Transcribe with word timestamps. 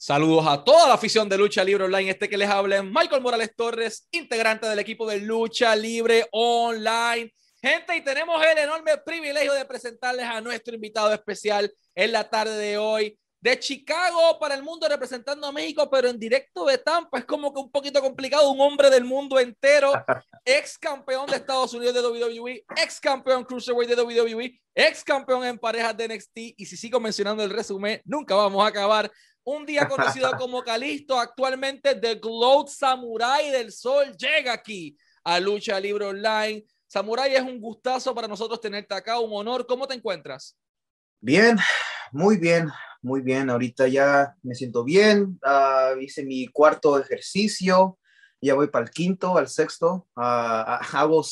Saludos 0.00 0.46
a 0.46 0.62
toda 0.62 0.86
la 0.86 0.94
afición 0.94 1.28
de 1.28 1.36
Lucha 1.36 1.64
Libre 1.64 1.82
Online. 1.82 2.10
Este 2.10 2.28
que 2.28 2.36
les 2.36 2.48
habla 2.48 2.76
es 2.76 2.84
Michael 2.84 3.20
Morales 3.20 3.50
Torres, 3.56 4.06
integrante 4.12 4.64
del 4.68 4.78
equipo 4.78 5.04
de 5.08 5.18
Lucha 5.18 5.74
Libre 5.74 6.24
Online. 6.30 7.34
Gente, 7.60 7.96
y 7.96 8.04
tenemos 8.04 8.40
el 8.46 8.58
enorme 8.58 8.96
privilegio 8.98 9.52
de 9.54 9.64
presentarles 9.64 10.24
a 10.24 10.40
nuestro 10.40 10.76
invitado 10.76 11.12
especial 11.12 11.74
en 11.96 12.12
la 12.12 12.30
tarde 12.30 12.56
de 12.56 12.78
hoy. 12.78 13.18
De 13.40 13.58
Chicago 13.58 14.38
para 14.38 14.54
el 14.54 14.62
mundo 14.62 14.88
representando 14.88 15.48
a 15.48 15.52
México, 15.52 15.88
pero 15.90 16.08
en 16.08 16.18
directo 16.18 16.64
de 16.64 16.78
Tampa 16.78 17.18
es 17.18 17.24
como 17.24 17.52
que 17.52 17.60
un 17.60 17.70
poquito 17.70 18.00
complicado. 18.00 18.52
Un 18.52 18.60
hombre 18.60 18.90
del 18.90 19.02
mundo 19.02 19.40
entero, 19.40 19.92
ex 20.44 20.78
campeón 20.78 21.26
de 21.26 21.36
Estados 21.36 21.74
Unidos 21.74 21.94
de 21.94 22.02
WWE, 22.02 22.64
ex 22.76 23.00
campeón 23.00 23.44
Cruiserweight 23.44 23.90
de 23.90 24.00
WWE, 24.00 24.60
ex 24.76 25.02
campeón 25.02 25.44
en 25.44 25.58
parejas 25.58 25.96
de 25.96 26.06
NXT. 26.06 26.38
Y 26.56 26.66
si 26.66 26.76
sigo 26.76 27.00
mencionando 27.00 27.42
el 27.42 27.50
resumen, 27.50 28.00
nunca 28.04 28.36
vamos 28.36 28.64
a 28.64 28.68
acabar 28.68 29.10
un 29.48 29.64
día 29.64 29.88
conocido 29.88 30.30
como 30.38 30.62
Calisto, 30.62 31.18
actualmente 31.18 31.94
The 31.94 32.16
Glow 32.16 32.66
Samurai 32.68 33.50
del 33.50 33.72
Sol, 33.72 34.14
llega 34.16 34.52
aquí 34.52 34.96
a 35.24 35.40
Lucha 35.40 35.80
Libre 35.80 36.04
Online. 36.04 36.64
Samurai, 36.86 37.34
es 37.34 37.42
un 37.42 37.58
gustazo 37.58 38.14
para 38.14 38.28
nosotros 38.28 38.60
tenerte 38.60 38.94
acá, 38.94 39.18
un 39.18 39.30
honor. 39.32 39.66
¿Cómo 39.66 39.86
te 39.86 39.94
encuentras? 39.94 40.56
Bien, 41.20 41.58
muy 42.12 42.36
bien, 42.36 42.70
muy 43.02 43.20
bien. 43.22 43.48
Ahorita 43.48 43.88
ya 43.88 44.34
me 44.42 44.54
siento 44.54 44.84
bien. 44.84 45.38
Uh, 45.42 45.98
hice 45.98 46.24
mi 46.24 46.46
cuarto 46.48 46.98
ejercicio. 46.98 47.98
Ya 48.40 48.54
voy 48.54 48.68
para 48.68 48.84
el 48.84 48.90
quinto, 48.90 49.36
al 49.36 49.48
sexto. 49.48 50.06
Uh, 50.14 50.20
hago, 50.92 51.22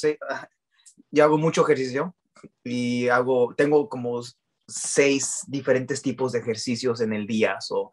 ya 1.10 1.24
hago 1.24 1.38
mucho 1.38 1.62
ejercicio 1.62 2.14
y 2.64 3.08
hago, 3.08 3.54
tengo 3.54 3.88
como 3.88 4.22
seis 4.66 5.44
diferentes 5.46 6.02
tipos 6.02 6.32
de 6.32 6.40
ejercicios 6.40 7.00
en 7.00 7.12
el 7.12 7.26
día. 7.26 7.60
So, 7.60 7.90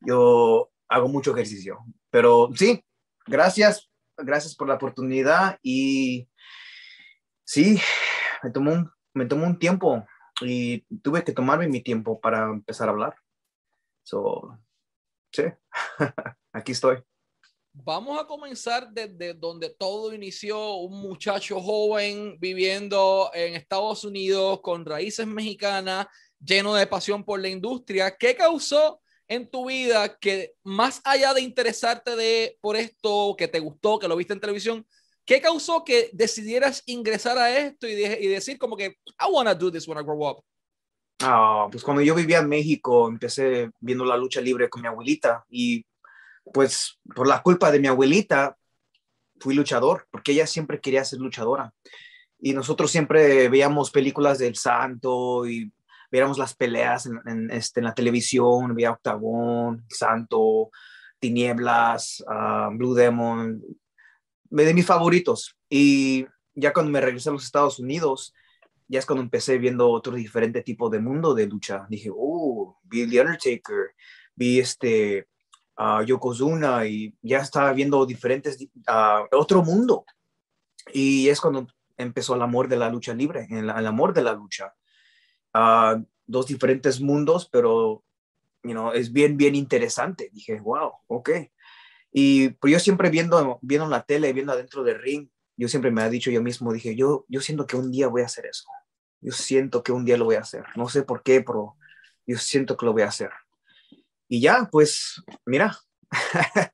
yo 0.00 0.70
hago 0.88 1.08
mucho 1.08 1.32
ejercicio. 1.32 1.84
Pero 2.10 2.50
sí, 2.54 2.84
gracias, 3.26 3.90
gracias 4.16 4.54
por 4.54 4.68
la 4.68 4.74
oportunidad 4.74 5.58
y 5.62 6.28
sí, 7.44 7.80
me 8.42 8.50
tomó 8.50 8.72
un, 8.72 8.90
me 9.14 9.26
tomó 9.26 9.46
un 9.46 9.58
tiempo 9.58 10.06
y 10.40 10.80
tuve 11.02 11.24
que 11.24 11.32
tomarme 11.32 11.68
mi 11.68 11.82
tiempo 11.82 12.20
para 12.20 12.44
empezar 12.44 12.88
a 12.88 12.92
hablar. 12.92 13.16
So, 14.02 14.58
sí, 15.32 15.44
aquí 16.52 16.72
estoy. 16.72 17.02
Vamos 17.76 18.20
a 18.20 18.24
comenzar 18.24 18.88
desde 18.92 19.34
donde 19.34 19.68
todo 19.68 20.14
inició, 20.14 20.76
un 20.76 21.02
muchacho 21.02 21.60
joven 21.60 22.38
viviendo 22.38 23.30
en 23.34 23.56
Estados 23.56 24.04
Unidos 24.04 24.60
con 24.62 24.86
raíces 24.86 25.26
mexicanas, 25.26 26.06
lleno 26.38 26.72
de 26.74 26.86
pasión 26.86 27.24
por 27.24 27.40
la 27.40 27.48
industria. 27.48 28.16
¿Qué 28.16 28.36
causó 28.36 29.00
en 29.26 29.50
tu 29.50 29.66
vida 29.66 30.16
que 30.18 30.52
más 30.62 31.00
allá 31.04 31.34
de 31.34 31.40
interesarte 31.40 32.14
de 32.14 32.56
por 32.60 32.76
esto, 32.76 33.34
que 33.36 33.48
te 33.48 33.58
gustó, 33.58 33.98
que 33.98 34.06
lo 34.06 34.14
viste 34.14 34.34
en 34.34 34.40
televisión, 34.40 34.86
qué 35.24 35.40
causó 35.40 35.82
que 35.82 36.10
decidieras 36.12 36.80
ingresar 36.86 37.36
a 37.38 37.58
esto 37.58 37.88
y, 37.88 37.96
decir 37.96 38.56
como 38.56 38.76
que 38.76 38.86
I 38.86 39.30
want 39.32 39.48
to 39.48 39.54
do 39.56 39.72
this 39.72 39.88
when 39.88 39.98
I 39.98 40.04
grow 40.04 40.28
up? 40.28 40.44
Ah, 41.20 41.66
pues 41.72 41.82
cuando 41.82 42.02
yo 42.02 42.14
vivía 42.14 42.38
en 42.38 42.48
México 42.48 43.08
empecé 43.08 43.70
viendo 43.80 44.04
la 44.04 44.16
lucha 44.16 44.40
libre 44.40 44.68
con 44.68 44.80
mi 44.80 44.86
abuelita 44.86 45.44
y 45.48 45.84
pues 46.52 46.98
por 47.14 47.26
la 47.26 47.42
culpa 47.42 47.70
de 47.70 47.80
mi 47.80 47.88
abuelita 47.88 48.56
fui 49.40 49.54
luchador, 49.54 50.06
porque 50.10 50.32
ella 50.32 50.46
siempre 50.46 50.80
quería 50.80 51.04
ser 51.04 51.20
luchadora. 51.20 51.72
Y 52.38 52.52
nosotros 52.52 52.90
siempre 52.90 53.48
veíamos 53.48 53.90
películas 53.90 54.38
del 54.38 54.56
santo 54.56 55.46
y 55.46 55.72
veíamos 56.10 56.38
las 56.38 56.54
peleas 56.54 57.06
en, 57.06 57.50
este, 57.50 57.80
en 57.80 57.84
la 57.84 57.94
televisión, 57.94 58.74
veía 58.74 58.92
Octagón, 58.92 59.84
Santo, 59.88 60.70
Tinieblas, 61.18 62.22
ah, 62.28 62.70
Blue 62.72 62.94
Demon, 62.94 63.62
de 64.50 64.74
mis 64.74 64.86
favoritos. 64.86 65.56
Y 65.68 66.26
ya 66.54 66.72
cuando 66.72 66.92
me 66.92 67.00
regresé 67.00 67.30
a 67.30 67.32
los 67.32 67.44
Estados 67.44 67.78
Unidos, 67.78 68.34
ya 68.86 68.98
es 68.98 69.06
cuando 69.06 69.22
empecé 69.22 69.58
viendo 69.58 69.88
otro 69.90 70.14
diferente 70.14 70.62
tipo 70.62 70.90
de 70.90 71.00
mundo 71.00 71.34
de 71.34 71.46
lucha. 71.46 71.86
Dije, 71.88 72.10
oh, 72.14 72.78
vi 72.84 73.08
The 73.08 73.20
Undertaker, 73.20 73.94
vi 74.34 74.60
este, 74.60 75.26
a 75.76 76.02
Yokozuna 76.02 76.86
y 76.86 77.14
ya 77.22 77.38
estaba 77.38 77.72
viendo 77.72 78.04
diferentes, 78.06 78.58
uh, 78.62 79.26
otro 79.36 79.62
mundo. 79.62 80.04
Y 80.92 81.28
es 81.28 81.40
cuando 81.40 81.66
empezó 81.96 82.34
el 82.34 82.42
amor 82.42 82.68
de 82.68 82.76
la 82.76 82.88
lucha 82.88 83.14
libre, 83.14 83.46
el, 83.50 83.70
amor 83.70 84.12
de 84.14 84.22
la 84.22 84.32
lucha. 84.32 84.74
Uh, 85.54 86.04
dos 86.26 86.46
diferentes 86.46 87.00
mundos, 87.00 87.48
pero 87.50 88.04
you 88.62 88.90
es 88.92 89.12
bien, 89.12 89.36
bien 89.36 89.54
interesante. 89.54 90.30
Dije, 90.32 90.60
wow, 90.60 90.92
ok. 91.06 91.30
Y 92.12 92.50
pues 92.50 92.72
yo 92.72 92.78
siempre 92.78 93.10
viendo, 93.10 93.58
viendo 93.62 93.88
la 93.88 94.02
tele, 94.02 94.32
viendo 94.32 94.52
adentro 94.52 94.84
del 94.84 95.00
ring, 95.00 95.28
yo 95.56 95.68
siempre 95.68 95.90
me 95.90 96.02
ha 96.02 96.08
dicho 96.08 96.30
yo 96.30 96.42
mismo, 96.42 96.72
dije, 96.72 96.96
yo, 96.96 97.24
yo 97.28 97.40
siento 97.40 97.66
que 97.66 97.76
un 97.76 97.90
día 97.90 98.08
voy 98.08 98.22
a 98.22 98.26
hacer 98.26 98.46
eso. 98.46 98.66
Yo 99.20 99.32
siento 99.32 99.82
que 99.82 99.92
un 99.92 100.04
día 100.04 100.16
lo 100.16 100.24
voy 100.24 100.36
a 100.36 100.40
hacer. 100.40 100.64
No 100.76 100.88
sé 100.88 101.02
por 101.02 101.22
qué, 101.22 101.40
pero 101.40 101.76
yo 102.26 102.38
siento 102.38 102.76
que 102.76 102.86
lo 102.86 102.92
voy 102.92 103.02
a 103.02 103.08
hacer. 103.08 103.30
Y 104.28 104.40
ya, 104.40 104.68
pues, 104.70 105.22
mira, 105.44 105.78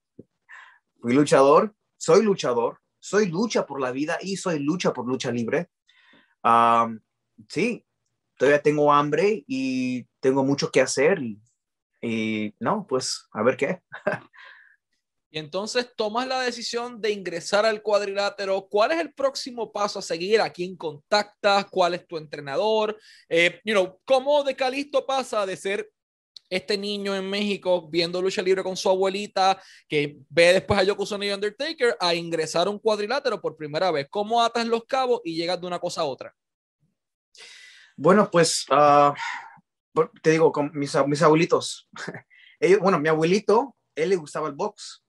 fui 1.00 1.12
luchador, 1.12 1.74
soy 1.96 2.22
luchador, 2.22 2.80
soy 2.98 3.26
lucha 3.26 3.66
por 3.66 3.80
la 3.80 3.90
vida 3.90 4.18
y 4.20 4.36
soy 4.36 4.60
lucha 4.60 4.92
por 4.92 5.06
lucha 5.06 5.32
libre. 5.32 5.68
sí, 7.48 7.84
todavía 8.36 8.62
tengo 8.62 8.92
hambre 8.92 9.44
y 9.46 10.04
tengo 10.20 10.44
mucho 10.44 10.70
que 10.70 10.80
hacer 10.80 11.20
y, 12.02 12.54
no, 12.58 12.86
pues 12.88 13.26
a 13.32 13.42
ver 13.42 13.56
qué. 13.56 13.80
y 15.30 15.38
entonces 15.38 15.92
tomas 15.96 16.26
la 16.26 16.40
decisión 16.40 17.00
de 17.00 17.10
ingresar 17.10 17.66
al 17.66 17.82
cuadrilátero. 17.82 18.68
¿Cuál 18.70 18.92
es 18.92 19.00
el 19.00 19.12
próximo 19.12 19.72
paso 19.72 19.98
a 19.98 20.02
seguir? 20.02 20.40
¿A 20.40 20.50
quién 20.50 20.76
contactas? 20.76 21.66
¿Cuál 21.70 21.94
es 21.94 22.06
tu 22.06 22.16
entrenador? 22.16 22.98
Eh, 23.28 23.60
you 23.64 23.74
know, 23.74 24.00
¿Cómo 24.04 24.42
de 24.42 24.56
Calisto 24.56 25.04
pasa 25.06 25.44
de 25.44 25.56
ser 25.56 25.90
este 26.50 26.76
niño 26.76 27.14
en 27.14 27.30
México 27.30 27.88
viendo 27.88 28.20
lucha 28.20 28.42
libre 28.42 28.64
con 28.64 28.76
su 28.76 28.90
abuelita, 28.90 29.62
que 29.88 30.18
ve 30.28 30.54
después 30.54 30.80
a 30.80 30.82
Yokozuna 30.82 31.24
y 31.24 31.30
Undertaker, 31.30 31.96
a 32.00 32.14
ingresar 32.14 32.66
a 32.66 32.70
un 32.70 32.80
cuadrilátero 32.80 33.40
por 33.40 33.56
primera 33.56 33.90
vez. 33.92 34.08
¿Cómo 34.10 34.42
atas 34.42 34.66
los 34.66 34.84
cabos 34.84 35.20
y 35.24 35.36
llegas 35.36 35.60
de 35.60 35.66
una 35.68 35.78
cosa 35.78 36.00
a 36.00 36.04
otra? 36.04 36.34
Bueno, 37.96 38.28
pues 38.30 38.66
ah, 38.70 39.14
te 40.22 40.30
digo, 40.30 40.50
con 40.50 40.72
mis, 40.74 40.92
mis 41.06 41.22
abuelitos. 41.22 41.88
Ellos, 42.58 42.80
bueno, 42.80 42.98
mi 42.98 43.08
abuelito, 43.08 43.76
él 43.94 44.10
le 44.10 44.16
gustaba 44.16 44.48
el 44.48 44.54
box 44.54 45.02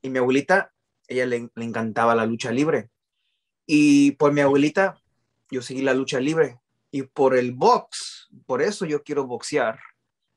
y 0.00 0.08
mi 0.08 0.18
abuelita, 0.18 0.72
ella 1.06 1.26
le, 1.26 1.50
le 1.54 1.64
encantaba 1.64 2.14
la 2.14 2.24
lucha 2.24 2.50
libre. 2.50 2.88
Y 3.66 4.12
por 4.12 4.32
mi 4.32 4.40
abuelita, 4.40 4.98
yo 5.50 5.60
seguí 5.60 5.82
la 5.82 5.92
lucha 5.92 6.18
libre. 6.20 6.60
Y 6.90 7.02
por 7.02 7.36
el 7.36 7.52
box, 7.52 8.28
por 8.46 8.62
eso 8.62 8.86
yo 8.86 9.02
quiero 9.02 9.26
boxear 9.26 9.78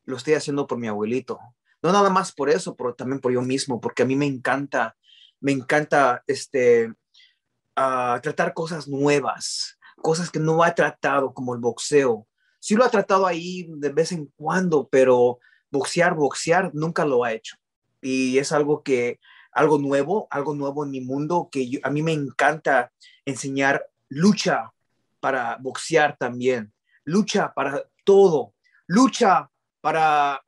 lo 0.07 0.17
estoy 0.17 0.33
haciendo 0.33 0.65
por 0.65 0.79
mi 0.79 0.87
abuelito. 0.87 1.39
No 1.83 1.91
nada 1.91 2.09
más 2.09 2.31
por 2.31 2.49
eso, 2.49 2.75
pero 2.75 2.95
también 2.95 3.19
por 3.19 3.31
yo 3.31 3.41
mismo, 3.41 3.79
porque 3.79 4.03
a 4.03 4.05
mí 4.05 4.15
me 4.15 4.25
encanta, 4.25 4.97
me 5.39 5.51
encanta 5.51 6.23
este, 6.25 6.87
uh, 6.87 8.19
tratar 8.21 8.53
cosas 8.53 8.87
nuevas, 8.87 9.77
cosas 10.01 10.31
que 10.31 10.39
no 10.39 10.63
ha 10.63 10.73
tratado, 10.73 11.33
como 11.33 11.53
el 11.53 11.59
boxeo. 11.59 12.25
Sí 12.59 12.75
lo 12.75 12.83
ha 12.83 12.89
tratado 12.89 13.27
ahí 13.27 13.67
de 13.77 13.89
vez 13.89 14.11
en 14.11 14.31
cuando, 14.35 14.87
pero 14.89 15.39
boxear, 15.69 16.15
boxear, 16.15 16.71
nunca 16.73 17.05
lo 17.05 17.23
ha 17.23 17.33
hecho. 17.33 17.57
Y 18.01 18.37
es 18.37 18.51
algo 18.51 18.83
que, 18.83 19.19
algo 19.51 19.77
nuevo, 19.77 20.27
algo 20.31 20.55
nuevo 20.55 20.85
en 20.85 20.91
mi 20.91 21.01
mundo, 21.01 21.49
que 21.51 21.79
a 21.83 21.89
mí 21.89 22.01
me 22.01 22.13
encanta 22.13 22.91
enseñar 23.25 23.85
lucha 24.07 24.71
para 25.19 25.57
boxear 25.57 26.15
también, 26.17 26.73
lucha 27.03 27.53
para 27.53 27.83
todo, 28.05 28.53
lucha 28.85 29.51
para, 29.81 30.41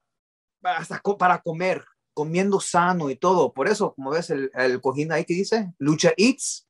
hasta 0.64 1.02
para 1.18 1.42
comer, 1.42 1.84
comiendo 2.14 2.60
sano 2.60 3.10
y 3.10 3.16
todo. 3.16 3.54
Por 3.54 3.68
eso, 3.68 3.94
como 3.94 4.12
ves 4.12 4.30
el, 4.30 4.52
el 4.54 4.82
cojín 4.82 5.12
ahí 5.12 5.26
que 5.26 5.34
dice, 5.34 5.72
Lucha 5.78 6.14
Eats, 6.18 6.68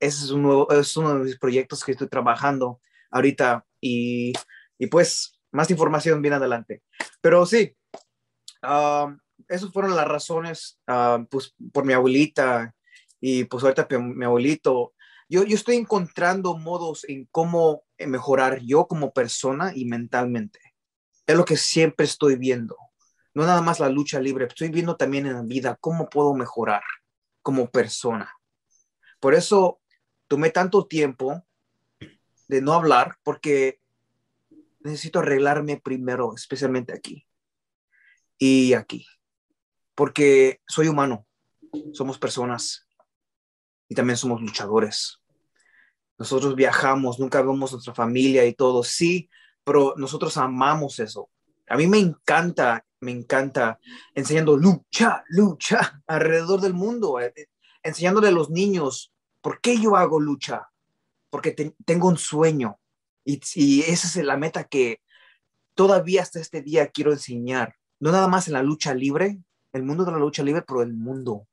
ese 0.00 0.24
es, 0.24 0.30
un 0.30 0.42
nuevo, 0.42 0.70
es 0.72 0.96
uno 0.96 1.14
de 1.14 1.24
mis 1.24 1.38
proyectos 1.38 1.84
que 1.84 1.92
estoy 1.92 2.08
trabajando 2.08 2.80
ahorita 3.10 3.64
y, 3.80 4.32
y 4.78 4.86
pues 4.88 5.38
más 5.52 5.70
información 5.70 6.22
viene 6.22 6.36
adelante. 6.36 6.82
Pero 7.20 7.46
sí, 7.46 7.76
uh, 8.62 9.14
esas 9.48 9.72
fueron 9.72 9.94
las 9.94 10.08
razones, 10.08 10.80
uh, 10.88 11.24
pues 11.26 11.54
por 11.72 11.84
mi 11.84 11.92
abuelita 11.92 12.74
y 13.20 13.44
pues 13.44 13.62
ahorita 13.62 13.86
mi 14.00 14.24
abuelito. 14.24 14.94
Yo, 15.28 15.44
yo 15.44 15.54
estoy 15.54 15.76
encontrando 15.76 16.56
modos 16.56 17.04
en 17.08 17.26
cómo 17.30 17.84
mejorar 17.98 18.60
yo 18.62 18.86
como 18.86 19.12
persona 19.12 19.72
y 19.74 19.84
mentalmente 19.84 20.71
es 21.26 21.36
lo 21.36 21.44
que 21.44 21.56
siempre 21.56 22.04
estoy 22.06 22.36
viendo. 22.36 22.76
No 23.34 23.44
nada 23.46 23.62
más 23.62 23.80
la 23.80 23.88
lucha 23.88 24.20
libre, 24.20 24.46
estoy 24.46 24.68
viendo 24.68 24.96
también 24.96 25.26
en 25.26 25.34
la 25.34 25.42
vida 25.42 25.76
cómo 25.80 26.08
puedo 26.08 26.34
mejorar 26.34 26.82
como 27.40 27.70
persona. 27.70 28.32
Por 29.20 29.34
eso 29.34 29.80
tomé 30.28 30.50
tanto 30.50 30.86
tiempo 30.86 31.44
de 32.48 32.60
no 32.60 32.74
hablar, 32.74 33.16
porque 33.22 33.80
necesito 34.80 35.20
arreglarme 35.20 35.80
primero, 35.80 36.34
especialmente 36.34 36.92
aquí 36.92 37.26
y 38.38 38.74
aquí. 38.74 39.06
porque 39.94 40.60
soy 40.66 40.88
humano, 40.88 41.26
somos 41.92 42.18
personas 42.18 42.88
y 43.88 43.94
también 43.94 44.16
somos 44.16 44.40
luchadores. 44.40 45.18
Nosotros 46.18 46.54
viajamos, 46.56 47.18
nunca 47.18 47.42
vemos 47.42 47.72
nuestra 47.72 47.94
familia 47.94 48.44
y 48.46 48.54
todo, 48.54 48.82
sí, 48.82 49.28
pero 49.64 49.94
nosotros 49.96 50.36
amamos 50.36 50.98
eso. 50.98 51.30
A 51.68 51.76
mí 51.76 51.86
me 51.86 51.98
encanta, 51.98 52.84
me 53.00 53.12
encanta 53.12 53.78
enseñando 54.14 54.56
lucha, 54.56 55.24
lucha 55.28 56.02
alrededor 56.06 56.60
del 56.60 56.74
mundo, 56.74 57.20
eh, 57.20 57.32
eh, 57.36 57.46
enseñándole 57.82 58.28
a 58.28 58.32
los 58.32 58.50
niños 58.50 59.12
por 59.40 59.60
qué 59.60 59.78
yo 59.78 59.96
hago 59.96 60.20
lucha, 60.20 60.68
porque 61.30 61.52
tengo 61.84 62.08
un 62.08 62.18
sueño 62.18 62.78
y, 63.24 63.40
y 63.54 63.80
esa 63.82 64.06
es 64.06 64.24
la 64.24 64.36
meta 64.36 64.64
que 64.64 65.00
todavía 65.74 66.22
hasta 66.22 66.40
este 66.40 66.62
día 66.62 66.88
quiero 66.88 67.12
enseñar, 67.12 67.76
no 67.98 68.12
nada 68.12 68.28
más 68.28 68.46
en 68.48 68.54
la 68.54 68.62
lucha 68.62 68.94
libre, 68.94 69.38
el 69.72 69.82
mundo 69.82 70.04
de 70.04 70.12
la 70.12 70.18
lucha 70.18 70.42
libre, 70.42 70.62
pero 70.62 70.82
el 70.82 70.92
mundo, 70.92 71.48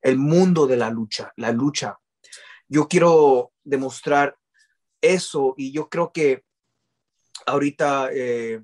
el 0.00 0.18
mundo 0.18 0.66
de 0.66 0.76
la 0.76 0.90
lucha, 0.90 1.32
la 1.36 1.52
lucha. 1.52 1.98
Yo 2.68 2.88
quiero 2.88 3.52
demostrar 3.64 4.36
eso 5.00 5.54
y 5.56 5.72
yo 5.72 5.88
creo 5.88 6.12
que 6.12 6.44
ahorita 7.46 8.10
eh, 8.12 8.60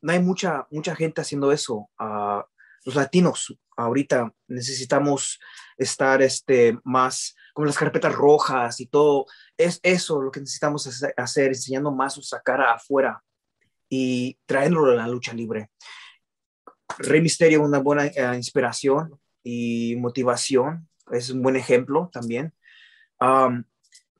no 0.00 0.12
hay 0.12 0.20
mucha, 0.20 0.66
mucha 0.70 0.94
gente 0.94 1.20
haciendo 1.20 1.52
eso. 1.52 1.88
Uh, 1.98 2.42
los 2.84 2.94
latinos 2.94 3.54
ahorita 3.76 4.32
necesitamos 4.48 5.38
estar 5.76 6.22
este, 6.22 6.78
más 6.84 7.34
como 7.54 7.66
las 7.66 7.76
carpetas 7.76 8.14
rojas 8.14 8.80
y 8.80 8.86
todo. 8.86 9.26
Es 9.56 9.80
eso 9.82 10.20
lo 10.20 10.30
que 10.30 10.40
necesitamos 10.40 10.86
hacer, 11.16 11.48
enseñando 11.48 11.90
más 11.90 12.16
nuestra 12.16 12.40
cara 12.40 12.72
afuera 12.72 13.22
y 13.88 14.38
traerlo 14.46 14.86
a 14.86 14.94
la 14.94 15.08
lucha 15.08 15.32
libre. 15.32 15.70
Rey 16.98 17.20
Misterio, 17.20 17.62
una 17.62 17.78
buena 17.78 18.06
eh, 18.06 18.36
inspiración 18.36 19.18
y 19.42 19.96
motivación, 19.96 20.88
es 21.12 21.30
un 21.30 21.42
buen 21.42 21.56
ejemplo 21.56 22.10
también. 22.12 22.52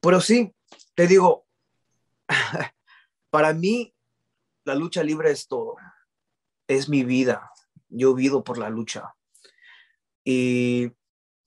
pero 0.01 0.21
sí, 0.21 0.55
te 0.95 1.07
digo, 1.07 1.47
para 3.31 3.55
mí 3.55 3.94
la 4.65 4.75
lucha 4.75 5.03
libre 5.03 5.31
es 5.31 5.49
todo, 5.49 5.77
es 6.67 6.88
mi 6.88 7.05
vida, 7.05 7.50
yo 7.88 8.15
vivo 8.15 8.44
por 8.44 8.59
la 8.59 8.69
lucha. 8.69 9.15
Y 10.25 10.91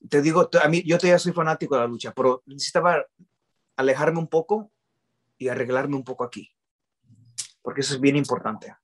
te 0.08 0.20
digo, 0.20 0.48
a 0.62 0.68
mí, 0.68 0.82
yo 0.84 0.98
todavía 0.98 1.18
soy 1.18 1.32
fanático 1.32 1.74
de 1.74 1.82
la 1.82 1.86
lucha, 1.86 2.12
pero 2.12 2.42
necesitaba 2.46 3.06
alejarme 3.76 4.18
un 4.18 4.28
poco 4.28 4.70
y 5.38 5.48
arreglarme 5.48 5.96
un 5.96 6.04
poco 6.04 6.24
aquí, 6.24 6.50
porque 7.62 7.80
eso 7.80 7.94
es 7.94 8.00
bien 8.00 8.16
importante. 8.16 8.74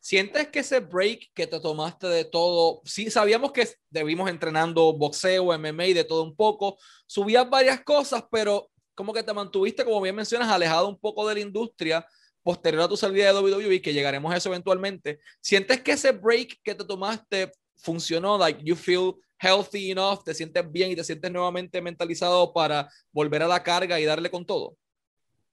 ¿Sientes 0.00 0.48
que 0.48 0.58
ese 0.58 0.80
break 0.80 1.32
que 1.32 1.46
te 1.46 1.60
tomaste 1.60 2.06
de 2.08 2.26
todo, 2.26 2.82
sí 2.84 3.10
sabíamos 3.10 3.52
que 3.52 3.66
debimos 3.88 4.28
entrenando 4.28 4.92
boxeo, 4.92 5.58
MMA, 5.58 5.94
de 5.94 6.04
todo 6.04 6.24
un 6.24 6.36
poco, 6.36 6.76
subías 7.06 7.48
varias 7.48 7.82
cosas, 7.84 8.22
pero 8.30 8.70
como 8.94 9.12
que 9.12 9.22
te 9.22 9.32
mantuviste, 9.32 9.84
como 9.84 10.00
bien 10.00 10.14
mencionas, 10.14 10.48
alejado 10.48 10.88
un 10.88 10.98
poco 10.98 11.28
de 11.28 11.34
la 11.34 11.40
industria 11.40 12.06
posterior 12.42 12.82
a 12.82 12.88
tu 12.88 12.96
salida 12.96 13.32
de 13.32 13.38
WWE, 13.38 13.80
que 13.80 13.92
llegaremos 13.92 14.32
a 14.32 14.36
eso 14.36 14.50
eventualmente. 14.50 15.18
¿Sientes 15.40 15.80
que 15.80 15.92
ese 15.92 16.12
break 16.12 16.60
que 16.62 16.74
te 16.74 16.84
tomaste 16.84 17.52
funcionó? 17.76 18.38
Like 18.38 18.62
you 18.62 18.76
feel 18.76 19.14
healthy 19.38 19.90
enough, 19.90 20.22
te 20.24 20.34
sientes 20.34 20.70
bien 20.70 20.90
y 20.90 20.96
te 20.96 21.04
sientes 21.04 21.30
nuevamente 21.30 21.80
mentalizado 21.80 22.52
para 22.52 22.88
volver 23.12 23.42
a 23.42 23.48
la 23.48 23.62
carga 23.62 23.98
y 23.98 24.04
darle 24.04 24.30
con 24.30 24.44
todo? 24.44 24.76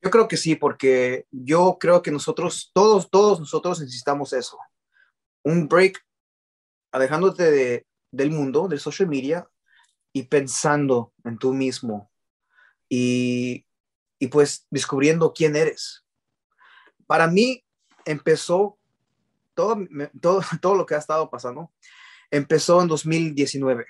Yo 0.01 0.09
creo 0.09 0.27
que 0.27 0.37
sí, 0.37 0.55
porque 0.55 1.25
yo 1.31 1.77
creo 1.79 2.01
que 2.01 2.11
nosotros, 2.11 2.71
todos, 2.73 3.09
todos 3.09 3.39
nosotros 3.39 3.79
necesitamos 3.79 4.33
eso. 4.33 4.57
Un 5.43 5.67
break, 5.67 6.03
alejándote 6.91 7.51
de, 7.51 7.85
del 8.11 8.31
mundo, 8.31 8.67
del 8.67 8.79
social 8.79 9.07
media 9.07 9.47
y 10.11 10.23
pensando 10.23 11.13
en 11.23 11.37
tú 11.37 11.53
mismo 11.53 12.10
y, 12.93 13.65
y 14.19 14.27
pues 14.27 14.67
descubriendo 14.69 15.31
quién 15.33 15.55
eres. 15.55 16.03
Para 17.07 17.27
mí 17.27 17.63
empezó 18.03 18.77
todo, 19.53 19.77
todo, 20.19 20.41
todo 20.61 20.75
lo 20.75 20.85
que 20.85 20.95
ha 20.95 20.99
estado 20.99 21.29
pasando, 21.29 21.71
empezó 22.29 22.81
en 22.81 22.89
2019, 22.89 23.85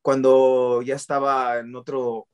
cuando 0.00 0.80
ya 0.80 0.94
estaba 0.94 1.58
en 1.58 1.76
otro 1.76 2.26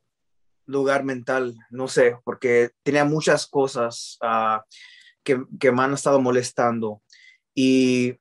lugar 0.65 1.03
mental, 1.03 1.57
no 1.69 1.89
sé, 1.89 2.17
porque 2.23 2.71
tenía 2.81 3.03
muchas 3.03 3.45
cosas 3.45 4.17
ah, 4.21 4.63
que, 5.23 5.43
que, 5.59 5.71
me 5.73 5.83
han 5.83 5.93
estado 5.93 6.21
molestando. 6.21 7.01
Y 7.53 8.15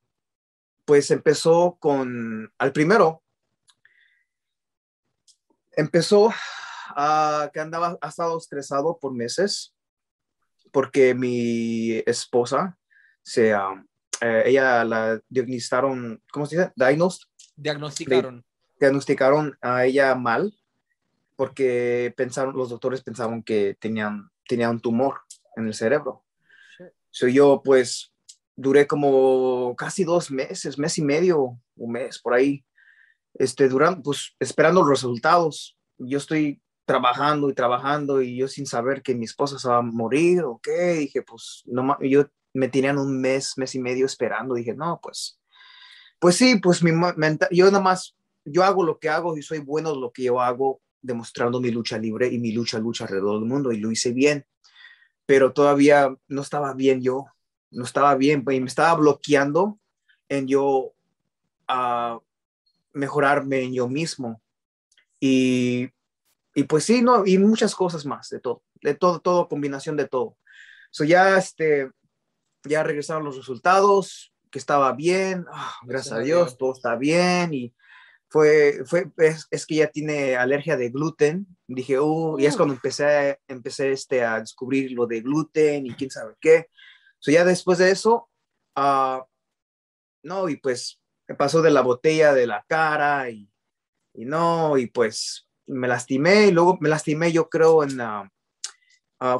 pues 0.84 1.12
empezó 1.12 1.76
con, 1.78 2.52
al 2.58 2.72
primero, 2.72 3.22
empezó 5.72 6.32
a 6.96 7.50
que 7.52 7.60
andaba, 7.60 7.98
ha 8.00 8.08
estado 8.08 8.36
estresado 8.38 8.98
por 8.98 9.12
meses, 9.12 9.74
porque 10.72 11.14
mi 11.14 12.02
esposa, 12.06 12.78
se, 13.22 13.52
ah, 13.52 13.84
eh, 14.20 14.42
ella 14.46 14.84
la 14.84 15.20
diagnosticaron, 15.28 16.22
¿cómo 16.32 16.46
se 16.46 16.56
dice? 16.56 16.72
Diagnosticaron. 16.76 18.44
Diagnosticaron 18.78 19.58
a 19.60 19.84
ella 19.84 20.14
mal 20.14 20.54
porque 21.36 22.12
pensaron, 22.18 22.54
los 22.54 22.68
doctores 22.68 23.02
pensaban 23.02 23.42
que 23.42 23.74
tenían, 23.80 24.30
tenía 24.46 24.68
un 24.68 24.78
tumor 24.78 25.22
en 25.56 25.66
el 25.66 25.74
cerebro. 25.74 26.22
soy 27.10 27.32
yo 27.32 27.62
pues 27.64 28.12
duré 28.56 28.86
como 28.86 29.74
casi 29.74 30.04
dos 30.04 30.30
meses, 30.30 30.78
mes 30.78 30.98
y 30.98 31.02
medio, 31.02 31.58
un 31.76 31.92
mes 31.92 32.18
por 32.18 32.34
ahí, 32.34 32.62
este, 33.32 33.70
durando, 33.70 34.02
pues 34.02 34.36
esperando 34.38 34.80
los 34.80 34.90
resultados. 34.90 35.78
Yo 35.96 36.18
estoy 36.18 36.60
trabajando 36.90 37.48
y 37.48 37.54
trabajando 37.54 38.20
y 38.20 38.36
yo 38.36 38.48
sin 38.48 38.66
saber 38.66 39.00
que 39.00 39.14
mi 39.14 39.24
esposa 39.24 39.60
se 39.60 39.68
va 39.68 39.76
a 39.76 39.82
morir 39.82 40.42
o 40.42 40.58
qué, 40.60 40.94
dije, 40.94 41.22
pues 41.22 41.62
no, 41.66 41.96
yo 42.00 42.26
me 42.52 42.66
tenían 42.66 42.98
un 42.98 43.20
mes, 43.20 43.56
mes 43.56 43.76
y 43.76 43.78
medio 43.78 44.06
esperando, 44.06 44.56
dije, 44.56 44.74
no, 44.74 44.98
pues, 45.00 45.38
pues 46.18 46.34
sí, 46.34 46.56
pues 46.60 46.82
mi, 46.82 46.90
yo 47.52 47.66
nada 47.66 47.80
más, 47.80 48.16
yo 48.44 48.64
hago 48.64 48.82
lo 48.82 48.98
que 48.98 49.08
hago 49.08 49.38
y 49.38 49.42
soy 49.42 49.60
bueno 49.60 49.94
lo 49.94 50.10
que 50.10 50.24
yo 50.24 50.40
hago 50.40 50.80
demostrando 51.00 51.60
mi 51.60 51.70
lucha 51.70 51.96
libre 51.96 52.26
y 52.26 52.40
mi 52.40 52.50
lucha, 52.50 52.80
lucha 52.80 53.04
alrededor 53.04 53.38
del 53.38 53.48
mundo 53.48 53.70
y 53.70 53.78
lo 53.78 53.92
hice 53.92 54.10
bien, 54.10 54.44
pero 55.26 55.52
todavía 55.52 56.12
no 56.26 56.42
estaba 56.42 56.74
bien 56.74 57.02
yo, 57.02 57.26
no 57.70 57.84
estaba 57.84 58.16
bien, 58.16 58.44
y 58.50 58.60
me 58.60 58.66
estaba 58.66 58.96
bloqueando 58.96 59.78
en 60.28 60.48
yo 60.48 60.92
a 61.68 62.18
mejorarme 62.94 63.62
en 63.62 63.74
yo 63.74 63.88
mismo. 63.88 64.42
Y, 65.20 65.90
y, 66.54 66.64
pues 66.64 66.84
sí, 66.84 67.02
no, 67.02 67.26
y 67.26 67.38
muchas 67.38 67.74
cosas 67.74 68.04
más, 68.06 68.28
de 68.28 68.40
todo, 68.40 68.62
de 68.82 68.94
todo, 68.94 69.20
todo, 69.20 69.48
combinación 69.48 69.96
de 69.96 70.08
todo. 70.08 70.36
So 70.90 71.04
ya, 71.04 71.38
este, 71.38 71.90
ya 72.64 72.82
regresaron 72.82 73.24
los 73.24 73.36
resultados, 73.36 74.32
que 74.50 74.58
estaba 74.58 74.92
bien, 74.92 75.46
ah, 75.52 75.74
gracias 75.84 76.14
a 76.14 76.18
Dios, 76.18 76.58
todo 76.58 76.72
está 76.72 76.96
bien 76.96 77.54
y 77.54 77.74
fue, 78.28 78.84
fue 78.84 79.10
es, 79.18 79.66
que 79.66 79.74
ya 79.76 79.88
tiene 79.88 80.36
alergia 80.36 80.76
de 80.76 80.90
gluten. 80.90 81.46
Dije, 81.66 81.98
uh, 81.98 82.38
y 82.38 82.46
es 82.46 82.56
cuando 82.56 82.74
empecé, 82.74 83.40
empecé 83.48 83.92
este, 83.92 84.24
a 84.24 84.40
descubrir 84.40 84.92
lo 84.92 85.06
de 85.06 85.20
gluten 85.20 85.86
y 85.86 85.94
quién 85.94 86.10
sabe 86.10 86.34
qué. 86.40 86.68
So 87.18 87.30
ya 87.30 87.44
después 87.44 87.78
de 87.78 87.90
eso, 87.90 88.28
uh, 88.76 89.22
no, 90.22 90.48
y 90.48 90.56
pues 90.56 91.00
me 91.26 91.34
pasó 91.34 91.60
de 91.60 91.70
la 91.70 91.80
botella 91.80 92.32
de 92.32 92.46
la 92.46 92.64
cara 92.68 93.30
y, 93.30 93.50
y, 94.14 94.24
no, 94.24 94.78
y 94.78 94.86
pues 94.86 95.48
me 95.70 95.88
lastimé 95.88 96.48
y 96.48 96.50
luego 96.50 96.76
me 96.80 96.88
lastimé 96.88 97.32
yo 97.32 97.48
creo 97.48 97.82
en, 97.82 98.00
uh, 98.00 98.28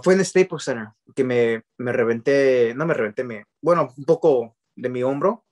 fue 0.03 0.15
en 0.15 0.25
Staples 0.25 0.65
Center 0.65 0.89
que 1.15 1.25
me, 1.25 1.65
me 1.79 1.93
reventé, 1.93 2.73
no 2.75 2.87
me 2.87 2.95
reventé, 2.95 3.25
me, 3.25 3.45
bueno, 3.61 3.93
un 3.97 4.05
poco 4.05 4.57
de 4.77 4.89
mi 4.89 5.03
hombro 5.03 5.45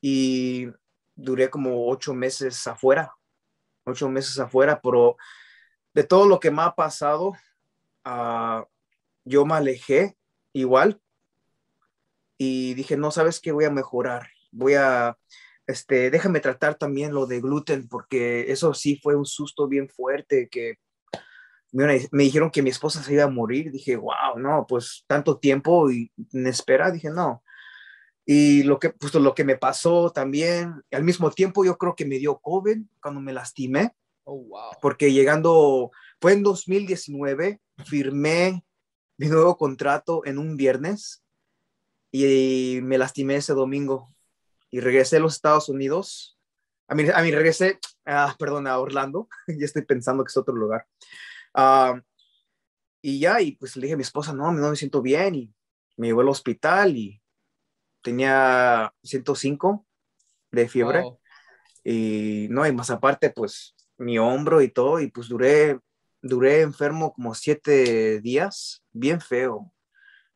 y 0.00 0.68
duré 1.14 1.50
como 1.50 1.88
ocho 1.88 2.14
meses 2.14 2.66
afuera, 2.66 3.14
ocho 3.84 4.08
meses 4.08 4.38
afuera, 4.38 4.80
pero 4.80 5.16
de 5.92 6.04
todo 6.04 6.26
lo 6.26 6.38
que 6.38 6.50
me 6.50 6.62
ha 6.62 6.74
pasado, 6.74 7.32
uh, 8.06 8.64
yo 9.24 9.44
me 9.44 9.54
alejé 9.54 10.16
igual 10.52 11.00
y 12.38 12.74
dije, 12.74 12.96
no, 12.96 13.10
sabes 13.10 13.40
qué, 13.40 13.52
voy 13.52 13.64
a 13.64 13.70
mejorar, 13.70 14.28
voy 14.52 14.74
a, 14.74 15.18
este, 15.70 16.10
déjame 16.10 16.40
tratar 16.40 16.76
también 16.76 17.14
lo 17.14 17.26
de 17.26 17.40
gluten, 17.40 17.88
porque 17.88 18.50
eso 18.52 18.74
sí 18.74 19.00
fue 19.02 19.16
un 19.16 19.26
susto 19.26 19.68
bien 19.68 19.88
fuerte 19.88 20.48
que 20.50 20.76
me, 21.72 22.08
me 22.12 22.24
dijeron 22.24 22.50
que 22.50 22.62
mi 22.62 22.70
esposa 22.70 23.02
se 23.02 23.14
iba 23.14 23.24
a 23.24 23.30
morir. 23.30 23.70
Dije, 23.70 23.96
wow, 23.96 24.38
no, 24.38 24.66
pues 24.68 25.04
tanto 25.06 25.38
tiempo 25.38 25.90
y 25.90 26.12
en 26.32 26.46
espera, 26.46 26.90
dije, 26.90 27.10
no, 27.10 27.42
y 28.32 28.62
lo 28.62 28.78
que, 28.78 28.90
pues, 28.90 29.12
lo 29.14 29.34
que 29.34 29.42
me 29.42 29.56
pasó 29.56 30.12
también, 30.12 30.84
al 30.92 31.02
mismo 31.02 31.32
tiempo 31.32 31.64
yo 31.64 31.76
creo 31.76 31.96
que 31.96 32.06
me 32.06 32.18
dio 32.18 32.38
COVID 32.38 32.78
cuando 33.02 33.20
me 33.20 33.32
lastimé. 33.32 33.92
Oh, 34.22 34.36
wow. 34.36 34.70
Porque 34.80 35.12
llegando, 35.12 35.90
fue 36.20 36.34
en 36.34 36.44
2019, 36.44 37.60
firmé 37.86 38.64
mi 39.18 39.26
nuevo 39.26 39.56
contrato 39.56 40.24
en 40.24 40.38
un 40.38 40.56
viernes 40.56 41.24
y 42.12 42.78
me 42.82 42.98
lastimé 42.98 43.34
ese 43.34 43.52
domingo. 43.52 44.14
Y 44.70 44.80
regresé 44.80 45.16
a 45.16 45.20
los 45.20 45.34
Estados 45.34 45.68
Unidos. 45.68 46.38
A 46.88 46.94
mí, 46.94 47.04
a 47.12 47.22
mí 47.22 47.30
regresé, 47.30 47.78
ah, 48.06 48.34
perdón, 48.38 48.66
a 48.66 48.78
Orlando. 48.78 49.28
ya 49.46 49.64
estoy 49.64 49.82
pensando 49.82 50.24
que 50.24 50.28
es 50.28 50.36
otro 50.36 50.54
lugar. 50.54 50.86
Ah, 51.54 52.00
y 53.02 53.18
ya, 53.18 53.40
y 53.40 53.52
pues 53.52 53.76
le 53.76 53.82
dije 53.82 53.94
a 53.94 53.96
mi 53.96 54.02
esposa, 54.02 54.32
no, 54.32 54.52
no 54.52 54.70
me 54.70 54.76
siento 54.76 55.02
bien. 55.02 55.34
Y 55.34 55.54
me 55.96 56.08
llevó 56.08 56.20
al 56.20 56.28
hospital 56.28 56.96
y 56.96 57.20
tenía 58.02 58.92
105 59.02 59.86
de 60.50 60.68
fiebre. 60.68 61.04
Y 61.84 62.46
no, 62.50 62.66
y 62.66 62.72
más 62.72 62.90
aparte, 62.90 63.30
pues 63.30 63.74
mi 63.98 64.18
hombro 64.18 64.62
y 64.62 64.68
todo. 64.68 65.00
Y 65.00 65.10
pues 65.10 65.28
duré, 65.28 65.78
duré 66.22 66.60
enfermo 66.62 67.12
como 67.12 67.34
siete 67.34 68.20
días, 68.20 68.82
bien 68.92 69.20
feo. 69.20 69.72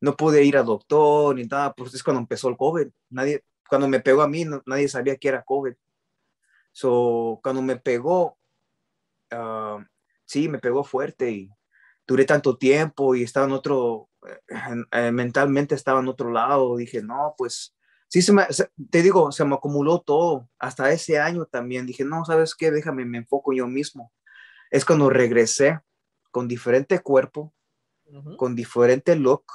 No 0.01 0.17
pude 0.17 0.45
ir 0.45 0.57
al 0.57 0.67
doctor 0.67 1.35
ni 1.37 1.45
nada, 1.45 1.73
pues 1.75 1.95
es 1.95 2.03
cuando 2.03 2.21
empezó 2.21 2.49
el 2.49 2.57
COVID. 2.57 2.89
Nadie, 3.11 3.45
cuando 3.75 3.89
me 3.89 3.99
pegó 3.99 4.23
a 4.23 4.29
mí, 4.29 4.47
nadie 4.67 4.87
sabía 4.87 5.17
que 5.17 5.27
era 5.27 5.43
COVID. 5.43 5.75
So, 6.71 7.41
cuando 7.43 7.61
me 7.61 7.75
pegó, 7.75 8.39
ah, 9.33 9.85
sí, 10.25 10.49
me 10.49 10.61
pegó 10.61 10.85
fuerte 10.85 11.29
y 11.33 11.51
duré 12.07 12.25
tanto 12.25 12.57
tiempo 12.57 13.17
y 13.17 13.25
estaba 13.25 13.47
en 13.47 13.53
otro, 13.53 14.11
eh, 14.93 15.11
mentalmente 15.11 15.75
estaba 15.75 15.99
en 15.99 16.07
otro 16.07 16.31
lado. 16.31 16.77
Dije, 16.77 17.03
no, 17.03 17.35
pues 17.37 17.75
sí, 18.07 18.23
se 18.23 18.33
me, 18.33 18.47
te 18.93 19.03
digo, 19.03 19.33
se 19.33 19.45
me 19.45 19.57
acumuló 19.57 20.01
todo. 20.03 20.49
Hasta 20.61 20.93
ese 20.93 21.19
año 21.19 21.45
también 21.47 21.85
dije, 21.85 22.05
no, 22.05 22.25
¿sabes 22.25 22.55
qué? 22.55 22.71
Déjame, 22.71 23.05
me 23.05 23.19
enfoco 23.19 23.53
yo 23.53 23.67
mismo. 23.67 24.13
Es 24.71 24.85
cuando 24.85 25.11
regresé 25.11 25.81
con 26.31 26.47
diferente 26.47 27.01
cuerpo, 27.01 27.53
con 28.37 28.55
diferente 28.55 29.17
look 29.17 29.47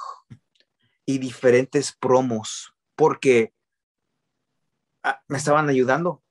y 1.06 1.16
diferentes 1.16 1.96
promos, 1.98 2.74
porque 2.96 3.54
me 5.28 5.38
estaban 5.38 5.68
ayudando. 5.68 6.22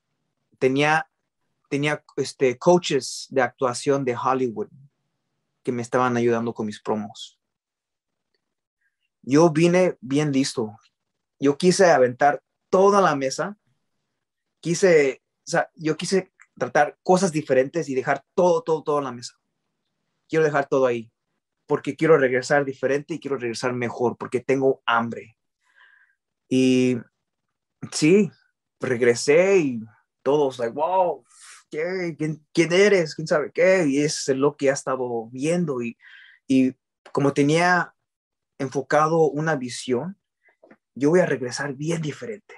Tenía, 0.58 1.10
tenía 1.70 2.04
este, 2.18 2.58
coaches 2.58 3.28
de 3.30 3.42
actuación 3.42 4.06
de 4.06 4.16
Hollywood 4.16 4.70
que 5.64 5.72
me 5.72 5.82
estaban 5.82 6.18
ayudando 6.18 6.54
con 6.54 6.66
mis 6.66 6.82
promos. 6.82 7.40
Yo 9.22 9.50
vine 9.50 9.98
bien 10.02 10.32
listo. 10.32 10.78
Yo 11.40 11.58
quise 11.58 11.92
aventar 11.92 12.44
toda 12.70 13.02
la 13.02 13.16
mesa. 13.16 13.58
Quise, 14.60 15.24
o 15.48 15.50
sea, 15.52 15.70
yo 15.76 15.98
quise 15.98 16.32
tratar 16.58 16.98
cosas 17.04 17.32
diferentes 17.32 17.90
y 17.90 17.96
dejar 17.96 18.26
todo, 18.36 18.64
todo, 18.64 18.84
todo 18.84 18.98
en 19.00 19.06
la 19.06 19.12
mesa. 19.12 19.36
Quiero 20.28 20.46
dejar 20.46 20.68
todo 20.68 20.86
ahí 20.86 21.12
porque 21.70 21.96
quiero 21.96 22.18
regresar 22.18 22.66
diferente 22.66 23.14
y 23.14 23.20
quiero 23.20 23.38
regresar 23.38 23.74
mejor 23.74 24.18
porque 24.18 24.40
tengo 24.40 24.82
hambre. 24.88 25.38
Y 26.50 26.98
sí, 27.92 28.32
regresé 28.79 29.57
y 29.57 29.81
todos, 30.24 30.59
like, 30.59 30.74
wow, 30.74 31.24
¿Quién, 31.69 32.43
¿quién, 32.51 32.74
eres? 32.74 33.13
¿Quién 33.13 33.27
sabe 33.27 33.51
qué? 33.53 33.86
Y 33.88 34.00
es 34.01 34.27
lo 34.29 34.57
que 34.57 34.69
ha 34.69 34.74
estado 34.74 35.29
viendo. 35.31 35.81
Y, 35.81 35.98
y 36.48 36.74
como 37.12 37.33
tenía 37.33 37.93
enfocado 38.57 39.29
una 39.29 39.55
visión, 39.55 40.17
yo 40.95 41.12
voy 41.12 41.19
a 41.19 41.25
regresar 41.25 41.75
bien 41.75 42.01
diferente 42.01 42.55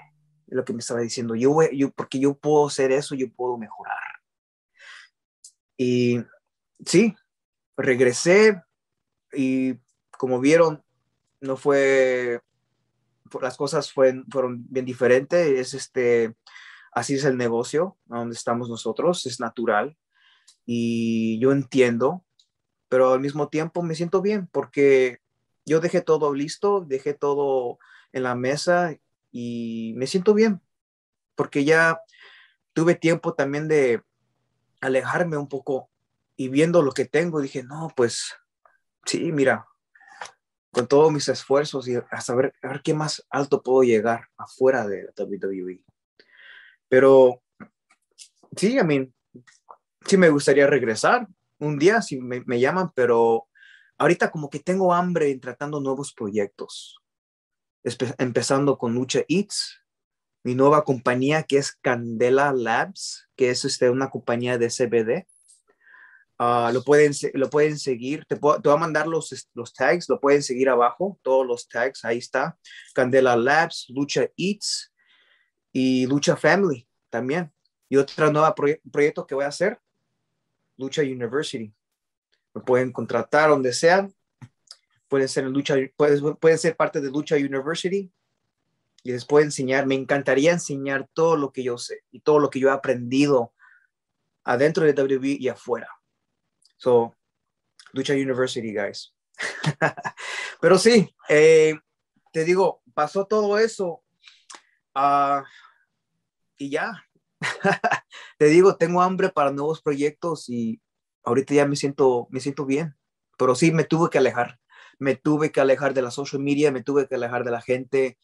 lo 0.48 0.66
que 0.66 0.74
me 0.74 0.80
estaba 0.80 1.02
diciendo. 1.02 1.36
Yo, 1.36 1.52
voy, 1.52 1.78
yo 1.78 1.92
porque 1.92 2.20
yo 2.20 2.38
puedo 2.38 2.68
hacer 2.68 2.92
eso, 2.92 3.16
yo 3.16 3.32
puedo 3.34 3.58
mejorar. 3.58 3.98
Y 5.78 6.24
sí, 6.86 7.16
regresé 7.78 8.62
y 9.34 9.76
como 10.18 10.40
vieron, 10.40 10.84
no 11.40 11.58
fue, 11.58 12.42
las 13.40 13.58
cosas 13.58 13.92
fueron, 13.92 14.26
bien 14.70 14.86
diferentes. 14.86 15.48
Es 15.48 15.74
este, 15.74 16.36
así 16.92 17.16
es 17.16 17.24
el 17.26 17.38
negocio 17.38 17.98
donde 18.06 18.36
estamos 18.36 18.70
nosotros, 18.70 19.26
es 19.26 19.40
natural 19.40 19.98
y 20.66 21.40
yo 21.40 21.52
entiendo, 21.52 22.24
pero 22.90 23.14
al 23.14 23.20
mismo 23.20 23.50
tiempo 23.50 23.82
me 23.84 23.96
siento 23.96 24.22
bien 24.22 24.48
porque 24.52 25.20
yo 25.66 25.80
dejé 25.80 26.02
todo 26.02 26.34
listo, 26.34 26.82
dejé 26.82 27.14
todo 27.14 27.80
en 28.12 28.24
la 28.24 28.36
mesa 28.36 28.96
y 29.32 29.94
me 29.96 30.08
siento 30.08 30.34
bien 30.34 30.62
porque 31.36 31.64
ya 31.64 32.02
tuve 32.74 32.96
tiempo 32.96 33.34
también 33.34 33.68
de 33.68 34.04
alejarme 34.82 35.38
un 35.38 35.48
poco 35.48 35.90
y 36.36 36.50
viendo 36.50 36.82
lo 36.82 36.92
que 36.92 37.06
tengo 37.06 37.42
dije, 37.42 37.64
no, 37.64 37.92
pues 37.96 38.36
sí, 39.06 39.32
mira, 39.32 39.68
con 40.72 40.88
todos 40.88 41.12
mis 41.12 41.28
esfuerzos 41.28 41.88
y 41.88 41.96
a 41.96 42.22
saber 42.22 42.54
a 42.62 42.70
ver 42.70 42.82
qué 42.82 42.94
más 42.94 43.26
alto 43.30 43.62
puedo 43.62 43.84
llegar 43.84 44.30
afuera 44.38 44.88
de 44.88 45.10
WWE. 45.18 45.84
Pero 46.88 47.42
sí, 48.56 48.80
a 48.80 48.84
mí, 48.84 49.12
sí 50.06 50.18
me 50.18 50.30
gustaría 50.30 50.68
regresar 50.68 51.28
un 51.60 51.78
día 51.78 52.02
si 52.02 52.20
me, 52.20 52.42
me, 52.46 52.60
llaman, 52.60 52.92
pero 52.96 53.48
ahorita 53.98 54.32
como 54.32 54.50
que 54.50 54.60
tengo 54.60 54.94
hambre 54.94 55.38
tratando 55.38 55.80
nuevos 55.80 56.14
proyectos. 56.14 56.98
empezando 58.18 58.78
con 58.78 58.94
Lucha 58.94 59.22
Eats, 59.28 59.82
mi 60.44 60.56
nueva 60.56 60.84
compañía 60.84 61.44
que 61.44 61.58
es 61.58 61.74
Candela 61.74 62.52
Labs, 62.52 63.30
que 63.36 63.52
es 63.52 63.64
este, 63.66 63.90
una 63.90 64.10
compañía 64.10 64.58
de 64.58 64.70
CBD. 64.70 65.28
Uh, 66.42 66.74
lo, 66.74 66.84
pueden, 66.84 67.12
lo 67.36 67.52
pueden 67.52 67.78
seguir, 67.78 68.26
te, 68.26 68.36
puedo, 68.36 68.60
te 68.60 68.68
voy 68.68 68.76
a 68.76 68.80
mandar 68.82 69.06
los, 69.06 69.48
los 69.54 69.74
tags, 69.76 70.10
lo 70.10 70.20
pueden 70.20 70.42
seguir 70.42 70.70
abajo, 70.70 71.20
todos 71.22 71.46
los 71.46 71.70
tags, 71.70 72.04
ahí 72.04 72.18
está. 72.18 72.58
Candela 72.96 73.36
Labs, 73.36 73.86
Lucha 73.90 74.28
Eats, 74.36 74.92
y 75.72 76.06
Lucha 76.08 76.36
Family 76.36 76.88
también. 77.10 77.52
Y 77.90 77.98
otro 77.98 78.32
nuevo 78.32 78.54
proyecto 78.56 79.28
que 79.28 79.36
voy 79.36 79.44
a 79.44 79.50
hacer, 79.50 79.80
Lucha 80.78 81.02
University. 81.02 81.74
Me 82.54 82.62
pueden 82.62 82.92
contratar 82.92 83.50
donde 83.50 83.74
sean. 83.74 84.14
Pueden 85.08 85.28
ser, 85.28 85.46
Lucha, 85.46 85.76
pueden, 85.98 86.36
pueden 86.38 86.58
ser 86.58 86.76
parte 86.76 87.02
de 87.02 87.12
Lucha 87.12 87.36
University 87.36 88.12
y 89.04 89.12
les 89.12 89.26
puedo 89.26 89.44
enseñar. 89.44 89.86
Me 89.86 89.96
encantaría 89.96 90.54
enseñar 90.54 91.10
todo 91.14 91.36
lo 91.36 91.52
que 91.52 91.64
yo 91.64 91.78
sé 91.78 92.04
y 92.12 92.22
todo 92.22 92.40
lo 92.40 92.50
que 92.50 92.60
yo 92.60 92.70
he 92.70 92.72
aprendido 92.72 93.54
adentro 94.44 94.86
de 94.86 94.94
WWE 94.94 95.38
y 95.40 95.50
afuera. 95.50 95.90
So, 96.82 97.14
Lucha 97.94 98.14
University, 98.14 98.74
guys. 98.74 99.14
Pero 100.62 100.78
sí, 100.78 101.14
eh, 101.30 101.76
te 102.32 102.44
digo, 102.44 102.82
pasó 102.94 103.26
todo 103.26 103.58
eso 103.60 104.04
Ah, 104.94 105.44
y 106.58 106.70
ya, 106.70 107.06
te 108.38 108.46
digo, 108.46 108.76
tengo 108.76 109.02
hambre 109.02 109.30
para 109.30 109.52
nuevos 109.52 109.82
proyectos 109.82 110.50
y 110.50 110.82
ahorita 111.24 111.54
ya 111.54 111.66
me 111.66 111.76
siento, 111.76 112.28
me 112.30 112.42
siento 112.42 112.66
bien, 112.66 112.96
pero 113.38 113.56
sí 113.56 113.72
me 113.72 113.86
tuve 113.86 114.10
que 114.10 114.18
alejar, 114.18 114.60
me 115.00 115.16
tuve 115.16 115.52
que 115.52 115.62
alejar 115.62 115.94
de 115.94 116.02
la 116.02 116.12
social 116.12 116.42
media, 116.42 116.72
me 116.72 116.84
tuve 116.84 117.08
que 117.08 117.16
alejar 117.16 117.46
de 117.46 117.52
la 117.52 117.62
gente, 117.62 118.18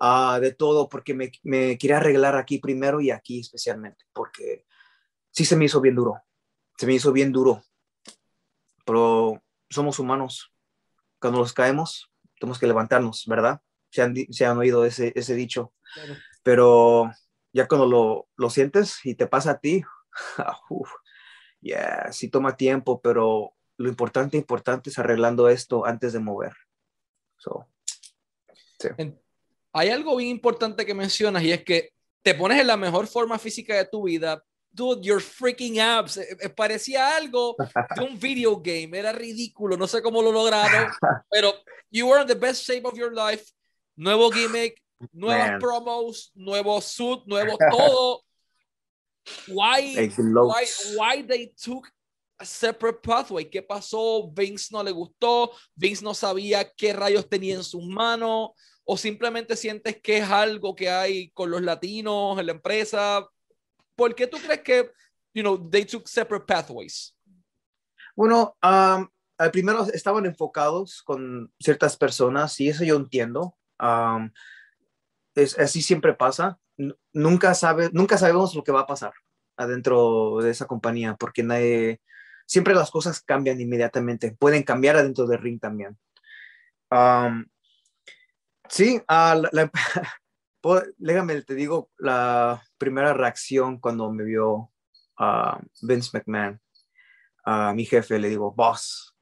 uh, 0.00 0.40
de 0.40 0.52
todo, 0.52 0.88
porque 0.88 1.14
me, 1.14 1.30
me 1.44 1.78
quería 1.78 1.98
arreglar 1.98 2.36
aquí 2.36 2.58
primero 2.58 3.00
y 3.00 3.12
aquí 3.12 3.40
especialmente, 3.40 4.04
porque 4.12 4.66
sí 5.30 5.44
se 5.44 5.56
me 5.56 5.66
hizo 5.66 5.80
bien 5.80 5.94
duro, 5.94 6.20
se 6.76 6.86
me 6.86 6.94
hizo 6.94 7.12
bien 7.12 7.30
duro, 7.32 7.62
pero 8.88 9.42
somos 9.68 9.98
humanos, 9.98 10.50
cuando 11.20 11.40
nos 11.40 11.52
caemos, 11.52 12.10
tenemos 12.40 12.58
que 12.58 12.66
levantarnos, 12.66 13.26
¿verdad? 13.26 13.60
Se 13.90 14.00
han, 14.00 14.14
se 14.30 14.46
han 14.46 14.56
oído 14.56 14.86
ese, 14.86 15.12
ese 15.14 15.34
dicho. 15.34 15.74
Pero 16.42 17.12
ya 17.52 17.68
cuando 17.68 17.86
lo, 17.86 18.28
lo, 18.36 18.48
sientes 18.48 19.04
y 19.04 19.14
te 19.14 19.26
pasa 19.26 19.50
a 19.50 19.60
ti, 19.60 19.82
uf, 20.70 20.88
yeah, 21.60 22.10
sí 22.12 22.30
toma 22.30 22.56
tiempo, 22.56 23.02
pero 23.02 23.54
lo 23.76 23.90
importante, 23.90 24.38
importante 24.38 24.88
es 24.88 24.98
arreglando 24.98 25.50
esto 25.50 25.84
antes 25.84 26.14
de 26.14 26.20
mover. 26.20 26.54
So, 27.36 27.68
sí. 28.78 28.88
Hay 29.74 29.90
algo 29.90 30.16
bien 30.16 30.30
importante 30.30 30.86
que 30.86 30.94
mencionas 30.94 31.42
y 31.42 31.52
es 31.52 31.62
que 31.62 31.90
te 32.22 32.34
pones 32.34 32.58
en 32.58 32.66
la 32.66 32.78
mejor 32.78 33.06
forma 33.06 33.38
física 33.38 33.76
de 33.76 33.84
tu 33.84 34.04
vida. 34.04 34.42
Dude, 34.72 35.02
your 35.02 35.20
freaking 35.20 35.78
abs. 35.78 36.16
Eh, 36.18 36.36
eh, 36.40 36.48
parecía 36.48 37.16
algo 37.16 37.56
de 37.96 38.02
un 38.02 38.18
video 38.20 38.56
game. 38.56 38.96
Era 38.96 39.12
ridículo. 39.12 39.76
No 39.76 39.86
sé 39.86 40.02
cómo 40.02 40.22
lo 40.22 40.30
lograron, 40.30 40.90
pero 41.30 41.54
you 41.90 42.06
were 42.06 42.20
in 42.20 42.26
the 42.26 42.34
best 42.34 42.64
shape 42.64 42.86
of 42.86 42.96
your 42.96 43.12
life. 43.12 43.44
Nuevo 43.96 44.30
gimmick, 44.30 44.80
nuevas 45.12 45.50
Man. 45.50 45.60
promos, 45.60 46.30
nuevo 46.34 46.80
suit, 46.80 47.22
nuevo 47.26 47.56
todo. 47.70 48.22
Why, 49.48 50.10
why, 50.16 50.64
why 50.96 51.22
they 51.22 51.52
took 51.62 51.90
a 52.38 52.44
separate 52.44 53.02
pathway? 53.02 53.44
¿Qué 53.44 53.62
pasó? 53.62 54.30
Vince 54.32 54.68
no 54.70 54.82
le 54.82 54.92
gustó, 54.92 55.50
Vince 55.74 56.02
no 56.02 56.14
sabía 56.14 56.70
qué 56.72 56.92
rayos 56.92 57.28
tenía 57.28 57.56
en 57.56 57.64
sus 57.64 57.84
manos, 57.84 58.50
o 58.84 58.96
simplemente 58.96 59.56
sientes 59.56 60.00
que 60.00 60.18
es 60.18 60.30
algo 60.30 60.74
que 60.74 60.88
hay 60.88 61.30
con 61.30 61.50
los 61.50 61.60
latinos 61.60 62.38
en 62.38 62.46
la 62.46 62.52
empresa. 62.52 63.28
¿Por 63.98 64.14
qué 64.14 64.28
tú 64.28 64.38
crees 64.38 64.60
que, 64.60 64.92
you 65.34 65.42
know, 65.42 65.58
they 65.58 65.84
took 65.84 66.06
separate 66.06 66.46
pathways? 66.46 67.16
Bueno, 68.14 68.56
um, 68.62 69.08
primero 69.50 69.84
estaban 69.92 70.24
enfocados 70.24 71.02
con 71.02 71.52
ciertas 71.58 71.96
personas 71.96 72.60
y 72.60 72.68
eso 72.68 72.84
yo 72.84 72.94
entiendo. 72.94 73.58
Um, 73.80 74.30
es, 75.34 75.58
así 75.58 75.82
siempre 75.82 76.14
pasa. 76.14 76.60
nunca, 77.12 77.54
sabe, 77.54 77.90
nunca 77.92 78.16
sabemos 78.18 78.54
lo 78.54 78.62
que 78.62 78.70
va 78.70 78.82
a 78.82 78.86
pasar 78.86 79.12
adentro 79.56 80.38
de 80.42 80.50
esa 80.50 80.68
compañía, 80.68 81.16
porque 81.16 81.42
nadie, 81.42 82.00
siempre 82.46 82.76
las 82.76 82.92
cosas 82.92 83.20
cambian 83.20 83.60
inmediatamente, 83.60 84.30
pueden 84.30 84.62
cambiar 84.62 84.94
adentro 84.94 85.26
del 85.26 85.40
ring 85.40 85.58
también. 85.58 85.98
sí, 88.68 89.02
uh, 89.08 89.42
la, 89.50 89.72
déjame, 90.96 91.40
te 91.42 91.54
digo, 91.54 91.90
la 91.98 92.62
primera 92.78 93.14
reacción 93.14 93.78
cuando 93.78 94.10
me 94.12 94.24
vio 94.24 94.70
a 95.18 95.60
Vince 95.82 96.10
McMahon, 96.12 96.60
a 97.44 97.72
mi 97.74 97.84
jefe, 97.84 98.18
le 98.18 98.28
digo, 98.28 98.52
boss, 98.52 99.16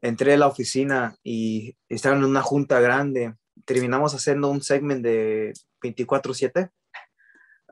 entré 0.00 0.34
a 0.34 0.36
la 0.36 0.46
oficina 0.46 1.16
y 1.22 1.76
estaban 1.88 2.18
en 2.18 2.24
una 2.24 2.42
junta 2.42 2.80
grande, 2.80 3.34
terminamos 3.64 4.14
haciendo 4.14 4.48
un 4.48 4.62
segment 4.62 5.02
de 5.02 5.52
24/7, 5.80 6.70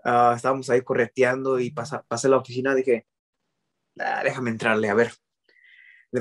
ah, 0.04 0.34
estábamos 0.36 0.70
ahí 0.70 0.82
correteando 0.82 1.60
y 1.60 1.70
pasé 1.70 1.96
a 1.96 2.30
la 2.30 2.38
oficina, 2.38 2.74
dije, 2.74 3.06
ah, 3.98 4.22
déjame 4.24 4.50
entrarle, 4.50 4.88
a 4.88 4.94
ver. 4.94 5.12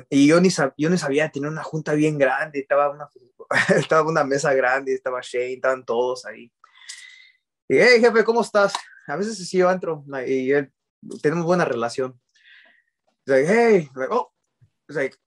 Y 0.09 0.27
yo 0.27 0.41
ni, 0.41 0.49
yo 0.77 0.89
ni 0.89 0.97
sabía, 0.97 1.29
tenía 1.29 1.49
una 1.49 1.63
junta 1.63 1.93
bien 1.93 2.17
grande, 2.17 2.59
estaba 2.59 2.89
una, 2.89 3.07
estaba 3.75 4.09
una 4.09 4.23
mesa 4.23 4.53
grande, 4.53 4.93
estaba 4.93 5.21
Shane, 5.21 5.53
estaban 5.53 5.85
todos 5.85 6.25
ahí. 6.25 6.51
Y, 7.67 7.77
hey, 7.77 7.99
jefe, 7.99 8.23
¿cómo 8.23 8.41
estás? 8.41 8.73
A 9.07 9.15
veces 9.15 9.37
sí 9.37 9.57
yo 9.57 9.71
entro 9.71 10.03
y 10.27 10.51
él, 10.51 10.71
tenemos 11.21 11.45
buena 11.45 11.65
relación. 11.65 12.19
like, 13.25 13.47
hey, 13.47 13.89
like, 13.95 14.11
oh, 14.11 14.31
it's 14.87 14.95
like, 14.95 15.17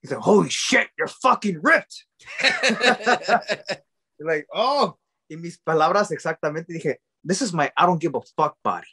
he's 0.00 0.10
like, 0.10 0.20
holy 0.20 0.48
shit, 0.48 0.88
you're 0.96 1.08
fucking 1.08 1.60
ripped. 1.62 2.06
like, 4.20 4.46
oh, 4.52 4.98
y 5.28 5.36
mis 5.36 5.58
palabras 5.58 6.10
exactamente 6.10 6.72
dije, 6.72 7.00
this 7.24 7.42
is 7.42 7.52
my 7.52 7.70
I 7.76 7.86
don't 7.86 8.00
give 8.00 8.14
a 8.14 8.20
fuck 8.36 8.56
body. 8.62 8.86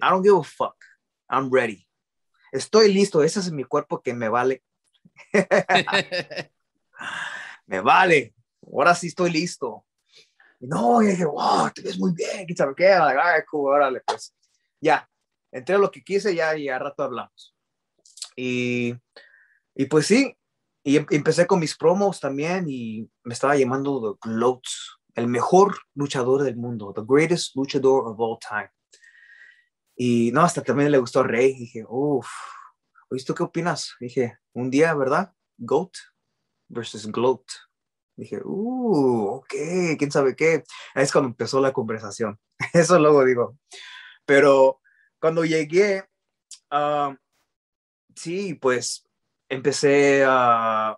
I 0.00 0.10
don't 0.10 0.22
give 0.22 0.36
a 0.36 0.44
fuck. 0.44 0.76
I'm 1.28 1.50
ready. 1.50 1.86
Estoy 2.52 2.92
listo. 2.92 3.22
Ese 3.22 3.40
es 3.40 3.50
mi 3.50 3.64
cuerpo 3.64 4.00
que 4.00 4.14
me 4.14 4.28
vale. 4.28 4.62
me 7.66 7.80
vale. 7.80 8.34
Ahora 8.62 8.94
sí 8.94 9.08
estoy 9.08 9.30
listo. 9.30 9.84
Y 10.64 10.66
no, 10.66 11.02
y 11.02 11.08
dije, 11.08 11.26
wow, 11.26 11.70
te 11.74 11.82
ves 11.82 11.98
muy 11.98 12.12
bien. 12.14 12.46
¿Qué 12.46 12.56
sabe 12.56 12.72
qué? 12.74 12.88
Ay, 12.88 13.42
cool, 13.50 13.74
órale, 13.74 14.00
pues. 14.00 14.34
Ya, 14.80 15.06
entré 15.52 15.74
a 15.74 15.78
lo 15.78 15.90
que 15.90 16.02
quise 16.02 16.34
ya 16.34 16.56
y 16.56 16.70
a 16.70 16.78
rato 16.78 17.02
hablamos. 17.02 17.54
Y, 18.34 18.94
y 19.74 19.84
pues 19.84 20.06
sí, 20.06 20.34
y 20.82 20.96
em, 20.96 21.06
empecé 21.10 21.46
con 21.46 21.60
mis 21.60 21.76
promos 21.76 22.18
también 22.18 22.64
y 22.66 23.06
me 23.24 23.34
estaba 23.34 23.56
llamando 23.56 24.18
The 24.22 24.30
Gloats, 24.30 25.00
el 25.14 25.28
mejor 25.28 25.76
luchador 25.94 26.42
del 26.42 26.56
mundo, 26.56 26.94
the 26.94 27.04
greatest 27.06 27.54
luchador 27.56 28.08
of 28.08 28.18
all 28.18 28.38
time. 28.38 28.70
Y 29.94 30.32
no, 30.32 30.40
hasta 30.40 30.62
también 30.62 30.90
le 30.90 30.96
gustó 30.96 31.20
a 31.20 31.24
Rey. 31.24 31.52
Dije, 31.52 31.84
uff, 31.86 32.26
¿oíste 33.10 33.34
qué 33.34 33.42
opinas? 33.42 33.92
Dije, 34.00 34.38
un 34.54 34.70
día, 34.70 34.94
¿verdad? 34.94 35.30
Goat 35.58 35.92
versus 36.70 37.06
Gloat. 37.06 37.44
Dije, 38.16 38.40
uh, 38.44 39.26
ok, 39.36 39.54
quién 39.98 40.10
sabe 40.10 40.36
qué. 40.36 40.64
Es 40.94 41.12
cuando 41.12 41.28
empezó 41.28 41.60
la 41.60 41.72
conversación. 41.72 42.38
Eso 42.72 42.98
luego 42.98 43.24
digo. 43.24 43.56
Pero 44.24 44.80
cuando 45.18 45.44
llegué, 45.44 46.04
uh, 46.70 47.14
sí, 48.14 48.54
pues 48.54 49.04
empecé 49.48 50.24
a 50.26 50.96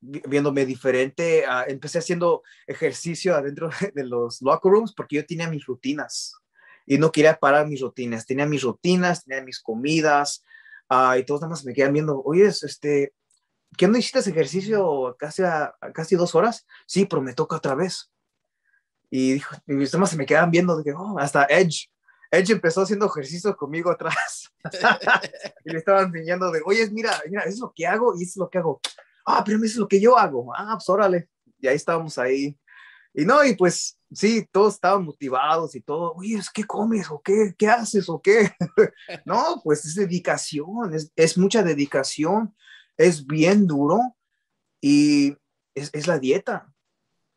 viéndome 0.00 0.66
diferente, 0.66 1.44
empecé 1.68 1.98
haciendo 1.98 2.42
ejercicio 2.66 3.34
adentro 3.34 3.70
de 3.94 4.04
los 4.04 4.40
locker 4.42 4.70
rooms 4.70 4.92
porque 4.94 5.16
yo 5.16 5.26
tenía 5.26 5.48
mis 5.48 5.66
rutinas 5.66 6.34
y 6.86 6.98
no 6.98 7.10
quería 7.10 7.36
parar 7.36 7.66
mis 7.66 7.80
rutinas, 7.80 8.26
tenía 8.26 8.46
mis 8.46 8.62
rutinas, 8.62 9.24
tenía 9.24 9.42
mis 9.42 9.60
comidas 9.60 10.44
uh, 10.90 11.18
y 11.18 11.24
todos 11.24 11.40
nada 11.40 11.50
más 11.50 11.64
me 11.64 11.74
quedan 11.74 11.92
viendo, 11.92 12.22
oye, 12.22 12.46
este, 12.46 13.12
¿qué 13.76 13.88
no 13.88 13.98
hiciste 13.98 14.30
ejercicio 14.30 15.16
casi, 15.18 15.42
casi 15.94 16.16
dos 16.16 16.34
horas? 16.34 16.66
Sí, 16.86 17.06
pero 17.06 17.22
me 17.22 17.34
toca 17.34 17.56
otra 17.56 17.74
vez. 17.74 18.10
Y, 19.10 19.34
dijo, 19.34 19.54
mis 19.66 19.92
demás 19.92 20.10
se 20.10 20.16
me 20.16 20.26
quedan 20.26 20.50
viendo, 20.50 20.76
de 20.82 20.92
oh, 20.92 21.18
hasta 21.18 21.44
Edge 21.44 21.88
Edge 22.30 22.52
empezó 22.52 22.82
haciendo 22.82 23.06
ejercicios 23.06 23.56
conmigo 23.56 23.90
atrás 23.90 24.52
y 25.64 25.70
le 25.70 25.78
estaba 25.78 26.02
enseñando 26.02 26.50
de, 26.50 26.60
oye, 26.64 26.88
mira, 26.90 27.20
mira, 27.28 27.42
eso 27.42 27.50
es 27.50 27.60
lo 27.60 27.72
que 27.74 27.86
hago 27.86 28.14
y 28.18 28.24
es 28.24 28.36
lo 28.36 28.48
que 28.48 28.58
hago. 28.58 28.80
Ah, 29.24 29.42
pero 29.44 29.62
es 29.64 29.76
lo 29.76 29.88
que 29.88 30.00
yo 30.00 30.16
hago. 30.18 30.52
Ah, 30.54 30.74
pues 30.74 30.88
órale. 30.88 31.28
Y 31.58 31.66
ahí 31.66 31.76
estábamos 31.76 32.18
ahí. 32.18 32.56
Y 33.14 33.24
no, 33.24 33.44
y 33.44 33.54
pues 33.54 33.98
sí, 34.12 34.46
todos 34.52 34.74
estaban 34.74 35.04
motivados 35.04 35.74
y 35.74 35.80
todo. 35.80 36.12
Oye, 36.14 36.40
¿qué 36.52 36.64
comes 36.64 37.10
o 37.10 37.20
qué? 37.20 37.54
¿Qué 37.56 37.68
haces 37.68 38.08
o 38.08 38.20
qué? 38.20 38.50
no, 39.24 39.60
pues 39.64 39.84
es 39.84 39.94
dedicación, 39.94 40.94
es, 40.94 41.10
es 41.16 41.38
mucha 41.38 41.62
dedicación, 41.62 42.54
es 42.96 43.26
bien 43.26 43.66
duro 43.66 44.16
y 44.80 45.36
es, 45.74 45.90
es 45.92 46.06
la 46.06 46.18
dieta. 46.18 46.72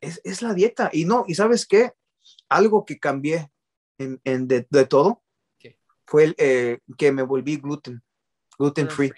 Es, 0.01 0.21
es 0.23 0.41
la 0.41 0.53
dieta. 0.53 0.89
Y 0.93 1.05
no, 1.05 1.25
y 1.27 1.35
sabes 1.35 1.65
qué? 1.65 1.93
Algo 2.47 2.85
que 2.85 2.99
cambié 2.99 3.51
en, 3.97 4.47
de, 4.47 4.63
todo 4.85 5.23
fue 6.05 6.23
el, 6.25 6.35
eh, 6.37 6.79
que 6.97 7.11
me 7.11 7.23
volví 7.23 7.57
gluten, 7.57 8.01
gluten 8.57 8.89
free. 8.89 9.13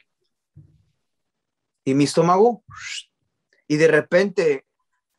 Y 1.86 1.94
mi 1.94 2.06
estómago, 2.06 2.64
y 3.68 3.78
de 3.78 3.88
repente, 3.88 4.66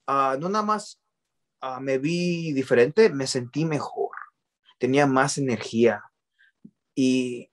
ah, 0.07 0.37
no 0.39 0.49
nada 0.49 0.65
más 0.65 1.01
ah, 1.61 1.81
me 1.81 1.99
vi 1.99 2.53
diferente, 2.53 3.09
me 3.09 3.27
sentí 3.27 3.65
mejor, 3.65 4.11
tenía 4.79 5.07
más 5.07 5.39
energía. 5.39 6.05
Y, 6.95 7.52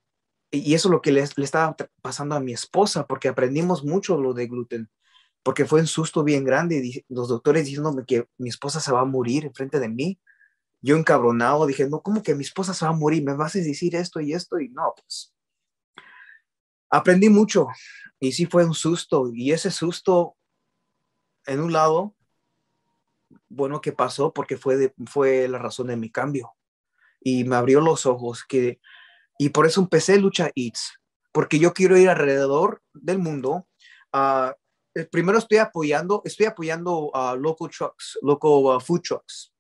y 0.52 0.74
eso 0.74 0.88
es 0.88 0.92
lo 0.92 1.02
que 1.02 1.12
le, 1.12 1.22
estaba 1.22 1.76
pasando 2.02 2.36
a 2.36 2.40
mi 2.40 2.54
esposa, 2.54 3.06
porque 3.08 3.28
aprendimos 3.28 3.84
mucho 3.84 4.20
lo 4.20 4.34
de 4.34 4.48
gluten, 4.48 4.90
porque 5.44 5.66
fue 5.66 5.82
un 5.82 5.88
susto 5.88 6.24
bien 6.24 6.44
grande. 6.44 7.06
Los 7.10 7.28
doctores 7.30 7.66
diciéndome 7.66 8.06
que 8.06 8.28
mi 8.38 8.50
esposa 8.50 8.80
se 8.80 8.92
va 8.92 9.02
a 9.02 9.06
morir 9.06 9.46
enfrente 9.46 9.80
de 9.80 9.90
mí 9.90 10.20
yo 10.82 10.96
encabronado 10.96 11.66
dije, 11.66 11.90
no, 11.90 12.02
¿cómo 12.02 12.24
que 12.24 12.36
mi 12.36 12.44
esposa 12.44 12.74
se 12.74 12.86
va 12.86 12.92
a 12.92 12.96
morir? 12.96 13.24
¿Me 13.24 13.34
vas 13.34 13.56
a 13.56 13.60
decir 13.60 13.96
esto 13.96 14.20
y 14.20 14.34
esto? 14.34 14.60
Y 14.60 14.70
no, 14.70 14.94
pues 14.96 15.34
aprendí 16.90 17.30
mucho 17.30 17.68
y 18.20 18.32
sí 18.32 18.46
fue 18.46 18.66
un 18.66 18.74
susto 18.74 19.30
y 19.34 19.52
ese 19.52 19.72
susto 19.72 20.36
en 21.46 21.60
un 21.62 21.72
lado, 21.72 22.16
bueno, 23.48 23.82
que 23.82 23.92
pasó 23.92 24.34
porque 24.34 24.58
fue, 24.58 24.94
fue 25.06 25.48
la 25.48 25.60
razón 25.60 25.88
de 25.88 25.98
mi 25.98 26.10
cambio 26.10 26.56
y 27.22 27.44
me 27.44 27.58
abrió 27.58 27.82
los 27.82 28.06
ojos 28.06 28.44
que, 28.44 28.80
y 29.40 29.50
por 29.50 29.66
eso 29.66 29.82
empecé 29.82 30.20
Lucha 30.20 30.52
Eats, 30.54 31.00
porque 31.32 31.58
yo 31.58 31.74
quiero 31.74 31.98
ir 31.98 32.10
alrededor 32.10 32.84
del 32.94 33.18
mundo. 33.18 33.68
Uh, 34.14 34.52
primero 35.12 35.40
estoy 35.40 35.58
apoyando, 35.58 36.22
estoy 36.26 36.46
apoyando 36.46 37.10
a 37.16 37.36
local 37.36 37.70
trucks, 37.70 38.20
local 38.22 38.80
food 38.82 39.02
trucks 39.02 39.52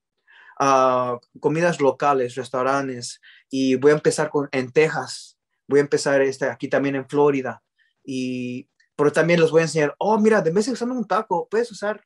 comidas 1.39 1.79
locales, 1.79 2.35
restaurantes, 2.35 3.21
y 3.49 3.75
voy 3.75 3.91
a 3.91 3.95
empezar 3.95 4.29
con, 4.29 4.49
en 4.51 4.71
Texas, 4.71 5.37
voy 5.67 5.79
a 5.79 5.83
empezar 5.83 6.21
este, 6.21 6.45
aquí 6.45 6.67
también 6.67 6.95
en 6.95 7.07
Florida, 7.07 7.63
y, 8.03 8.67
pero 8.95 9.11
también 9.11 9.39
les 9.39 9.51
voy 9.51 9.61
a 9.61 9.65
enseñar, 9.65 9.95
oh, 9.97 10.17
mira, 10.19 10.41
de 10.41 10.51
vez 10.51 10.67
en 10.67 10.73
usando 10.73 10.95
un 10.95 11.07
taco, 11.07 11.47
puedes 11.49 11.71
usar 11.71 12.03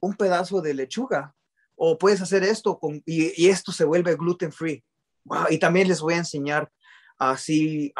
un 0.00 0.14
pedazo 0.14 0.60
de 0.60 0.74
lechuga, 0.74 1.34
o 1.76 1.96
puedes 1.96 2.20
hacer 2.20 2.42
esto, 2.42 2.78
con, 2.78 3.02
y, 3.06 3.48
esto 3.48 3.70
se 3.70 3.84
vuelve 3.84 4.16
gluten 4.16 4.52
free. 4.52 4.84
y 5.50 5.58
también 5.58 5.86
les 5.86 6.00
voy 6.00 6.14
a 6.14 6.18
enseñar 6.18 6.70
así, 7.30 7.92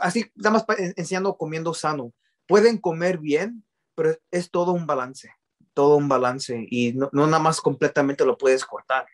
así, 0.00 0.30
nada 0.34 0.50
más 0.50 0.78
enseñando 0.96 1.36
comiendo 1.36 1.74
sano. 1.74 2.12
Pueden 2.46 2.78
comer 2.78 3.18
bien, 3.18 3.64
pero 3.94 4.16
es 4.30 4.50
todo 4.50 4.72
un 4.72 4.86
balance 4.86 5.30
todo 5.74 5.96
un 5.96 6.08
balance 6.08 6.66
y 6.70 6.92
no, 6.92 7.08
nada 7.12 7.38
más 7.38 7.60
completamente 7.60 8.24
lo 8.24 8.36
puedes 8.36 8.64
cortar. 8.64 9.06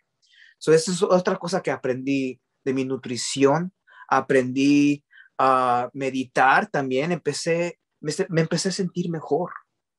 So, 0.58 0.72
esa 0.72 0.90
es 0.90 1.02
otra 1.02 1.36
cosa 1.36 1.62
que 1.62 1.70
aprendí 1.70 2.40
de 2.64 2.74
mi 2.74 2.84
nutrición. 2.84 3.72
Aprendí 4.08 5.04
a 5.38 5.90
meditar 5.92 6.68
también. 6.68 7.12
Empecé, 7.12 7.78
me, 8.00 8.12
empecé 8.40 8.70
a 8.70 8.72
sentir 8.72 9.10
mejor, 9.10 9.52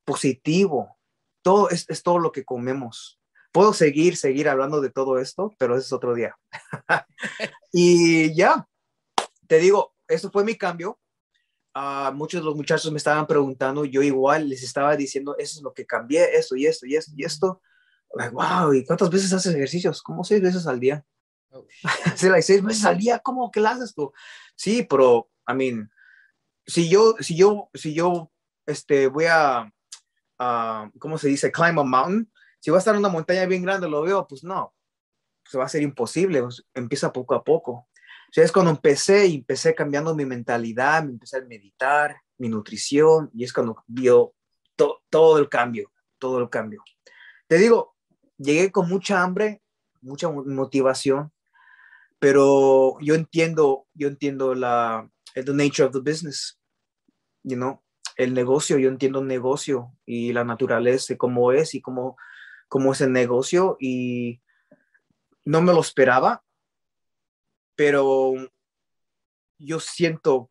positivo. 0.04 0.98
Todo 1.42 1.70
es, 1.70 1.86
es, 1.88 2.02
todo 2.02 2.18
lo 2.18 2.32
que 2.32 2.44
comemos. 2.44 3.18
Puedo 3.52 3.72
seguir, 3.72 4.16
seguir 4.16 4.48
hablando 4.48 4.80
de 4.80 4.90
todo 4.90 5.18
esto, 5.18 5.54
pero 5.58 5.76
ese 5.76 5.86
es 5.86 5.92
otro 5.92 6.14
día. 6.14 6.36
y 7.72 8.34
ya, 8.34 8.68
te 9.50 9.58
digo, 9.58 9.96
eso 10.06 10.30
fue 10.30 10.44
mi 10.44 10.54
cambio 10.54 10.96
muchos 12.12 12.40
de 12.40 12.44
los 12.44 12.56
muchachos 12.56 12.90
me 12.90 12.98
estaban 12.98 13.26
preguntando, 13.26 13.84
yo 13.84 14.02
igual 14.02 14.48
les 14.48 14.62
estaba 14.62 14.96
diciendo, 14.96 15.36
eso 15.38 15.58
es 15.58 15.62
lo 15.62 15.72
que 15.72 15.86
cambié, 15.86 16.36
esto 16.36 16.56
y 16.56 16.66
esto 16.66 16.86
y 16.86 16.96
esto 16.96 17.12
y 17.16 17.24
esto. 17.24 17.62
wow, 18.32 18.72
¿y 18.72 18.84
cuántas 18.84 19.10
veces 19.10 19.32
haces 19.32 19.54
ejercicios? 19.54 20.02
Como 20.02 20.24
seis 20.24 20.42
veces 20.42 20.66
al 20.66 20.80
día. 20.80 21.04
Oh, 21.50 21.66
seis 22.16 22.62
veces 22.62 22.84
al 22.84 22.98
día, 22.98 23.18
¿cómo 23.20 23.50
que 23.50 23.60
lo 23.60 23.68
haces 23.68 23.94
tú? 23.94 24.12
Sí, 24.54 24.86
pero, 24.88 25.28
I 25.48 25.54
mean, 25.54 25.90
si 26.66 26.88
yo, 26.88 27.14
si 27.20 27.36
yo, 27.36 27.70
si 27.74 27.94
yo, 27.94 28.30
este, 28.66 29.06
voy 29.06 29.26
a, 29.28 29.72
¿cómo 30.98 31.18
se 31.18 31.28
dice? 31.28 31.50
Climb 31.52 31.80
a 31.80 31.84
mountain. 31.84 32.30
Si 32.60 32.70
voy 32.70 32.76
a 32.76 32.80
estar 32.80 32.94
en 32.94 33.00
una 33.00 33.08
montaña 33.08 33.46
bien 33.46 33.62
grande, 33.62 33.88
lo 33.88 34.02
veo, 34.02 34.26
pues 34.26 34.44
no. 34.44 34.74
se 35.44 35.56
va 35.56 35.64
a 35.64 35.68
ser 35.68 35.82
imposible, 35.82 36.42
pues, 36.42 36.64
empieza 36.74 37.12
poco 37.12 37.34
a 37.34 37.42
poco. 37.42 37.88
O 38.30 38.32
sea, 38.32 38.44
es 38.44 38.52
cuando 38.52 38.70
empecé 38.70 39.26
y 39.26 39.34
empecé 39.36 39.74
cambiando 39.74 40.14
mi 40.14 40.24
mentalidad, 40.24 41.02
me 41.02 41.10
empecé 41.10 41.38
a 41.38 41.44
meditar, 41.44 42.16
mi 42.38 42.48
nutrición, 42.48 43.28
y 43.34 43.42
es 43.42 43.52
cuando 43.52 43.82
vio 43.88 44.34
todo 45.10 45.38
el 45.38 45.48
cambio, 45.48 45.90
todo 46.18 46.38
el 46.38 46.48
cambio. 46.48 46.84
Te 47.48 47.58
digo, 47.58 47.96
llegué 48.38 48.70
con 48.70 48.88
mucha 48.88 49.20
hambre, 49.20 49.62
mucha 50.00 50.30
motivación, 50.30 51.32
pero 52.20 52.98
yo 53.00 53.16
entiendo, 53.16 53.88
yo 53.94 54.06
entiendo 54.06 54.54
la, 54.54 55.10
the 55.34 55.52
nature 55.52 55.84
of 55.84 55.92
the 55.92 55.98
business, 55.98 56.56
you 57.42 57.56
know, 57.56 57.82
el 58.16 58.32
negocio, 58.32 58.78
yo 58.78 58.90
entiendo 58.90 59.18
el 59.18 59.26
negocio 59.26 59.92
y 60.06 60.32
la 60.32 60.44
naturaleza, 60.44 61.16
cómo 61.16 61.50
es 61.50 61.74
y 61.74 61.80
cómo, 61.80 62.16
cómo 62.68 62.92
es 62.92 63.00
el 63.00 63.10
negocio 63.10 63.76
y 63.80 64.40
no 65.44 65.62
me 65.62 65.72
lo 65.72 65.80
esperaba, 65.80 66.44
pero 67.80 68.34
yo 69.58 69.80
siento 69.80 70.50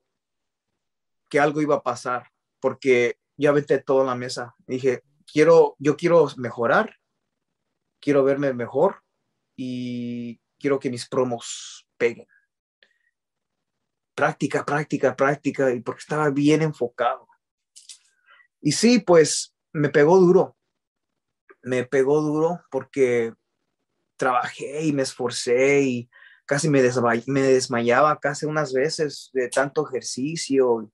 que 1.30 1.40
algo 1.40 1.62
iba 1.62 1.76
a 1.76 1.84
pasar 1.84 2.32
porque 2.60 3.20
ya 3.38 3.52
aventé 3.52 3.78
todo 3.84 4.02
en 4.02 4.08
la 4.08 4.16
mesa. 4.16 4.56
Dije, 4.66 5.04
quiero, 5.32 5.76
yo 5.78 5.96
quiero 5.96 6.28
mejorar, 6.38 6.96
quiero 8.00 8.24
verme 8.24 8.52
mejor 8.56 9.04
y 9.56 10.42
quiero 10.58 10.80
que 10.80 10.90
mis 10.90 11.08
promos 11.08 11.88
peguen. 11.98 12.26
Práctica, 14.16 14.66
práctica, 14.66 15.16
práctica, 15.16 15.72
y 15.72 15.82
porque 15.82 16.00
estaba 16.00 16.32
bien 16.32 16.64
enfocado. 16.64 17.28
Y 18.60 18.72
sí, 18.72 19.02
pues 19.02 19.56
me 19.72 19.90
pegó 19.90 20.18
duro. 20.18 20.58
Me 21.62 21.86
pegó 21.86 22.22
duro 22.22 22.64
porque 22.72 23.36
trabajé 24.18 24.82
y 24.86 24.94
me 24.94 25.04
esforcé 25.04 25.82
y 25.84 26.10
casi 26.50 26.68
me, 26.68 26.82
desmayaba 26.82 28.20
casi 28.20 28.48
unas 28.48 28.74
veces 28.74 29.30
de 29.34 29.50
tanto 29.50 29.88
ejercicio. 29.88 30.92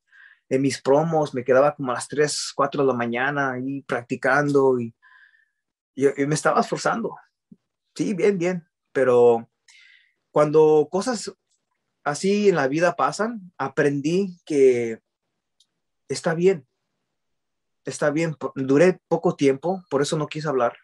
En 0.50 0.62
mis 0.62 0.82
promos 0.82 1.34
me 1.34 1.46
quedaba 1.46 1.74
como 1.74 1.92
a 1.92 1.94
las 1.94 2.10
3, 2.10 2.52
4 2.54 2.82
de 2.82 2.88
la 2.88 2.94
mañana 2.94 3.54
ahí 3.54 3.82
practicando 3.84 4.78
y, 4.78 4.94
y, 5.96 6.26
me 6.26 6.36
estaba 6.36 6.60
esforzando. 6.60 7.16
Sí, 7.96 8.14
bien, 8.14 8.38
bien. 8.38 8.68
Pero 8.92 9.50
cuando 10.30 10.90
cosas 10.92 11.34
así 12.04 12.50
en 12.50 12.56
la 12.56 12.68
vida 12.68 12.98
pasan, 12.98 13.54
aprendí 13.58 14.38
que 14.46 15.00
está 16.10 16.34
bien. 16.34 16.68
Está 17.86 18.12
bien. 18.12 18.36
Duré 18.56 19.00
poco 19.08 19.38
tiempo, 19.38 19.86
por 19.90 20.02
eso 20.02 20.18
no 20.18 20.28
quise 20.28 20.50
hablar 20.50 20.76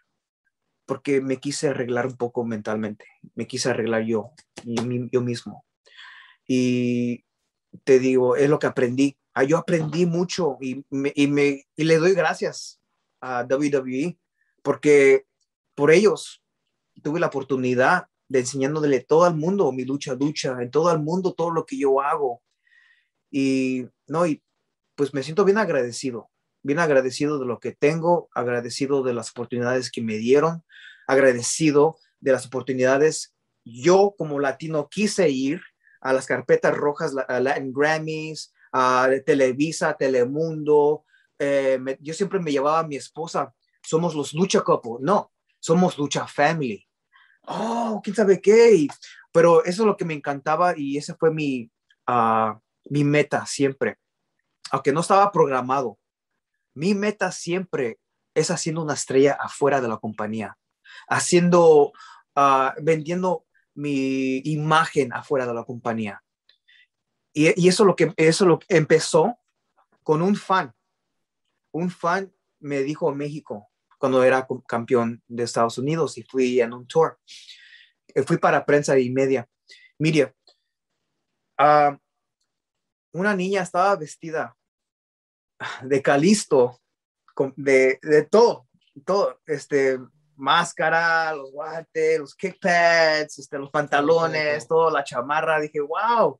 porque 0.91 1.21
me 1.21 1.37
quise 1.37 1.69
arreglar 1.69 2.05
un 2.05 2.17
poco 2.17 2.43
mentalmente, 2.43 3.05
me 3.33 3.47
quise 3.47 3.69
arreglar 3.69 4.03
yo, 4.03 4.31
yo 4.65 5.21
mismo. 5.21 5.65
Y 6.45 7.23
te 7.85 7.97
digo, 7.97 8.35
es 8.35 8.49
lo 8.49 8.59
que 8.59 8.67
aprendí. 8.67 9.17
Ah, 9.33 9.45
yo 9.45 9.57
aprendí 9.57 10.05
mucho 10.05 10.57
y, 10.59 10.85
me, 10.89 11.13
y, 11.15 11.83
le 11.85 11.97
doy 11.97 12.13
gracias 12.13 12.81
a 13.21 13.47
WWE 13.49 14.19
porque 14.63 15.25
por 15.75 15.91
ellos 15.91 16.43
tuve 17.01 17.21
la 17.21 17.27
oportunidad 17.27 18.07
de 18.27 18.39
enseñándole 18.39 18.99
todo 18.99 19.25
el 19.27 19.35
mundo 19.35 19.71
mi 19.71 19.85
lucha, 19.85 20.13
lucha, 20.15 20.61
en 20.61 20.71
todo 20.71 20.91
el 20.91 20.99
mundo 20.99 21.33
todo 21.33 21.51
lo 21.51 21.65
que 21.65 21.77
yo 21.77 22.01
hago. 22.01 22.43
Y 23.31 23.85
no, 24.07 24.27
y 24.27 24.43
pues 24.95 25.13
me 25.13 25.23
siento 25.23 25.45
bien 25.45 25.57
agradecido 25.57 26.29
bien 26.63 26.79
agradecido 26.79 27.39
de 27.39 27.45
lo 27.45 27.59
que 27.59 27.71
tengo, 27.71 28.29
agradecido 28.33 29.03
de 29.03 29.13
las 29.13 29.31
oportunidades 29.31 29.91
que 29.91 30.01
me 30.01 30.17
dieron, 30.17 30.63
agradecido 31.07 31.97
de 32.19 32.31
las 32.31 32.45
oportunidades. 32.45 33.35
Yo 33.63 34.15
como 34.17 34.39
latino 34.39 34.87
quise 34.89 35.29
ir 35.29 35.61
a 36.01 36.13
las 36.13 36.25
carpetas 36.25 36.75
rojas, 36.75 37.13
a 37.27 37.39
Latin 37.39 37.71
Grammys, 37.73 38.53
a 38.71 39.09
Televisa, 39.25 39.95
Telemundo. 39.95 41.05
Eh, 41.37 41.79
yo 41.99 42.13
siempre 42.13 42.39
me 42.39 42.51
llevaba 42.51 42.79
a 42.79 42.87
mi 42.87 42.95
esposa, 42.95 43.53
somos 43.83 44.15
los 44.15 44.33
lucha 44.33 44.61
couple. 44.61 44.97
No, 44.99 45.31
somos 45.59 45.97
lucha 45.97 46.27
family. 46.27 46.87
Oh, 47.43 48.01
quién 48.03 48.15
sabe 48.15 48.39
qué. 48.39 48.87
pero 49.31 49.63
eso 49.63 49.83
es 49.83 49.87
lo 49.87 49.97
que 49.97 50.05
me 50.05 50.13
encantaba 50.13 50.77
y 50.77 50.97
ese 50.97 51.15
fue 51.15 51.31
mi, 51.31 51.71
ah, 52.07 52.59
mi 52.89 53.03
meta 53.03 53.45
siempre. 53.45 53.97
Aunque 54.71 54.91
no 54.91 55.01
estaba 55.01 55.31
programado, 55.31 55.97
mi 56.73 56.93
meta 56.93 57.31
siempre 57.31 57.99
es 58.33 58.49
haciendo 58.51 58.81
una 58.81 58.93
estrella 58.93 59.33
afuera 59.33 59.81
de 59.81 59.87
la 59.87 59.97
compañía, 59.97 60.57
haciendo, 61.07 61.91
ah, 62.35 62.73
vendiendo 62.81 63.45
mi 63.73 64.37
imagen 64.39 65.13
afuera 65.13 65.45
de 65.45 65.53
la 65.53 65.63
compañía. 65.63 66.23
Y, 67.33 67.67
eso, 67.67 67.85
lo 67.85 67.95
que, 67.95 68.13
eso 68.17 68.45
lo 68.45 68.59
empezó 68.67 69.37
con 70.03 70.21
un 70.21 70.35
fan. 70.35 70.73
Un 71.71 71.89
fan 71.89 72.33
me 72.59 72.81
dijo 72.81 73.09
en 73.09 73.17
México 73.17 73.69
cuando 73.97 74.23
era 74.23 74.47
campeón 74.67 75.21
de 75.27 75.43
Estados 75.43 75.77
Unidos 75.77 76.17
y 76.17 76.23
fui 76.23 76.59
en 76.59 76.73
un 76.73 76.87
tour. 76.87 77.19
Eh, 78.13 78.23
fui 78.23 78.37
para 78.37 78.65
prensa 78.65 78.97
y 78.99 79.09
media. 79.09 79.47
Mire, 79.97 80.35
ah, 81.57 81.97
una 83.13 83.35
niña 83.35 83.61
estaba 83.61 83.95
vestida 83.95 84.57
de 85.83 86.01
Calisto, 86.01 86.79
de, 87.55 87.99
de 88.01 88.23
todo, 88.23 88.67
todo, 89.05 89.39
este, 89.45 89.99
máscara, 90.35 91.33
los 91.35 91.51
guantes, 91.51 92.19
los 92.19 92.35
kick 92.35 92.59
pads, 92.59 93.39
este, 93.39 93.57
los 93.57 93.69
pantalones, 93.69 94.67
toda 94.67 94.91
la 94.91 95.03
chamarra, 95.03 95.59
dije, 95.59 95.79
wow. 95.79 96.39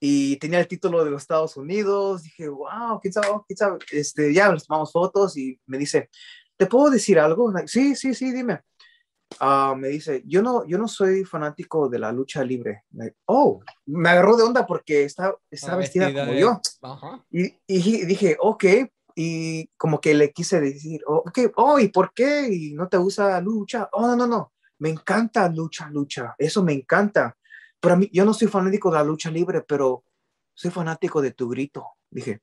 Y 0.00 0.36
tenía 0.36 0.60
el 0.60 0.68
título 0.68 1.04
de 1.04 1.10
los 1.10 1.22
Estados 1.22 1.56
Unidos, 1.56 2.22
dije, 2.22 2.48
wow, 2.48 3.00
quién 3.00 3.12
sabe, 3.12 3.28
quién 3.46 3.56
sabe, 3.56 3.78
este, 3.90 4.32
ya 4.32 4.50
nos 4.50 4.66
tomamos 4.66 4.92
fotos 4.92 5.36
y 5.36 5.58
me 5.66 5.78
dice, 5.78 6.10
¿te 6.56 6.66
puedo 6.66 6.90
decir 6.90 7.18
algo? 7.18 7.52
Sí, 7.66 7.96
sí, 7.96 8.14
sí, 8.14 8.30
dime. 8.32 8.60
Ah, 9.40 9.74
me 9.76 9.88
dice, 9.88 10.22
yo 10.26 10.42
no, 10.42 10.66
yo 10.66 10.78
no 10.78 10.88
soy 10.88 11.24
fanático 11.24 11.88
de 11.88 11.98
la 11.98 12.12
lucha 12.12 12.42
libre. 12.42 12.84
oh, 13.26 13.60
me 13.86 14.08
agarró 14.08 14.36
de 14.36 14.42
onda 14.42 14.66
porque 14.66 15.04
está, 15.04 15.34
está 15.50 15.76
vestida, 15.76 16.12
como 16.12 16.32
yo. 16.34 16.60
Y, 17.30 17.54
y, 17.66 18.04
dije, 18.06 18.36
ok, 18.40 18.64
y 19.14 19.66
como 19.76 20.00
que 20.00 20.14
le 20.14 20.32
quise 20.32 20.60
decir, 20.60 21.02
oh, 21.06 21.24
ok, 21.26 21.38
oh, 21.56 21.78
¿y 21.78 21.88
por 21.88 22.12
qué? 22.14 22.48
¿Y 22.50 22.74
no 22.74 22.88
te 22.88 22.96
gusta 22.96 23.40
lucha? 23.40 23.88
Oh, 23.92 24.06
no, 24.06 24.16
no, 24.16 24.26
no, 24.26 24.52
me 24.78 24.88
encanta 24.88 25.48
lucha, 25.48 25.88
lucha, 25.90 26.34
eso 26.38 26.62
me 26.62 26.72
encanta. 26.72 27.36
Pero 27.80 27.94
a 27.94 27.96
mí, 27.96 28.08
yo 28.12 28.24
no 28.24 28.34
soy 28.34 28.48
fanático 28.48 28.90
de 28.90 28.98
la 28.98 29.04
lucha 29.04 29.30
libre, 29.30 29.62
pero 29.62 30.04
soy 30.54 30.70
fanático 30.70 31.22
de 31.22 31.32
tu 31.32 31.48
grito. 31.48 31.86
Dije, 32.10 32.42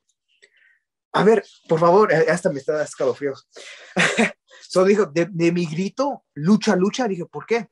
a 1.15 1.23
ver, 1.23 1.45
por 1.69 1.79
favor, 1.79 2.11
eh, 2.11 2.25
hasta 2.29 2.51
me 2.51 2.59
está 2.59 2.83
escalofríos. 2.83 3.47
So 4.67 4.83
dijo, 4.83 5.05
de, 5.05 5.51
mi 5.53 5.65
grito, 5.65 6.25
lucha, 6.33 6.75
lucha, 6.75 7.07
dije, 7.07 7.25
¿por 7.25 7.45
qué? 7.45 7.69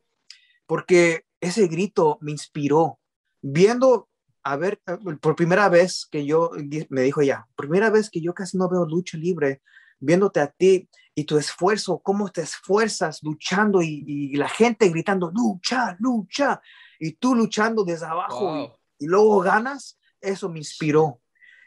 Porque 0.65 1.25
ese 1.41 1.67
grito 1.67 2.17
me 2.21 2.32
inspiró. 2.32 2.99
Viendo, 3.41 4.10
a 4.43 4.56
ver, 4.56 4.79
por 5.19 5.36
primera 5.36 5.67
vez 5.67 6.08
que 6.10 6.25
yo, 6.25 6.51
me 6.89 7.01
dijo 7.01 7.19
ella, 7.19 7.47
primera 7.56 7.89
vez 7.89 8.10
que 8.10 8.21
yo 8.21 8.34
casi 8.34 8.58
no 8.58 8.69
veo 8.69 8.86
lucha 8.86 9.17
libre, 9.17 9.62
viéndote 9.99 10.39
a 10.39 10.47
ti 10.47 10.88
y 11.15 11.25
tu 11.25 11.38
esfuerzo, 11.38 11.99
cómo 11.99 12.29
te 12.29 12.41
esfuerzas 12.41 13.21
luchando 13.23 13.82
y, 13.82 14.34
la 14.36 14.47
gente 14.47 14.88
gritando, 14.88 15.32
lucha, 15.34 15.97
lucha, 15.99 16.62
y 16.99 17.13
tú 17.13 17.36
luchando 17.36 17.84
desde 17.84 18.06
abajo 18.06 18.79
y, 18.99 19.06
y 19.06 19.08
luego 19.08 19.41
ganas, 19.41 19.99
eso 20.21 20.47
me 20.47 20.60
inspiró. 20.60 21.22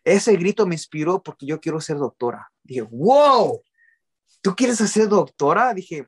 Ese 0.07 0.37
grito 0.37 0.65
me 0.69 0.77
inspiró 0.77 1.21
porque 1.21 1.47
yo 1.47 1.61
quiero 1.61 1.81
ser 1.81 1.97
doctora. 1.97 2.49
Dije, 2.63 2.83
wow, 2.83 3.61
¿tú 4.41 4.55
quieres 4.55 4.79
ser 4.79 5.09
doctora? 5.09 5.75
Dije, 5.75 6.07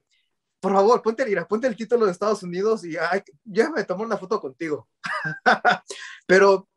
por 0.60 0.72
favor, 0.72 1.02
ponte, 1.02 1.24
ponte 1.48 1.66
el 1.66 1.74
título 1.74 2.06
de 2.06 2.12
Estados 2.12 2.44
Unidos 2.44 2.84
y 2.84 2.92
ya 3.44 3.70
me 3.70 3.82
tomó 3.82 4.04
una 4.04 4.16
foto 4.16 4.40
contigo. 4.40 4.88
Pero 6.28 6.68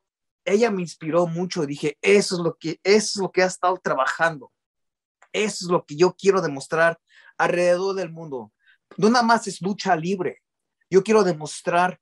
ella 0.44 0.72
me 0.72 0.82
inspiró 0.82 1.28
mucho. 1.28 1.68
Dije, 1.68 1.96
eso 2.02 2.38
es 2.38 2.42
lo 2.42 2.56
que, 2.56 2.80
eso 2.82 3.12
es 3.14 3.16
lo 3.18 3.32
que 3.32 3.44
ha 3.44 3.46
estado 3.46 3.78
trabajando. 3.78 4.52
Eso 5.32 5.66
es 5.66 5.72
lo 5.72 5.86
que 5.86 5.96
yo 5.96 6.16
quiero 6.16 6.42
demostrar 6.42 7.00
alrededor 7.38 7.94
del 7.94 8.12
mundo. 8.12 8.52
No 8.98 9.12
nada 9.12 9.24
más 9.24 9.46
es 9.46 9.62
lucha 9.62 9.96
libre. 9.96 10.42
Yo 10.90 11.04
quiero 11.04 11.24
demostrar 11.24 12.00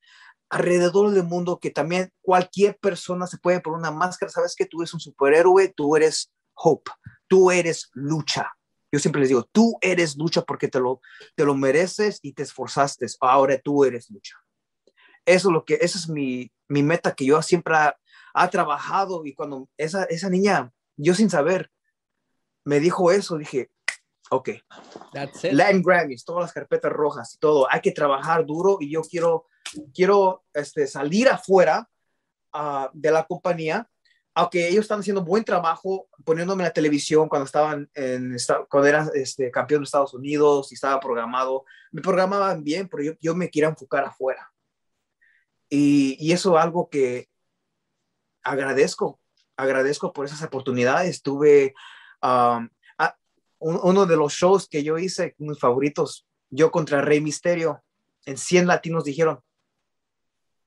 alrededor 0.50 1.12
del 1.12 1.24
mundo 1.24 1.60
que 1.60 1.70
también 1.70 2.12
cualquier 2.22 2.78
persona 2.78 3.28
se 3.28 3.38
puede 3.38 3.62
poner 3.62 3.80
una 3.80 3.92
máscara. 3.92 4.32
Sabes 4.32 4.56
que 4.56 4.66
tú 4.66 4.82
eres 4.82 4.94
un 4.94 5.00
superhéroe, 5.00 5.74
tú 5.76 5.96
eres 5.96 6.32
hope, 6.56 6.92
tú 7.28 7.52
eres 7.52 7.90
lucha. 7.94 8.52
Yo 8.92 9.00
siempre 9.00 9.22
les 9.22 9.30
digo, 9.30 9.44
tú 9.52 9.78
eres 9.82 10.18
lucha 10.18 10.42
porque 10.42 10.68
te 10.68 10.80
lo, 10.80 11.02
te 11.36 11.46
lo 11.46 11.54
mereces 11.54 12.20
y 12.24 12.34
te 12.34 12.44
esforzaste. 12.44 13.06
Ahora 13.22 13.60
tú 13.60 13.86
eres 13.86 14.10
lucha. 14.10 14.36
Eso 15.26 15.50
es 15.50 15.54
lo 15.54 15.64
que, 15.64 15.78
esa 15.82 16.00
es 16.00 16.10
mi, 16.10 16.52
mi 16.68 16.82
meta 16.82 17.14
que 17.14 17.26
yo 17.26 17.40
siempre 17.42 17.76
ha, 17.76 17.96
trabajado 18.50 19.26
y 19.26 19.34
cuando 19.34 19.68
esa, 19.78 20.06
esa 20.06 20.30
niña, 20.30 20.72
yo 20.96 21.14
sin 21.14 21.30
saber, 21.30 21.70
me 22.64 22.80
dijo 22.80 23.12
eso, 23.12 23.38
dije, 23.38 23.70
ok. 24.32 24.50
Latin 25.52 25.82
Grammys, 25.82 26.26
todas 26.26 26.44
las 26.44 26.54
carpetas 26.54 26.92
rojas 26.92 27.36
y 27.36 27.38
todo. 27.38 27.68
Hay 27.72 27.82
que 27.82 27.92
trabajar 27.92 28.46
duro 28.46 28.78
y 28.80 28.92
yo 28.92 29.02
quiero, 29.02 29.48
quiero 29.94 30.44
este, 30.54 30.88
salir 30.88 31.30
afuera 31.30 31.90
uh, 32.54 32.88
de 32.94 33.12
la 33.12 33.24
compañía 33.26 33.90
aunque 34.40 34.70
ellos 34.70 34.84
están 34.84 35.02
haciendo 35.02 35.24
buen 35.24 35.44
trabajo 35.44 36.08
poniéndome 36.24 36.64
en 36.64 36.68
la 36.70 36.74
televisión 36.74 37.28
cuando 37.28 37.46
estaban 37.46 37.90
en 37.94 38.38
cuando 38.70 38.88
era 38.88 39.10
este, 39.14 39.52
campeón 39.52 39.82
de 39.82 39.86
Estados 39.86 40.14
Unidos 40.14 40.72
y 40.72 40.76
estaba 40.76 40.98
programado, 41.00 41.66
me 41.92 42.02
programaban 42.02 42.64
bien, 42.64 42.88
pero 42.88 43.04
yo, 43.04 43.14
yo 43.20 43.36
me 43.36 43.50
quiero 43.50 43.68
enfocar 43.68 44.06
afuera. 44.06 44.50
Y, 45.70 46.16
y, 46.20 46.32
eso 46.32 46.58
es 46.58 46.64
algo 46.64 46.90
que 46.90 47.28
agradezco, 48.42 49.20
agradezco 49.58 50.14
por 50.14 50.26
esas 50.26 50.42
oportunidades. 50.42 51.22
Tuve 51.22 51.74
um, 52.24 52.70
uno 53.60 54.06
de 54.06 54.16
los 54.16 54.34
shows 54.34 54.68
que 54.68 54.84
yo 54.84 54.98
hice, 54.98 55.36
mis 55.38 55.60
favoritos, 55.60 56.26
yo 56.50 56.72
contra 56.72 57.02
Rey 57.02 57.22
Misterio, 57.22 57.84
en 58.26 58.38
100 58.38 58.68
latinos 58.68 59.04
dijeron, 59.04 59.40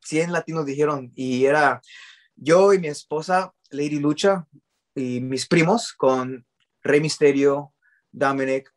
100 0.01 0.33
latinos 0.33 0.67
dijeron, 0.67 1.13
y 1.15 1.45
era 1.45 1.81
yo 2.37 2.73
y 2.73 2.79
mi 2.79 2.89
esposa 2.89 3.53
Lady 3.71 3.99
Lucha 3.99 4.47
y 4.95 5.21
mis 5.21 5.47
primos 5.47 5.93
con 5.93 6.47
Rey 6.83 7.01
Misterio, 7.01 7.73
Dominic, 8.11 8.73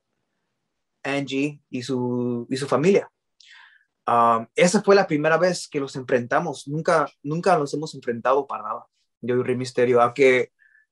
Angie 1.04 1.62
y 1.70 1.84
su, 1.84 2.48
y 2.50 2.58
su 2.58 2.68
familia. 2.68 3.10
Um, 4.08 4.48
esa 4.56 4.84
fue 4.84 4.96
la 4.96 5.08
primera 5.08 5.38
vez 5.38 5.68
que 5.68 5.80
los 5.80 5.96
enfrentamos. 5.96 6.68
Nunca, 6.68 7.10
nunca 7.24 7.58
los 7.58 7.74
hemos 7.74 7.96
enfrentado 7.96 8.46
para 8.46 8.64
nada. 8.64 8.86
Yo 9.22 9.36
y 9.36 9.44
Rey 9.44 9.56
Misterio, 9.56 10.02
aunque 10.02 10.52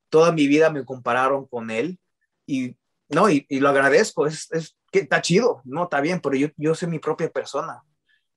toda 0.10 0.32
mi 0.32 0.48
vida 0.48 0.72
me 0.72 0.84
compararon 0.84 1.48
con 1.48 1.70
él 1.70 2.00
y 2.48 2.76
no, 3.10 3.30
y, 3.30 3.46
lo 3.50 3.70
agradezco. 3.70 4.28
Es, 4.28 4.52
es, 4.52 4.78
que 4.92 5.00
está 5.00 5.22
chido, 5.22 5.62
no, 5.66 5.84
está 5.84 6.02
bien, 6.02 6.20
pero 6.22 6.36
yo, 6.36 6.48
yo 6.56 6.76
soy 6.76 6.88
mi 6.88 7.00
propia 7.00 7.30
persona. 7.30 7.82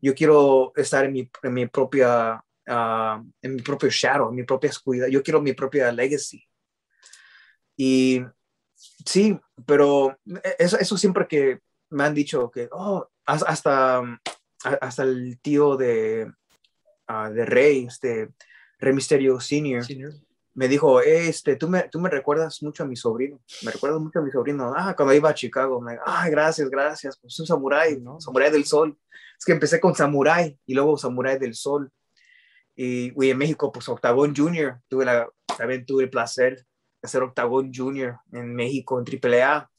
Yo 0.01 0.15
quiero 0.15 0.73
estar 0.77 1.05
en 1.05 1.13
mi, 1.13 1.31
en 1.43 1.55
mi 1.55 1.67
propia 1.67 2.43
Ah, 2.69 3.23
en 3.43 3.55
mi 3.55 3.63
propio 3.63 3.89
shadow, 3.91 4.31
en 4.31 4.35
mi 4.35 4.43
propia 4.43 4.71
oscuridad. 4.71 5.07
Yo 5.07 5.23
quiero 5.23 5.41
mi 5.41 5.53
propia 5.53 5.93
legacy. 5.93 6.43
Y 7.77 8.23
sí, 9.05 9.39
pero 9.65 10.19
eso, 10.59 10.99
siempre 10.99 11.29
que 11.29 11.61
me 11.91 12.05
han 12.05 12.15
dicho 12.15 12.51
que, 12.51 12.69
oh, 12.73 13.09
hasta, 13.25 14.03
hasta 14.81 15.03
el 15.05 15.39
tío 15.41 15.77
de, 15.77 16.33
uh, 17.09 17.33
de 17.33 17.45
Rey, 17.45 17.87
este 17.87 18.31
Rey 18.79 18.93
Misterio 18.93 19.39
Senior, 19.39 19.85
me 20.57 20.69
dijo, 20.69 21.03
este, 21.03 21.57
tú 21.57 21.69
me, 21.69 21.83
tú 21.91 22.01
me 22.01 22.09
recuerdas 22.09 22.63
mucho 22.63 22.83
a 22.83 22.87
mi 22.87 22.97
sobrino, 22.97 23.39
me 23.63 23.71
recuerdas 23.71 24.01
mucho 24.01 24.21
a 24.21 24.23
mi 24.23 24.31
sobrino, 24.31 24.73
ah, 24.75 24.95
cuando 24.97 25.13
iba 25.13 25.29
a 25.29 25.35
Chicago, 25.35 25.83
me, 25.83 25.99
ah, 26.05 26.27
gracias, 26.31 26.71
gracias, 26.71 27.19
pues 27.21 27.39
un 27.39 27.47
samurái, 27.47 28.01
¿no? 28.01 28.19
Samurái 28.19 28.51
del 28.51 28.65
Sol. 28.65 28.99
Es 29.39 29.45
que 29.45 29.53
empecé 29.53 29.79
con 29.79 29.95
Samurai 29.95 30.59
y 30.65 30.75
luego 30.75 30.97
Samurai 30.97 31.39
del 31.39 31.55
Sol. 31.55 31.93
Y, 32.75 33.13
en 33.31 33.37
México, 33.37 33.71
pues 33.71 33.87
Octagón 33.91 34.35
Junior, 34.35 34.81
tuve 34.89 35.05
la, 35.05 35.29
también 35.59 35.85
tuve 35.85 36.05
el 36.05 36.11
placer 36.11 36.57
de 36.57 36.65
hacer 37.03 37.23
Octagón 37.23 37.71
Junior 37.75 38.19
en 38.33 38.55
México, 38.55 38.99
en 38.99 39.05
AAA. 39.07 39.71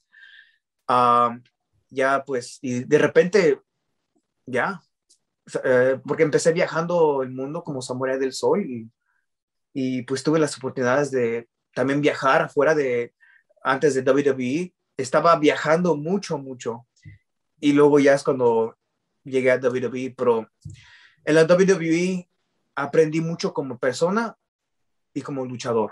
Um, 0.89 1.43
ya, 1.89 2.23
pues, 2.23 2.59
y 2.61 2.83
de 2.83 2.97
repente, 2.99 3.61
ya, 4.45 4.79
eh, 5.63 5.99
porque 6.05 6.23
empecé 6.23 6.53
viajando 6.53 7.23
el 7.23 7.31
mundo 7.31 7.63
como 7.63 7.81
Samurai 7.81 8.19
del 8.19 8.33
Sol 8.33 8.61
y, 8.61 8.87
y 9.79 10.01
pues 10.01 10.23
tuve 10.23 10.39
las 10.39 10.57
oportunidades 10.57 11.11
de 11.11 11.47
también 11.71 12.01
viajar 12.01 12.41
afuera 12.41 12.73
de, 12.73 13.13
antes 13.61 13.93
de 13.93 14.01
WWE, 14.01 14.73
estaba 14.97 15.37
viajando 15.37 15.95
mucho, 15.95 16.39
mucho. 16.39 16.87
Y 17.59 17.73
luego 17.73 17.99
ya 17.99 18.15
es 18.15 18.23
cuando 18.23 18.75
llegué 19.23 19.51
a 19.51 19.57
WWE, 19.57 20.15
pero 20.17 20.49
en 21.25 21.35
la 21.35 21.43
WWE 21.43 22.27
aprendí 22.73 23.21
mucho 23.21 23.53
como 23.53 23.77
persona 23.77 24.35
y 25.13 25.21
como 25.21 25.45
luchador 25.45 25.91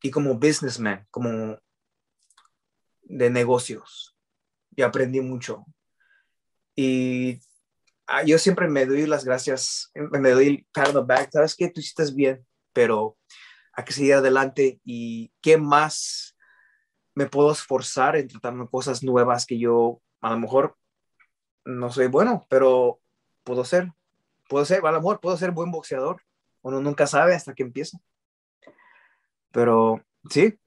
y 0.00 0.12
como 0.12 0.34
businessman, 0.34 1.04
como 1.10 1.58
de 3.02 3.28
negocios. 3.28 4.16
Y 4.76 4.82
aprendí 4.82 5.20
mucho. 5.20 5.66
Y 6.76 7.40
ah, 8.06 8.22
yo 8.22 8.38
siempre 8.38 8.68
me 8.68 8.86
doy 8.86 9.06
las 9.06 9.24
gracias, 9.24 9.90
me 9.94 10.30
doy 10.30 10.46
el 10.46 10.66
pat 10.72 10.88
on 10.88 10.94
the 10.94 11.00
back. 11.00 11.30
Sabes 11.32 11.54
que 11.54 11.68
tú 11.68 11.80
hiciste 11.80 12.04
bien, 12.14 12.46
pero 12.72 13.16
hay 13.72 13.84
que 13.84 13.92
seguir 13.92 14.14
adelante. 14.14 14.80
¿Y 14.84 15.32
qué 15.40 15.56
más 15.56 16.36
me 17.14 17.26
puedo 17.26 17.52
esforzar 17.52 18.16
en 18.16 18.28
tratar 18.28 18.54
cosas 18.70 19.02
nuevas 19.02 19.46
que 19.46 19.58
yo 19.58 20.00
a 20.20 20.30
lo 20.30 20.38
mejor 20.38 20.76
no 21.64 21.90
soy 21.90 22.06
bueno, 22.06 22.46
pero 22.48 23.00
puedo 23.44 23.64
ser? 23.64 23.92
puedo 24.48 24.64
ser, 24.64 24.84
a 24.84 24.92
lo 24.92 24.98
mejor 24.98 25.20
puedo 25.20 25.36
ser 25.36 25.50
buen 25.50 25.70
boxeador. 25.70 26.22
Uno 26.62 26.80
nunca 26.80 27.06
sabe 27.06 27.34
hasta 27.34 27.54
que 27.54 27.62
empieza. 27.62 27.98
Pero 29.52 30.04
sí. 30.28 30.58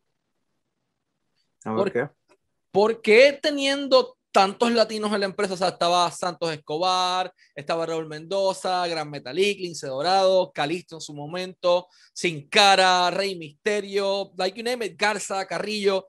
A 1.66 1.72
ver 1.72 1.78
¿Por, 1.78 1.92
qué. 1.92 2.10
¿Por 2.72 3.02
qué 3.02 3.40
teniendo 3.42 4.18
tantos 4.32 4.72
latinos 4.72 5.12
en 5.14 5.20
la 5.22 5.26
empresa? 5.26 5.54
O 5.54 5.58
sea, 5.58 5.70
estaba 5.70 6.10
Santos 6.12 6.52
Escobar, 6.52 7.34
estaba 7.56 7.86
Raúl 7.86 8.08
Mendoza, 8.08 8.88
Gran 8.88 9.10
Metalik, 9.10 9.60
Lince 9.60 9.88
Dorado, 9.88 10.52
Calisto 10.54 10.96
en 10.96 11.02
su 11.02 11.14
momento, 11.14 11.88
Sin 12.14 12.48
Cara, 12.50 13.10
Rey 13.12 13.36
Misterio, 13.36 14.32
like 14.38 14.58
you 14.58 14.64
name 14.64 14.86
it, 14.86 15.00
Garza, 15.00 15.46
Carrillo. 15.46 16.08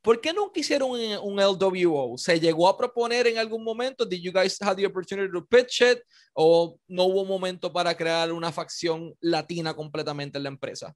¿Por 0.00 0.20
qué 0.20 0.32
nunca 0.32 0.60
hicieron 0.60 0.90
un, 0.90 1.36
LWO? 1.36 2.16
¿Se 2.16 2.38
llegó 2.38 2.68
a 2.68 2.78
proponer 2.78 3.26
en 3.26 3.36
algún 3.36 3.64
momento? 3.64 4.06
¿Did 4.06 4.22
you 4.22 4.32
guys 4.32 4.56
have 4.62 4.76
the 4.76 4.86
opportunity 4.86 5.30
to 5.30 5.44
pitch 5.44 5.82
it? 5.82 5.98
¿O 6.32 6.78
no 6.86 7.04
hubo 7.04 7.24
momento 7.24 7.72
para 7.72 7.96
crear 7.96 8.32
una 8.32 8.52
facción 8.52 9.14
latina 9.20 9.74
completamente 9.74 10.38
en 10.38 10.44
la 10.44 10.50
empresa? 10.50 10.94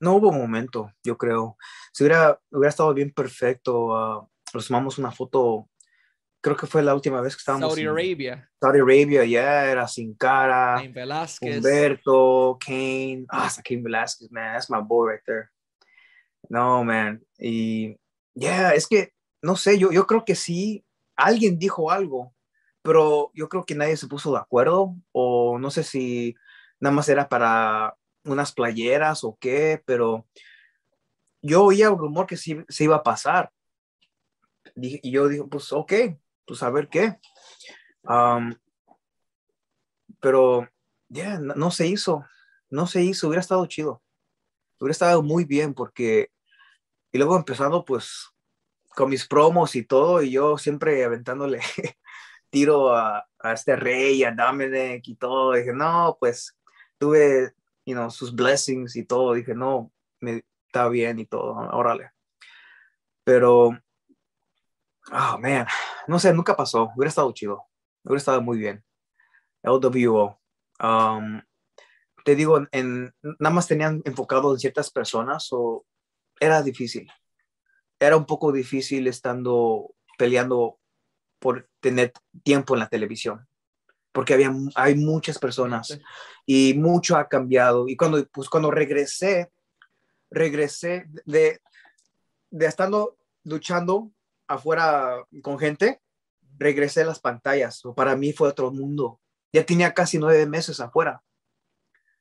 No 0.00 0.16
hubo 0.16 0.32
momento, 0.32 0.90
yo 1.04 1.16
creo. 1.16 1.56
Si 1.92 2.02
hubiera, 2.02 2.38
hubiera 2.50 2.70
estado 2.70 2.92
bien 2.92 3.12
perfecto, 3.12 3.86
uh, 3.86 4.28
nos 4.52 4.66
tomamos 4.66 4.98
una 4.98 5.12
foto, 5.12 5.70
creo 6.42 6.56
que 6.56 6.66
fue 6.66 6.82
la 6.82 6.94
última 6.94 7.20
vez 7.20 7.34
que 7.34 7.40
estábamos 7.40 7.68
Saudi 7.68 7.86
Arabia. 7.86 8.50
Saudi 8.60 8.80
Arabia, 8.80 9.24
ya 9.24 9.70
era 9.70 9.88
sin 9.88 10.14
cara. 10.14 10.74
Cain 10.76 10.92
Velázquez. 10.92 11.56
Humberto, 11.56 12.58
Kane. 12.60 13.24
Ah, 13.28 13.46
hasta 13.46 13.62
Cain 13.62 13.82
Velázquez, 13.82 14.30
man, 14.30 14.52
that's 14.52 14.68
my 14.68 14.80
boy 14.80 15.12
right 15.12 15.22
there. 15.24 15.48
No, 16.48 16.84
man. 16.84 17.24
Y 17.38 17.96
ya, 18.34 18.74
es 18.74 18.88
que, 18.88 19.12
no 19.40 19.56
sé, 19.56 19.78
yo, 19.78 19.92
yo 19.92 20.06
creo 20.06 20.24
que 20.24 20.34
sí, 20.34 20.84
alguien 21.16 21.58
dijo 21.58 21.90
algo, 21.90 22.34
pero 22.82 23.30
yo 23.34 23.48
creo 23.48 23.64
que 23.64 23.76
nadie 23.76 23.96
se 23.96 24.08
puso 24.08 24.32
de 24.32 24.38
acuerdo, 24.38 24.96
o 25.12 25.58
no 25.58 25.70
sé 25.70 25.84
si 25.84 26.34
nada 26.80 26.94
más 26.94 27.08
era 27.08 27.28
para 27.28 27.96
unas 28.24 28.52
playeras 28.52 29.22
o 29.22 29.38
qué, 29.40 29.80
pero 29.86 30.26
yo 31.40 31.64
oía 31.64 31.90
un 31.90 31.98
rumor 31.98 32.26
que 32.26 32.36
sí 32.36 32.64
se 32.68 32.84
iba 32.84 32.96
a 32.96 33.02
pasar. 33.04 33.52
Y 34.74 35.10
yo 35.10 35.28
dije, 35.28 35.44
pues 35.48 35.72
ok, 35.72 35.92
pues 36.46 36.62
a 36.62 36.70
ver 36.70 36.88
qué. 36.88 37.18
pero 40.20 40.68
ya, 41.08 41.38
no 41.38 41.70
se 41.70 41.86
hizo, 41.86 42.24
no 42.70 42.86
se 42.86 43.02
hizo, 43.02 43.28
hubiera 43.28 43.40
estado 43.40 43.66
chido, 43.66 44.02
hubiera 44.78 44.92
estado 44.92 45.22
muy 45.22 45.44
bien 45.44 45.74
porque 45.74 46.30
y 47.12 47.18
luego 47.18 47.36
empezando 47.36 47.84
pues 47.84 48.30
con 48.94 49.10
mis 49.10 49.26
promos 49.26 49.76
y 49.76 49.84
todo, 49.84 50.22
y 50.22 50.30
yo 50.30 50.58
siempre 50.58 51.04
aventándole 51.04 51.60
tiro 52.50 52.94
a, 52.94 53.26
a 53.38 53.52
este 53.52 53.76
rey, 53.76 54.24
a 54.24 54.32
Dominic 54.32 55.06
y 55.06 55.16
todo. 55.16 55.52
Dije, 55.52 55.72
no, 55.72 56.16
pues 56.18 56.56
tuve, 56.98 57.52
you 57.84 57.94
know, 57.94 58.10
sus 58.10 58.34
blessings 58.34 58.96
y 58.96 59.04
todo. 59.04 59.34
Dije, 59.34 59.54
no, 59.54 59.92
me 60.20 60.44
está 60.66 60.88
bien 60.88 61.18
y 61.18 61.26
todo, 61.26 61.54
órale. 61.54 62.12
Pero, 63.24 63.78
oh, 65.12 65.38
man, 65.38 65.66
no 66.06 66.18
sé, 66.18 66.32
nunca 66.32 66.56
pasó. 66.56 66.90
Hubiera 66.96 67.08
estado 67.08 67.32
chido. 67.32 67.64
Hubiera 68.04 68.18
estado 68.18 68.42
muy 68.42 68.58
bien. 68.58 68.84
LWO. 69.62 70.40
Um, 70.82 71.40
te 72.24 72.34
digo, 72.34 72.66
en, 72.72 73.14
nada 73.22 73.54
más 73.54 73.66
tenían 73.66 74.02
enfocado 74.04 74.52
en 74.52 74.58
ciertas 74.58 74.90
personas 74.90 75.48
o 75.50 75.84
era 76.40 76.62
difícil. 76.62 77.10
Era 77.98 78.16
un 78.16 78.26
poco 78.26 78.52
difícil 78.52 79.06
estando 79.06 79.94
peleando 80.18 80.78
por 81.38 81.68
tener 81.80 82.12
tiempo 82.44 82.74
en 82.74 82.80
la 82.80 82.88
televisión, 82.88 83.48
porque 84.12 84.34
había, 84.34 84.52
hay 84.76 84.94
muchas 84.94 85.38
personas 85.38 85.98
y 86.46 86.74
mucho 86.74 87.16
ha 87.16 87.28
cambiado. 87.28 87.88
Y 87.88 87.96
cuando, 87.96 88.24
pues, 88.26 88.48
cuando 88.48 88.70
regresé, 88.70 89.50
regresé 90.30 91.06
de, 91.26 91.60
de 92.50 92.66
estando 92.66 93.18
luchando 93.44 94.12
afuera 94.52 95.24
con 95.42 95.58
gente, 95.58 96.00
regresé 96.58 97.02
a 97.02 97.06
las 97.06 97.20
pantallas. 97.20 97.82
Para 97.96 98.16
mí 98.16 98.32
fue 98.32 98.48
otro 98.48 98.70
mundo. 98.70 99.20
Ya 99.52 99.64
tenía 99.64 99.92
casi 99.92 100.18
nueve 100.18 100.46
meses 100.46 100.80
afuera. 100.80 101.22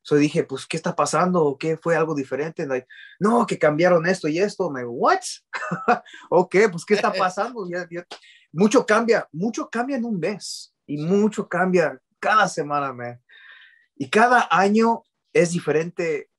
So 0.04 0.16
dije, 0.16 0.44
pues, 0.44 0.66
¿qué 0.66 0.78
está 0.78 0.96
pasando? 0.96 1.58
¿Qué 1.60 1.78
fue 1.78 1.96
algo 1.96 2.16
diferente? 2.16 2.66
Like, 2.66 2.88
no, 3.20 3.46
que 3.46 3.60
cambiaron 3.60 4.08
esto 4.08 4.28
y 4.28 4.40
esto. 4.40 4.70
Me, 4.72 4.84
¿what? 4.84 5.20
ok, 6.30 6.56
pues, 6.72 6.86
¿qué 6.86 6.96
está 6.96 7.14
pasando? 7.14 7.68
Ya, 7.70 7.88
ya. 7.90 8.06
Mucho 8.52 8.86
cambia, 8.86 9.28
mucho 9.32 9.70
cambia 9.70 9.98
en 9.98 10.06
un 10.06 10.20
mes 10.20 10.74
y 10.86 10.98
mucho 10.98 11.48
cambia 11.48 12.02
cada 12.20 12.48
semana, 12.48 12.92
man. 12.92 13.22
Y 13.96 14.10
cada 14.10 14.48
año 14.50 15.04
es 15.32 15.52
diferente 15.52 16.30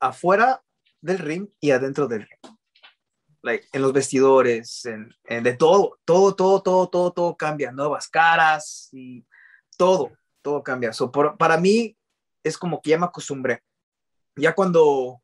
afuera 0.00 0.62
del 1.00 1.18
ring 1.18 1.48
y 1.60 1.70
adentro 1.70 2.08
del 2.08 2.22
ring. 2.22 2.55
Like, 3.46 3.68
en 3.72 3.80
los 3.80 3.92
vestidores, 3.92 4.84
en, 4.86 5.14
en 5.24 5.44
de 5.44 5.54
todo, 5.54 6.00
todo, 6.04 6.34
todo, 6.34 6.60
todo, 6.60 6.88
todo, 6.88 7.12
todo 7.12 7.36
cambia. 7.36 7.70
Nuevas 7.70 8.08
caras 8.08 8.88
y 8.92 9.24
todo, 9.78 10.10
todo 10.42 10.64
cambia. 10.64 10.92
So, 10.92 11.12
por, 11.12 11.36
para 11.38 11.56
mí 11.56 11.96
es 12.42 12.58
como 12.58 12.82
que 12.82 12.90
ya 12.90 12.98
me 12.98 13.06
acostumbré. 13.06 13.62
Ya 14.34 14.52
cuando, 14.52 15.22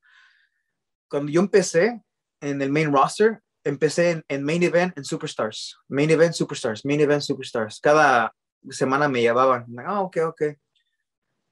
cuando 1.09 1.33
yo 1.33 1.41
empecé 1.41 2.01
en 2.41 2.63
el 2.63 2.71
main 2.71 2.93
roster, 2.93 3.41
empecé 3.65 4.13
en, 4.13 4.25
en, 4.29 4.45
main 4.45 4.63
event 4.63 4.97
en 4.97 5.05
superstars, 5.05 5.77
main 5.89 6.09
event 6.09 6.33
superstars, 6.33 6.85
main 6.85 7.01
event 7.01 7.23
superstars. 7.23 7.81
Cada 7.81 8.33
semana 8.71 9.09
me 9.09 9.21
llevaban, 9.21 9.67
ah, 9.85 10.01
ok, 10.01 10.19
ok. 10.29 10.43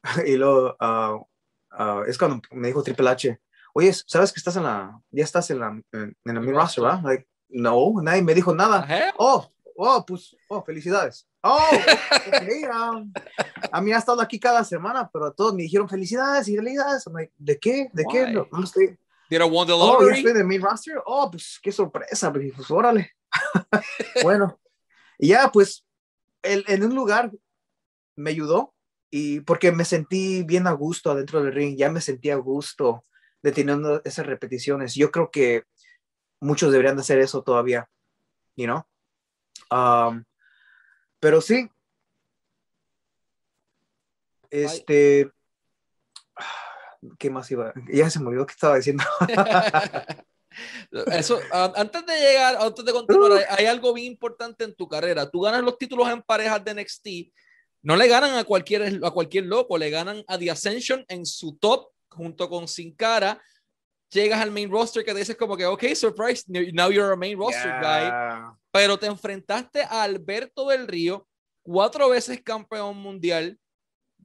y 0.25 0.37
luego 0.37 0.77
uh, 0.81 1.27
uh, 1.83 2.03
es 2.07 2.17
cuando 2.17 2.41
me 2.53 2.69
dijo 2.69 2.85
Triple 2.85 3.11
H, 3.11 3.41
oye, 3.81 3.93
¿sabes 4.07 4.33
que 4.33 4.39
estás 4.39 4.57
en 4.57 4.65
la, 4.65 5.01
ya 5.11 5.25
estás 5.25 5.51
en 5.51 5.59
la, 5.59 5.69
en, 5.93 6.17
en 6.25 6.37
el 6.37 6.55
roster, 6.55 6.85
¿verdad? 6.85 7.01
Like, 7.03 7.27
no, 7.49 7.95
nadie 8.03 8.23
me 8.23 8.35
dijo 8.35 8.55
nada. 8.55 8.87
Oh, 9.17 9.51
oh, 9.77 10.05
pues, 10.07 10.37
oh, 10.49 10.63
felicidades. 10.63 11.27
Oh, 11.43 11.59
okay, 12.29 12.65
um, 12.67 13.11
a 13.73 13.81
mí 13.81 13.93
ha 13.93 13.97
estado 13.99 14.21
aquí 14.21 14.39
cada 14.39 14.63
semana, 14.65 15.09
pero 15.11 15.33
todos 15.33 15.55
me 15.55 15.63
dijeron 15.63 15.89
felicidades 15.89 16.47
y 16.49 16.57
felicidades. 16.57 17.05
Like, 17.07 17.33
¿De 17.39 17.59
qué? 17.59 17.89
¿De 17.95 18.05
Why? 18.05 18.13
qué? 18.13 18.27
No, 18.33 18.47
no 18.53 18.65
estoy. 18.65 18.99
Did 19.31 19.41
I 19.41 19.45
won 19.45 19.67
the 19.67 19.73
Oh, 19.73 19.79
lottery? 19.79 20.23
yo 20.23 20.29
estoy 20.29 20.41
el 20.43 20.47
main 20.47 20.61
roster. 20.61 21.01
Oh, 21.07 21.31
pues 21.31 21.59
qué 21.63 21.73
sorpresa. 21.73 22.31
Pues, 22.33 22.53
pues 22.55 22.71
órale. 22.71 23.13
bueno, 24.23 24.61
y 25.19 25.29
ya, 25.29 25.51
pues, 25.51 25.87
el, 26.43 26.65
en 26.69 26.85
un 26.85 26.95
lugar 26.95 27.33
me 28.17 28.31
ayudó 28.31 28.75
y 29.11 29.41
porque 29.41 29.73
me 29.73 29.85
sentí 29.85 30.43
bien 30.43 30.67
a 30.67 30.73
gusto 30.73 31.11
adentro 31.11 31.43
del 31.43 31.55
ring, 31.55 31.77
ya 31.77 31.91
me 31.91 32.01
sentí 32.03 32.31
a 32.31 32.37
gusto 32.37 33.05
de 33.43 33.53
teniendo 33.53 34.03
esas 34.05 34.27
repeticiones. 34.27 34.95
Yo 34.95 35.11
creo 35.11 35.31
que 35.31 35.65
muchos 36.41 36.73
deberían 36.73 36.97
de 36.97 37.03
hacer 37.03 37.19
eso 37.19 37.43
todavía, 37.43 37.89
you 38.57 38.67
know? 38.67 38.85
Um, 39.71 40.25
pero 41.21 41.41
sí, 41.41 41.71
este, 44.51 45.31
¿qué 47.19 47.31
más 47.31 47.51
iba? 47.51 47.73
Ya 47.93 48.11
se 48.11 48.21
me 48.21 48.27
olvidó 48.29 48.47
qué 48.47 48.53
estaba 48.53 48.77
diciendo. 48.77 49.05
Eso, 51.13 51.39
antes 51.53 52.05
de 52.05 52.19
llegar, 52.19 52.57
antes 52.61 52.85
de 52.85 52.93
continuar, 52.93 53.33
hay, 53.33 53.45
hay, 53.49 53.67
algo 53.67 53.95
bien 53.95 54.09
importante 54.09 54.65
en 54.65 54.75
tu 54.75 54.89
carrera. 54.89 55.31
Tú 55.31 55.43
ganas 55.43 55.63
los 55.63 55.79
títulos 55.79 56.11
en 56.11 56.23
parejas 56.23 56.65
de 56.65 56.75
NXT, 56.75 57.09
no 57.83 57.97
le 57.97 58.09
ganan 58.09 58.37
a 58.37 58.45
cualquier, 58.45 59.01
a 59.05 59.11
cualquier 59.13 59.45
loco, 59.47 59.79
le 59.79 59.91
ganan 59.91 60.25
a 60.27 60.37
The 60.37 60.51
Ascension 60.51 61.05
en 61.09 61.25
su 61.25 61.57
top 61.57 61.93
junto 62.11 62.49
con 62.49 62.69
Sin 62.69 62.95
Cara. 62.95 63.41
Llegas 64.11 64.41
al 64.41 64.51
main 64.51 64.71
roster 64.71 65.05
que 65.05 65.15
dices 65.15 65.37
como 65.37 65.57
que, 65.57 65.67
ok, 65.67 65.95
surprise, 65.95 66.45
now 66.49 66.91
you're 66.91 67.13
a 67.13 67.17
main 67.17 67.39
roster 67.39 67.71
yeah. 67.81 67.81
guy. 67.81 68.57
Pero 68.73 68.99
te 68.99 69.07
enfrentaste 69.07 69.83
a 69.83 70.03
Alberto 70.03 70.69
del 70.69 70.89
Río, 70.89 71.27
cuatro 71.63 72.09
veces 72.09 72.43
campeón 72.43 72.97
mundial, 72.97 73.59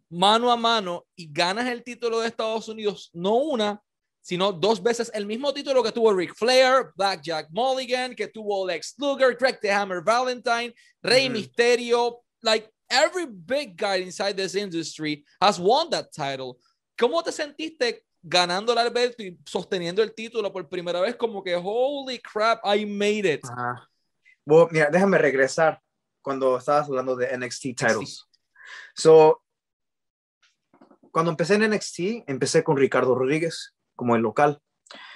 mano 0.10 0.52
a 0.52 0.58
mano, 0.58 1.06
y 1.16 1.32
ganas 1.32 1.68
el 1.68 1.84
título 1.84 2.20
de 2.20 2.28
Estados 2.28 2.68
Unidos, 2.68 3.10
no 3.14 3.36
una, 3.36 3.82
sino 4.22 4.52
dos 4.52 4.82
veces 4.82 5.12
el 5.14 5.28
mismo 5.28 5.54
título 5.54 5.84
que 5.84 5.92
tuvo 5.92 6.12
Ric 6.12 6.34
Flair, 6.34 6.92
Blackjack 6.96 7.48
Mulligan, 7.52 8.16
que 8.16 8.28
tuvo 8.28 8.66
Lex 8.66 8.96
Luger, 8.98 9.38
Greg 9.38 9.60
the 9.62 9.72
Hammer 9.72 10.02
Valentine, 10.04 10.74
Rey 11.04 11.30
mm. 11.30 11.34
Mysterio, 11.34 12.24
like 12.42 12.68
every 12.90 13.28
big 13.28 13.78
guy 13.78 13.98
inside 13.98 14.36
this 14.36 14.56
industry 14.56 15.24
has 15.40 15.60
won 15.60 15.92
that 15.92 16.12
title. 16.12 16.58
¿Cómo 16.98 17.22
te 17.24 17.32
sentiste 17.32 18.06
ganando 18.22 18.72
el 18.72 18.78
Alberto 18.80 19.24
y 19.24 19.38
sosteniendo 19.46 20.02
el 20.02 20.14
título 20.14 20.52
por 20.52 20.68
primera 20.68 21.02
vez? 21.02 21.16
Como 21.16 21.44
que, 21.44 21.56
holy 21.56 22.20
crap, 22.20 22.62
I 22.66 22.86
made 22.86 23.34
it. 23.34 23.46
Ajá. 23.46 23.90
Bueno, 24.46 24.70
mira, 24.72 24.90
déjame 24.92 25.18
regresar 25.18 25.82
cuando 26.22 26.58
estabas 26.58 26.88
hablando 26.88 27.16
de 27.16 27.38
NXT 27.38 27.62
titles. 27.62 28.26
So, 28.94 29.44
cuando 31.12 31.32
empecé 31.32 31.56
en 31.56 31.70
NXT, 31.70 32.28
empecé 32.28 32.64
con 32.64 32.78
Ricardo 32.78 33.16
Rodríguez 33.16 33.76
como 33.96 34.16
el 34.16 34.22
local. 34.22 34.62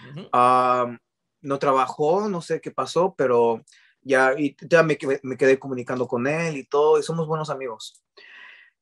Uh 0.01 0.19
-huh. 0.19 0.85
um, 0.87 0.97
no 1.41 1.59
trabajó, 1.59 2.27
no 2.27 2.41
sé 2.41 2.59
qué 2.59 2.71
pasó, 2.71 3.15
pero 3.17 3.63
ya, 4.01 4.33
y 4.37 4.55
ya 4.61 4.83
me, 4.83 4.97
me, 5.23 5.37
quedé 5.37 5.59
comunicando 5.59 6.07
con 6.07 6.27
él 6.27 6.57
y 6.57 6.63
todo, 6.65 6.99
y 6.99 7.03
somos 7.03 7.27
buenos 7.27 7.49
amigos. 7.49 8.01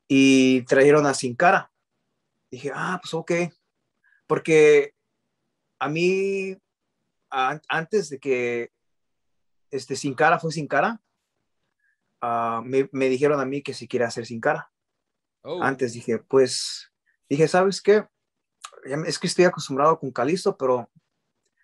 Y 0.08 0.62
trajeron 0.64 1.06
a 1.06 1.14
Sin 1.14 1.36
Cara. 1.36 1.72
Dije, 2.50 2.72
ah, 2.74 3.00
pues 3.02 3.14
ok, 3.14 3.32
porque 4.26 4.94
a 5.80 5.90
mí, 5.90 6.58
a, 7.30 7.60
antes 7.68 8.10
de 8.10 8.20
que 8.20 8.72
este 9.72 9.96
Sin 9.96 10.14
Cara 10.14 10.40
fue 10.40 10.52
Sin 10.52 10.68
Cara, 10.68 11.02
uh, 12.22 12.62
me, 12.64 12.90
me, 12.92 13.10
dijeron 13.10 13.40
a 13.40 13.46
mí 13.46 13.62
que 13.62 13.74
si 13.74 13.88
quiere 13.88 14.06
hacer 14.06 14.26
Sin 14.26 14.40
Cara. 14.40 14.72
Oh. 15.42 15.62
Antes 15.62 15.94
dije, 15.94 16.20
pues, 16.20 16.92
dije, 17.30 17.48
¿sabes 17.48 17.82
qué? 17.82 18.06
Es 19.06 19.20
que 19.20 19.28
estoy 19.28 19.46
acostumbrado 19.46 20.00
con 20.00 20.12
Calisto, 20.12 20.58
pero 20.58 20.90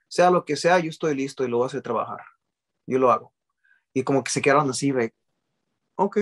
sea 0.07 0.29
lo 0.29 0.43
que 0.45 0.57
sea, 0.57 0.79
yo 0.79 0.89
estoy 0.89 1.15
listo 1.15 1.43
y 1.43 1.47
lo 1.47 1.57
voy 1.57 1.65
a 1.65 1.67
hacer 1.67 1.81
trabajar. 1.81 2.21
Yo 2.85 2.99
lo 2.99 3.11
hago 3.11 3.33
y 3.93 4.03
como 4.03 4.23
que 4.23 4.31
se 4.31 4.41
quedaron 4.41 4.69
así, 4.69 4.91
de, 4.91 5.13
ok, 5.95 6.17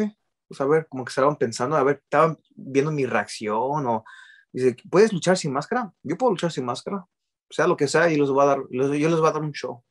pues 0.47 0.61
a 0.61 0.65
ver, 0.65 0.87
como 0.87 1.05
que 1.05 1.09
estaban 1.09 1.37
pensando, 1.37 1.77
a 1.77 1.83
ver, 1.83 2.01
estaban 2.03 2.37
viendo 2.49 2.91
mi 2.91 3.05
reacción 3.05 3.87
o 3.87 4.03
dice, 4.51 4.75
¿puedes 4.89 5.13
luchar 5.13 5.37
sin 5.37 5.53
máscara? 5.53 5.93
Yo 6.03 6.17
puedo 6.17 6.31
luchar 6.31 6.51
sin 6.51 6.65
máscara, 6.65 7.05
sea 7.49 7.67
lo 7.67 7.77
que 7.77 7.87
sea, 7.87 8.09
y 8.09 8.17
les 8.17 8.29
voy 8.29 8.43
a 8.43 8.47
dar, 8.47 8.59
yo 8.69 8.87
les 8.87 9.19
voy 9.19 9.29
a 9.29 9.31
dar 9.31 9.41
un 9.41 9.51
show. 9.51 9.83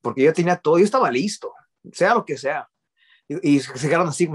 Porque 0.00 0.22
yo 0.22 0.32
tenía 0.32 0.56
todo, 0.56 0.78
yo 0.78 0.84
estaba 0.84 1.10
listo, 1.10 1.52
sea 1.92 2.14
lo 2.14 2.24
que 2.24 2.36
sea. 2.36 2.68
Y, 3.28 3.56
y 3.56 3.60
se 3.60 3.88
quedaron 3.88 4.08
así, 4.08 4.28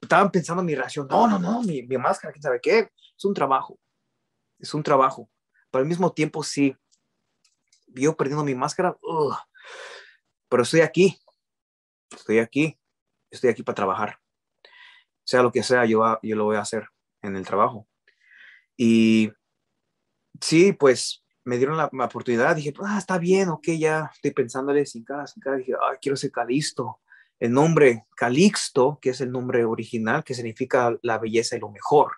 estaban 0.00 0.30
pensando 0.30 0.60
en 0.60 0.66
mi 0.66 0.74
reacción, 0.74 1.06
no, 1.08 1.26
no, 1.26 1.38
no, 1.38 1.62
mi, 1.62 1.82
mi 1.82 1.98
máscara, 1.98 2.32
quién 2.32 2.42
sabe 2.42 2.60
qué, 2.60 2.90
es 3.16 3.24
un 3.24 3.34
trabajo, 3.34 3.78
es 4.58 4.72
un 4.74 4.82
trabajo. 4.82 5.30
Pero 5.70 5.82
al 5.82 5.88
mismo 5.88 6.12
tiempo, 6.12 6.42
sí, 6.42 6.76
yo 7.88 8.16
perdiendo 8.16 8.44
mi 8.44 8.54
máscara, 8.54 8.96
ugh, 9.02 9.36
pero 10.48 10.62
estoy 10.62 10.80
aquí, 10.80 11.18
estoy 12.10 12.38
aquí, 12.38 12.78
estoy 13.30 13.50
aquí 13.50 13.62
para 13.62 13.74
trabajar. 13.74 14.20
Sea 15.24 15.42
lo 15.42 15.50
que 15.50 15.62
sea, 15.62 15.84
yo, 15.86 16.18
yo 16.22 16.36
lo 16.36 16.44
voy 16.44 16.56
a 16.56 16.60
hacer 16.60 16.88
en 17.22 17.36
el 17.36 17.46
trabajo. 17.46 17.88
Y 18.76 19.30
sí, 20.40 20.72
pues 20.72 21.24
me 21.44 21.58
dieron 21.58 21.76
la, 21.76 21.88
la 21.92 22.04
oportunidad, 22.06 22.56
dije, 22.56 22.72
ah, 22.84 22.98
está 22.98 23.18
bien, 23.18 23.48
ok, 23.50 23.68
ya 23.78 24.10
estoy 24.12 24.32
pensándole 24.32 24.86
sin 24.86 25.04
cara, 25.04 25.26
sin 25.26 25.42
cara, 25.42 25.56
dije, 25.56 25.74
ah, 25.74 25.96
quiero 26.00 26.16
ser 26.16 26.30
Calisto. 26.30 27.00
El 27.38 27.52
nombre 27.52 28.06
Calixto, 28.16 28.98
que 29.02 29.10
es 29.10 29.20
el 29.20 29.30
nombre 29.30 29.64
original, 29.64 30.24
que 30.24 30.34
significa 30.34 30.96
la 31.02 31.18
belleza 31.18 31.56
y 31.56 31.60
lo 31.60 31.70
mejor. 31.70 32.12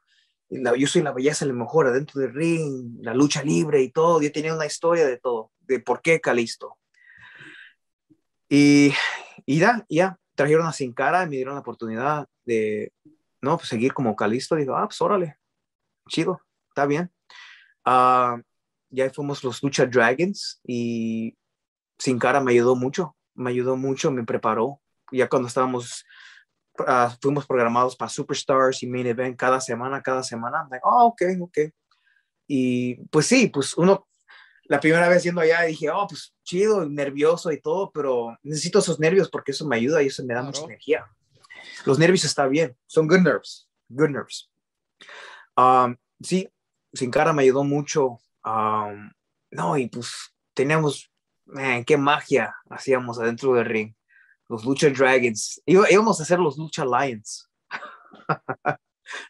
La, 0.48 0.76
yo 0.76 0.86
soy 0.86 1.02
la 1.02 1.12
belleza 1.12 1.44
y 1.44 1.48
lo 1.48 1.54
mejor 1.54 1.86
adentro 1.88 2.20
del 2.20 2.34
ring, 2.34 2.98
la 3.00 3.14
lucha 3.14 3.42
libre 3.42 3.82
y 3.82 3.90
todo. 3.90 4.20
Yo 4.20 4.30
tenía 4.30 4.54
una 4.54 4.66
historia 4.66 5.06
de 5.06 5.18
todo, 5.18 5.50
de 5.60 5.80
por 5.80 6.02
qué 6.02 6.20
Calisto. 6.20 6.78
Y, 8.48 8.92
y 9.46 9.58
ya, 9.58 9.84
ya, 9.88 10.18
trajeron 10.36 10.66
a 10.66 10.72
Sin 10.72 10.92
Cara 10.92 11.24
y 11.24 11.28
me 11.28 11.36
dieron 11.36 11.54
la 11.54 11.60
oportunidad 11.60 12.28
de, 12.44 12.92
no, 13.40 13.56
pues 13.56 13.68
seguir 13.68 13.92
como 13.94 14.14
Calisto. 14.14 14.54
Digo, 14.54 14.76
ah, 14.76 14.86
pues 14.86 15.00
órale, 15.00 15.38
chido, 16.08 16.40
está 16.76 16.84
bien. 16.84 17.10
Uh, 17.86 18.42
ya 18.90 19.08
fuimos 19.10 19.42
los 19.42 19.62
Lucha 19.62 19.86
Dragons 19.86 20.60
y 20.62 21.34
Sin 21.98 22.18
Cara 22.18 22.40
me 22.40 22.52
ayudó 22.52 22.76
mucho, 22.76 23.16
me 23.34 23.50
ayudó 23.50 23.76
mucho, 23.76 24.10
me 24.10 24.24
preparó. 24.24 24.80
Ya 25.10 25.26
cuando 25.26 25.48
estábamos, 25.48 26.04
uh, 26.80 27.08
fuimos 27.22 27.46
programados 27.46 27.96
para 27.96 28.10
Superstars 28.10 28.82
y 28.82 28.86
Main 28.86 29.06
Event 29.06 29.38
cada 29.38 29.58
semana, 29.60 30.02
cada 30.02 30.22
semana, 30.22 30.68
like, 30.70 30.82
oh, 30.84 31.06
ok, 31.06 31.22
ok. 31.40 31.58
Y 32.46 32.96
pues 33.06 33.26
sí, 33.26 33.48
pues 33.48 33.74
uno 33.78 34.06
la 34.64 34.78
primera 34.78 35.08
vez 35.08 35.22
yendo 35.22 35.40
allá 35.40 35.62
dije, 35.62 35.88
oh, 35.88 36.06
pues 36.06 36.34
chido, 36.42 36.86
nervioso 36.86 37.52
y 37.52 37.60
todo, 37.60 37.90
pero 37.90 38.36
necesito 38.42 38.80
esos 38.80 39.00
nervios 39.00 39.30
porque 39.30 39.52
eso 39.52 39.66
me 39.66 39.76
ayuda 39.76 40.02
y 40.02 40.08
eso 40.08 40.22
me 40.24 40.34
da 40.34 40.40
claro. 40.40 40.46
mucha 40.46 40.64
energía. 40.64 41.06
Los 41.86 41.98
nervios 41.98 42.24
está 42.24 42.46
bien, 42.46 42.76
son 42.86 43.08
good 43.08 43.20
nerves, 43.20 43.66
good 43.88 44.10
nerves. 44.10 44.50
Um, 45.56 45.96
sí, 46.20 46.50
Sin 46.96 47.10
Cara 47.10 47.32
me 47.32 47.42
ayudó 47.42 47.64
mucho. 47.64 48.18
Um, 48.44 49.10
no, 49.50 49.76
y 49.76 49.88
pues 49.88 50.12
teníamos, 50.54 51.10
man, 51.44 51.84
qué 51.84 51.96
magia 51.96 52.54
hacíamos 52.70 53.18
adentro 53.18 53.54
del 53.54 53.66
ring. 53.66 53.94
Los 54.48 54.64
Lucha 54.64 54.88
Dragons. 54.90 55.60
íbamos 55.66 56.20
a 56.20 56.22
hacer 56.22 56.38
los 56.38 56.56
Lucha 56.56 56.84
Lions. 56.84 57.50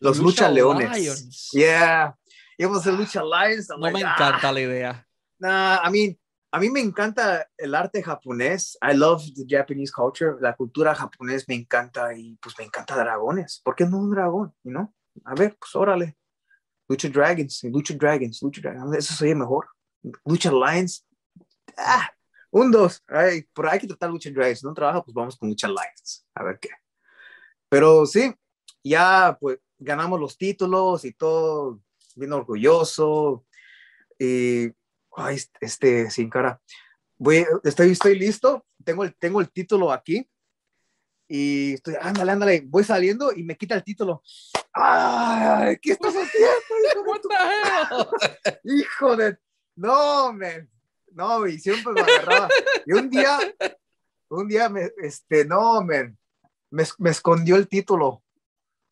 los 0.00 0.18
Lucha, 0.18 0.48
Lucha 0.48 0.50
Leones. 0.50 0.98
Lions. 0.98 1.50
Yeah 1.52 2.14
íbamos 2.56 2.78
a 2.78 2.80
hacer 2.80 2.94
Lucha 2.94 3.20
Alliance. 3.20 3.72
No 3.78 3.90
me 3.90 4.00
encanta 4.00 4.52
la 4.52 4.60
idea. 4.60 5.06
Nah, 5.38 5.80
I 5.84 5.90
mean, 5.90 6.18
a 6.50 6.58
mí 6.58 6.70
me 6.70 6.80
encanta 6.80 7.46
el 7.56 7.74
arte 7.74 8.02
japonés. 8.02 8.78
I 8.82 8.94
love 8.96 9.22
the 9.34 9.44
Japanese 9.46 9.92
culture. 9.92 10.36
La 10.40 10.54
cultura 10.54 10.94
japonés 10.94 11.46
me 11.48 11.54
encanta 11.54 12.14
y 12.14 12.36
pues 12.36 12.54
me 12.58 12.64
encanta 12.64 12.96
dragones. 12.96 13.60
¿Por 13.64 13.74
qué 13.74 13.84
no 13.84 13.98
un 13.98 14.10
dragón? 14.10 14.54
¿No? 14.64 14.94
A 15.24 15.34
ver, 15.34 15.56
pues 15.58 15.74
órale. 15.74 16.16
Lucha 16.88 17.08
Dragons, 17.08 17.64
Lucha 17.64 17.94
Dragons, 17.94 18.42
Lucha 18.42 18.60
Dragons. 18.60 18.96
Eso 18.96 19.14
sería 19.14 19.34
mejor. 19.34 19.66
Lucha 20.24 20.50
Lions. 20.50 21.06
Ah, 21.76 22.10
un, 22.50 22.70
dos. 22.70 23.02
Ay, 23.08 23.42
por 23.52 23.66
ahí 23.66 23.74
hay 23.74 23.80
que 23.80 23.86
tratar 23.88 24.10
Lucha 24.10 24.30
Dragons. 24.30 24.64
No 24.64 24.74
trabaja, 24.74 25.02
pues 25.02 25.14
vamos 25.14 25.36
con 25.36 25.48
Lucha 25.48 25.68
Lions. 25.68 26.26
A 26.34 26.44
ver 26.44 26.58
qué. 26.60 26.70
Pero 27.68 28.06
sí, 28.06 28.32
ya 28.84 29.36
pues 29.40 29.58
ganamos 29.78 30.20
los 30.20 30.38
títulos 30.38 31.04
y 31.04 31.12
todo, 31.12 31.80
bien 32.14 32.32
orgulloso. 32.32 33.44
Y 34.18 34.68
ay, 35.16 35.38
este, 35.60 36.10
sin 36.10 36.30
cara. 36.30 36.60
Voy, 37.18 37.46
estoy, 37.64 37.92
estoy 37.92 38.18
listo, 38.18 38.64
tengo 38.84 39.02
el, 39.02 39.14
tengo 39.16 39.40
el 39.40 39.50
título 39.50 39.90
aquí 39.90 40.28
y 41.28 41.74
estoy, 41.74 41.94
ándale, 42.00 42.32
ándale, 42.32 42.62
voy 42.66 42.84
saliendo 42.84 43.32
y 43.32 43.42
me 43.42 43.56
quita 43.56 43.74
el 43.74 43.82
título. 43.82 44.22
¡Ay! 44.76 45.78
¿Qué 45.78 45.92
estás 45.92 46.14
haciendo? 46.14 46.50
Hijo 46.94 47.16
de, 47.28 48.58
hijo 48.64 49.16
de... 49.16 49.38
no, 49.76 50.32
man. 50.32 50.70
No, 51.12 51.46
y 51.46 51.58
siempre 51.58 51.94
me 51.94 52.02
agarraba. 52.02 52.48
Y 52.84 52.92
un 52.92 53.08
día, 53.08 53.38
un 54.28 54.46
día, 54.46 54.68
me, 54.68 54.90
este, 54.98 55.46
no, 55.46 55.80
man, 55.80 56.16
me, 56.70 56.84
me 56.98 57.10
escondió 57.10 57.56
el 57.56 57.68
título. 57.68 58.22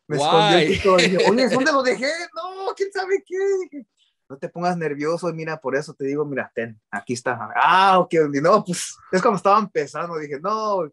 Me 0.07 0.15
escondió 0.17 0.57
el 0.57 0.67
título. 0.67 0.99
Y 0.99 1.03
dije, 1.03 1.17
Oye, 1.29 1.49
¿dónde 1.49 1.71
lo 1.71 1.83
dejé? 1.83 2.11
No, 2.33 2.73
quién 2.75 2.91
sabe 2.91 3.23
qué 3.23 3.85
no 4.27 4.37
te 4.37 4.49
pongas 4.49 4.77
nervioso, 4.77 5.31
mira, 5.33 5.59
por 5.59 5.75
eso 5.75 5.93
te 5.93 6.05
digo, 6.05 6.25
mira, 6.25 6.51
ten, 6.53 6.79
aquí 6.89 7.13
está. 7.13 7.51
Ah, 7.55 7.99
ok, 7.99 8.13
no, 8.41 8.63
pues 8.63 8.95
es 9.11 9.21
como 9.21 9.37
estaba 9.37 9.59
empezando, 9.59 10.17
dije, 10.17 10.39
no, 10.39 10.91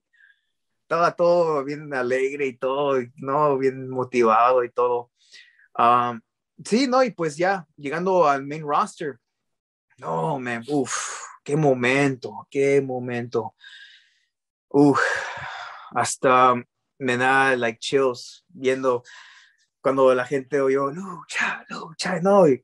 estaba 0.93 1.17
todo 1.17 1.65
bien 1.65 1.95
alegre 1.95 2.47
y 2.47 2.59
todo, 2.59 2.99
no, 3.17 3.57
bien 3.57 3.89
motivado 3.89 4.63
y 4.63 4.71
todo. 4.71 5.11
Um, 5.79 6.21
sí, 6.63 6.87
no, 6.87 7.03
y 7.03 7.11
pues 7.13 7.39
ya, 7.39 7.67
llegando 7.79 8.29
al 8.29 8.45
main 8.45 8.63
roster, 8.63 9.19
no, 9.97 10.39
man, 10.39 10.63
uff, 10.69 11.23
qué 11.43 11.57
momento, 11.57 12.47
qué 12.51 12.83
momento. 12.83 13.55
Uff, 14.69 15.01
hasta 15.93 16.63
me 16.99 17.17
da 17.17 17.57
like 17.57 17.79
chills 17.79 18.45
viendo 18.49 19.03
cuando 19.81 20.15
la 20.15 20.27
gente 20.27 20.61
oyó, 20.61 20.91
lucha, 20.91 21.65
lucha, 21.71 22.21
no, 22.21 22.47
y 22.47 22.63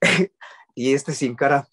y 0.74 0.94
este 0.94 1.12
sin 1.12 1.36
cara, 1.36 1.68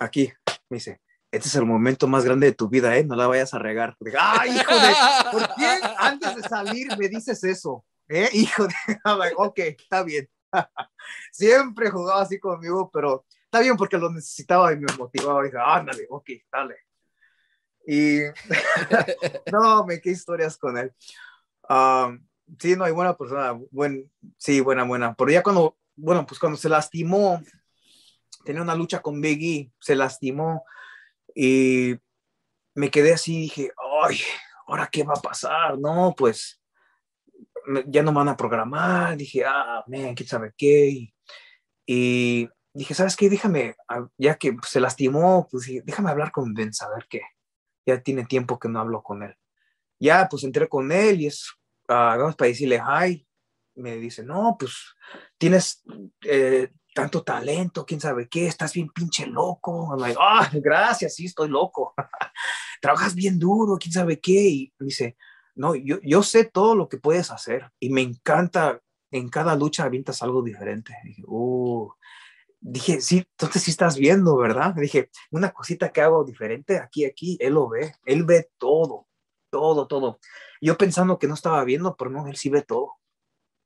aquí, 0.00 0.32
me 0.68 0.78
dice, 0.78 1.00
este 1.32 1.48
es 1.48 1.54
el 1.54 1.64
momento 1.64 2.06
más 2.06 2.24
grande 2.24 2.46
de 2.46 2.52
tu 2.52 2.68
vida, 2.68 2.96
¿eh? 2.96 3.04
No 3.04 3.16
la 3.16 3.26
vayas 3.26 3.54
a 3.54 3.58
regar. 3.58 3.96
¡Ay, 4.18 4.50
hijo 4.50 4.74
de! 4.74 4.94
¿Por 5.32 5.54
qué 5.56 5.80
antes 5.98 6.36
de 6.36 6.42
salir 6.42 6.86
me 6.98 7.08
dices 7.08 7.42
eso? 7.42 7.84
¿Eh? 8.08 8.28
Hijo 8.32 8.66
de... 8.66 8.74
ok, 9.36 9.58
está 9.58 10.02
bien. 10.02 10.28
Siempre 11.32 11.90
jugaba 11.90 12.22
así 12.22 12.38
conmigo, 12.38 12.90
pero 12.92 13.24
está 13.44 13.60
bien 13.60 13.76
porque 13.76 13.96
lo 13.96 14.10
necesitaba 14.10 14.72
y 14.72 14.76
me 14.76 14.92
motivaba. 14.98 15.42
Dije, 15.42 15.56
ándale, 15.58 16.06
ok, 16.10 16.30
dale. 16.52 16.76
Y 17.86 18.18
no, 19.52 19.84
me 19.86 20.00
qué 20.00 20.10
historias 20.10 20.58
con 20.58 20.76
él. 20.76 20.92
Um, 21.68 22.24
sí, 22.58 22.76
no 22.76 22.84
hay 22.84 22.92
buena 22.92 23.16
persona. 23.16 23.58
Buen, 23.70 24.10
sí, 24.36 24.60
buena, 24.60 24.84
buena. 24.84 25.14
Pero 25.14 25.30
ya 25.30 25.42
cuando 25.42 25.78
bueno, 25.96 26.26
pues 26.26 26.38
cuando 26.38 26.58
se 26.58 26.68
lastimó, 26.68 27.42
tenía 28.44 28.62
una 28.62 28.74
lucha 28.74 29.00
con 29.00 29.20
Biggie, 29.20 29.72
se 29.80 29.94
lastimó 29.94 30.64
y 31.34 31.96
me 32.74 32.90
quedé 32.90 33.12
así, 33.12 33.42
dije, 33.42 33.70
ay, 34.02 34.18
¿ahora 34.66 34.88
qué 34.90 35.02
va 35.04 35.14
a 35.14 35.22
pasar? 35.22 35.78
No, 35.78 36.14
pues 36.16 36.60
ya 37.86 38.02
no 38.02 38.12
van 38.12 38.28
a 38.28 38.36
programar, 38.36 39.16
dije, 39.16 39.44
ah, 39.46 39.84
man, 39.86 40.14
quién 40.14 40.28
sabe 40.28 40.52
qué. 40.56 41.12
Y, 41.86 42.48
dije, 42.74 42.94
¿sabes 42.94 43.16
qué? 43.16 43.28
Déjame, 43.28 43.76
ya 44.18 44.36
que 44.36 44.56
se 44.66 44.80
lastimó, 44.80 45.48
pues 45.50 45.70
déjame 45.84 46.10
hablar 46.10 46.32
con 46.32 46.54
a 46.56 46.88
ver 46.94 47.06
qué. 47.08 47.22
Ya 47.86 48.00
tiene 48.02 48.24
tiempo 48.24 48.58
que 48.58 48.68
no 48.68 48.80
hablo 48.80 49.02
con 49.02 49.22
él. 49.22 49.36
Ya, 50.00 50.28
pues 50.28 50.44
entré 50.44 50.68
con 50.68 50.90
él 50.92 51.20
y 51.20 51.26
es, 51.26 51.50
uh, 51.88 52.18
vamos 52.18 52.36
para 52.36 52.48
decirle 52.48 52.80
hi 52.80 53.26
me 53.74 53.96
dice, 53.96 54.22
no, 54.22 54.56
pues 54.58 54.94
tienes 55.38 55.82
eh, 56.22 56.70
tanto 56.94 57.22
talento, 57.22 57.84
quién 57.86 58.00
sabe 58.00 58.28
qué, 58.28 58.46
estás 58.46 58.72
bien 58.72 58.88
pinche 58.90 59.26
loco. 59.26 59.96
ah, 60.20 60.50
gracias, 60.52 61.14
sí, 61.14 61.26
estoy 61.26 61.48
loco. 61.48 61.94
Trabajas 62.80 63.14
bien 63.14 63.38
duro, 63.38 63.78
quién 63.78 63.92
sabe 63.92 64.20
qué. 64.20 64.48
Y 64.48 64.72
dice, 64.78 65.16
no, 65.54 65.74
yo, 65.74 65.98
yo 66.02 66.22
sé 66.22 66.44
todo 66.44 66.74
lo 66.74 66.88
que 66.88 66.98
puedes 66.98 67.30
hacer 67.30 67.70
y 67.80 67.90
me 67.90 68.02
encanta, 68.02 68.80
en 69.10 69.28
cada 69.28 69.56
lucha 69.56 69.84
avientas 69.84 70.22
algo 70.22 70.42
diferente. 70.42 70.94
dije, 71.04 71.22
uh, 71.26 71.92
dije, 72.60 73.00
sí, 73.00 73.24
entonces 73.38 73.62
sí 73.62 73.70
estás 73.70 73.96
viendo, 73.96 74.36
¿verdad? 74.36 74.74
Dije, 74.74 75.10
una 75.30 75.50
cosita 75.52 75.92
que 75.92 76.00
hago 76.00 76.24
diferente 76.24 76.78
aquí, 76.78 77.04
aquí, 77.04 77.36
él 77.40 77.54
lo 77.54 77.68
ve, 77.68 77.94
él 78.06 78.24
ve 78.24 78.50
todo, 78.58 79.08
todo, 79.50 79.86
todo. 79.86 80.18
Yo 80.60 80.76
pensando 80.78 81.18
que 81.18 81.26
no 81.28 81.34
estaba 81.34 81.62
viendo, 81.64 81.96
pero 81.96 82.10
no, 82.10 82.26
él 82.26 82.36
sí 82.36 82.48
ve 82.48 82.62
todo 82.62 83.02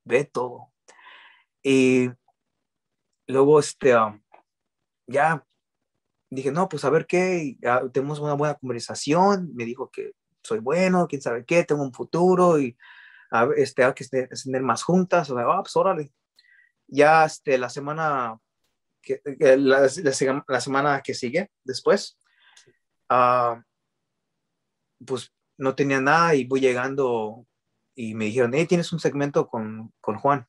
ve 0.07 0.25
todo. 0.25 0.73
Y 1.63 2.09
luego, 3.27 3.61
este, 3.61 3.97
um, 3.97 4.21
ya 5.07 5.45
dije, 6.31 6.51
no, 6.53 6.69
pues 6.69 6.85
a 6.85 6.91
ver 6.91 7.07
qué, 7.07 7.57
tenemos 7.93 8.19
una 8.19 8.35
buena 8.35 8.55
conversación, 8.55 9.51
me 9.55 9.65
dijo 9.65 9.91
que 9.91 10.13
soy 10.43 10.59
bueno, 10.61 11.07
quién 11.09 11.23
sabe 11.23 11.45
qué, 11.45 11.65
tengo 11.65 11.83
un 11.83 11.93
futuro 11.93 12.59
y 12.59 12.77
a 13.31 13.49
este, 13.57 13.85
hay 13.85 13.95
que 13.95 14.05
tener 14.05 14.63
más 14.63 14.83
juntas, 14.83 15.31
o 15.31 15.37
sea, 15.37 15.45
ah, 15.49 15.63
pues 15.63 15.77
órale. 15.77 16.13
Ya 16.87 17.25
este, 17.25 17.59
la 17.59 17.69
semana 17.69 18.39
que, 19.03 19.21
la, 19.59 19.89
la, 20.47 20.61
semana 20.61 21.01
que 21.03 21.15
sigue 21.15 21.51
después, 21.65 22.19
uh, 23.11 23.61
pues 25.05 25.33
no 25.59 25.75
tenía 25.75 26.01
nada 26.01 26.35
y 26.35 26.45
voy 26.45 26.61
llegando 26.61 27.47
y 27.95 28.15
me 28.15 28.27
dijeron, 28.27 28.53
hey, 28.55 28.67
tienes 28.67 28.93
un 28.93 29.01
segmento 29.01 29.49
con, 29.49 29.93
con 30.01 30.17
Juan, 30.19 30.47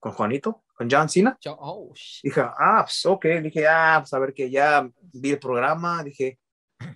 con 0.00 0.12
Juanito, 0.12 0.64
con 0.78 0.88
John 0.88 1.08
Cena. 1.08 1.36
Oh, 1.58 1.92
dije, 2.22 2.40
ah, 2.40 2.84
pues 2.84 3.04
ok, 3.04 3.24
dije, 3.42 3.66
ah, 3.66 3.98
pues 4.00 4.12
a 4.12 4.18
ver 4.20 4.32
que 4.32 4.48
ya 4.48 4.88
vi 5.12 5.30
el 5.32 5.38
programa, 5.40 6.04
dije, 6.04 6.38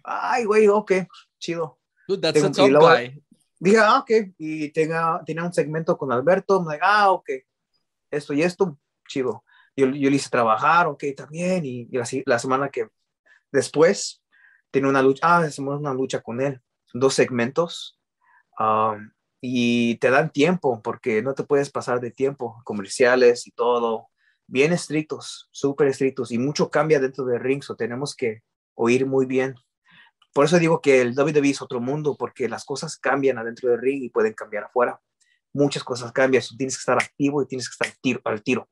ay, 0.05 0.45
güey, 0.45 0.69
ok, 0.69 0.93
chido. 1.39 1.81
Dude, 2.07 2.33
that's 2.33 2.59
a 2.59 2.69
guy. 2.69 3.21
Dije, 3.59 3.79
ah, 3.79 3.99
ok, 3.99 4.11
y 4.39 4.69
tenga, 4.71 5.21
tenía 5.27 5.43
un 5.43 5.53
segmento 5.53 5.99
con 5.99 6.13
Alberto, 6.13 6.63
me 6.63 6.75
dije, 6.75 6.87
ah, 6.87 7.11
ok, 7.11 7.29
esto 8.09 8.33
y 8.33 8.43
esto, 8.43 8.79
chido. 9.09 9.45
Yo, 9.75 9.87
yo 9.87 10.11
le 10.11 10.17
hice 10.17 10.31
trabajar, 10.31 10.87
ok, 10.87 11.03
también, 11.17 11.65
y, 11.65 11.89
y 11.91 11.97
la, 11.97 12.07
la, 12.27 12.39
semana 12.39 12.69
que 12.69 12.87
después, 13.51 14.23
tenía 14.71 14.91
una 14.91 15.03
lucha, 15.03 15.27
ah, 15.27 15.39
hacemos 15.39 15.81
una 15.81 15.93
lucha 15.93 16.21
con 16.21 16.41
él, 16.41 16.61
dos 16.95 17.15
segmentos, 17.15 17.99
y 19.45 19.97
te 19.97 20.11
dan 20.11 20.31
tiempo 20.31 20.81
porque 20.83 21.21
no 21.21 21.35
te 21.35 21.43
puedes 21.43 21.69
pasar 21.69 22.01
de 22.01 22.13
tiempo, 22.13 22.63
comerciales 22.65 23.49
y 23.49 23.51
todo, 23.51 24.09
bien 24.47 24.73
estrictos, 24.73 25.49
súper 25.51 25.89
estrictos 25.89 26.31
y 26.31 26.39
mucho 26.39 26.71
cambia 26.71 27.01
dentro 27.01 27.25
del 27.25 27.41
ring, 27.41 27.61
so 27.61 27.75
tenemos 27.75 28.15
que 28.15 28.43
oír 28.75 29.05
muy 29.05 29.27
bien. 29.27 29.57
Por 30.33 30.45
eso 30.45 30.61
digo 30.61 30.81
que 30.81 31.01
el 31.01 31.19
WWE 31.19 31.51
es 31.51 31.61
otro 31.61 31.81
mundo 31.81 32.17
porque 32.17 32.49
las 32.49 32.65
cosas 32.65 32.97
cambian 32.97 33.37
adentro 33.37 33.69
del 33.69 33.81
ring 33.81 34.05
y 34.05 34.11
pueden 34.11 34.33
cambiar 34.33 34.65
afuera. 34.65 35.01
Muchas 35.53 35.83
cosas 35.83 36.13
cambian, 36.13 36.43
tienes 36.57 36.77
que 36.77 36.81
estar 36.81 37.03
activo 37.03 37.43
y 37.43 37.47
tienes 37.47 37.69
que 37.69 37.73
estar 37.73 38.01
tiro, 38.01 38.21
al 38.25 38.43
tiro. 38.45 38.69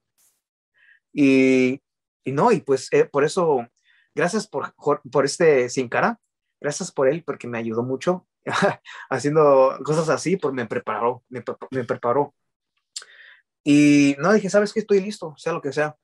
Y, 1.13 1.83
y 2.25 2.33
no, 2.33 2.53
y 2.53 2.61
pues 2.61 2.89
eh, 2.93 3.07
por 3.07 3.25
eso, 3.25 3.67
gracias 4.15 4.47
por, 4.47 4.73
por 5.11 5.25
este 5.25 5.69
Sin 5.69 5.89
Cara, 5.89 6.21
gracias 6.61 6.93
por 6.93 7.09
él 7.09 7.25
porque 7.25 7.49
me 7.49 7.59
ayudó 7.59 7.83
mucho 7.83 8.29
haciendo 9.11 9.79
cosas 9.85 10.09
así, 10.09 10.37
pues 10.37 10.55
me 10.55 10.67
preparó, 10.67 11.23
me, 11.29 11.43
me, 11.71 11.85
preparó. 11.85 12.35
Y 13.63 14.17
no 14.19 14.33
dije, 14.33 14.51
¿sabes 14.51 14.73
qué? 14.73 14.81
Estoy 14.81 15.01
listo, 15.01 15.35
sea 15.37 15.53
lo 15.53 15.61
que 15.61 15.73
sea. 15.73 15.97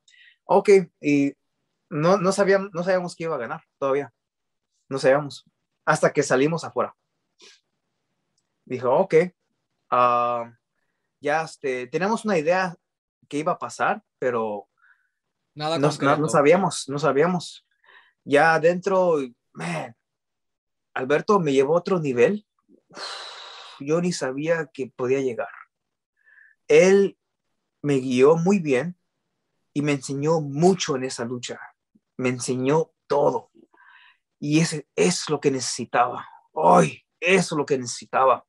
Ok, 0.45 0.71
y 1.01 1.35
no, 1.89 2.19
no, 2.19 2.33
sabíamos, 2.33 2.71
no 2.73 2.83
sabíamos 2.83 3.17
que 3.17 3.25
iba 3.25 3.35
a 3.35 3.39
ganar 3.39 3.63
todavía. 3.79 4.13
No 4.89 4.99
sabíamos. 4.99 5.45
Hasta 5.85 6.13
que 6.13 6.23
salimos 6.23 6.65
afuera. 6.65 6.95
Dijo, 8.65 8.91
ok, 8.93 9.15
uh, 9.93 10.51
ya 11.21 11.43
este, 11.43 11.87
tenemos 11.87 12.25
una 12.25 12.39
idea 12.39 12.75
que 13.29 13.39
iba 13.39 13.53
a 13.53 13.59
pasar, 13.59 14.03
pero 14.19 14.69
Nada 15.57 15.79
no, 15.79 15.91
no, 16.01 16.17
no, 16.19 16.29
sabíamos, 16.29 16.87
no 16.89 16.99
sabíamos. 16.99 17.67
Ya 18.25 18.55
adentro, 18.55 19.17
man, 19.55 19.97
Alberto 20.97 21.39
me 21.41 21.53
llevó 21.53 21.75
a 21.75 21.81
otro 21.81 22.01
nivel. 22.01 22.47
Yo 23.81 24.01
ni 24.01 24.13
sabía 24.13 24.71
que 24.73 24.87
podía 24.87 25.21
llegar. 25.21 25.51
Él 26.69 27.19
me 27.83 27.97
guió 27.97 28.37
muy 28.37 28.61
bien 28.61 28.97
y 29.75 29.83
me 29.83 29.93
enseñó 29.93 30.41
mucho 30.41 30.97
en 30.97 31.05
esa 31.05 31.27
lucha. 31.27 31.61
Me 32.17 32.31
enseñó 32.31 32.93
todo. 33.07 33.51
Y 34.41 34.61
ese 34.61 34.89
es 34.97 35.29
lo 35.29 35.39
que 35.39 35.51
necesitaba. 35.51 36.27
Hoy, 36.53 37.05
eso 37.21 37.55
es 37.55 37.59
lo 37.59 37.67
que 37.67 37.77
necesitaba. 37.77 38.47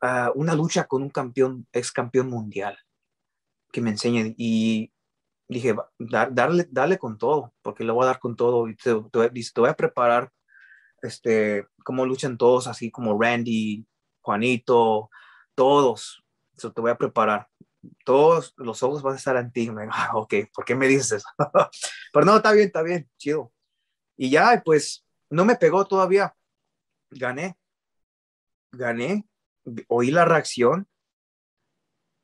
Ah, 0.00 0.30
una 0.36 0.54
lucha 0.54 0.84
con 0.84 1.02
un 1.02 1.10
campeón, 1.10 1.66
ex 1.72 1.90
campeón 1.90 2.28
mundial, 2.28 2.78
que 3.72 3.80
me 3.80 3.90
enseñe. 3.90 4.36
Y 4.38 4.92
dije, 5.48 5.74
darle, 5.98 6.68
darle 6.70 6.96
con 6.96 7.18
todo, 7.18 7.52
porque 7.60 7.82
le 7.82 7.90
voy 7.90 8.04
a 8.04 8.06
dar 8.06 8.20
con 8.20 8.36
todo. 8.36 8.68
Y 8.68 8.76
te, 8.76 8.92
voy 8.92 9.68
a 9.68 9.74
preparar 9.74 10.32
este, 11.02 11.66
cómo 11.84 12.06
luchan 12.06 12.38
todos, 12.38 12.66
así 12.66 12.90
como 12.90 13.20
Randy, 13.20 13.86
Juanito, 14.20 15.10
todos. 15.54 16.22
Eso 16.56 16.72
te 16.72 16.80
voy 16.80 16.90
a 16.90 16.98
preparar. 16.98 17.48
Todos 18.04 18.52
los 18.56 18.82
ojos 18.82 19.02
van 19.02 19.14
a 19.14 19.16
estar 19.16 19.36
en 19.36 19.52
ti. 19.52 19.70
Ah, 19.92 20.10
ok, 20.14 20.34
¿por 20.54 20.64
qué 20.64 20.74
me 20.74 20.88
dices 20.88 21.12
eso? 21.12 21.28
Pero 22.12 22.26
no, 22.26 22.36
está 22.36 22.52
bien, 22.52 22.66
está 22.66 22.82
bien, 22.82 23.08
chido. 23.18 23.52
Y 24.16 24.30
ya, 24.30 24.62
pues, 24.64 25.06
no 25.30 25.44
me 25.44 25.56
pegó 25.56 25.86
todavía. 25.86 26.34
Gané. 27.10 27.56
Gané. 28.72 29.26
Oí 29.88 30.10
la 30.10 30.24
reacción. 30.24 30.86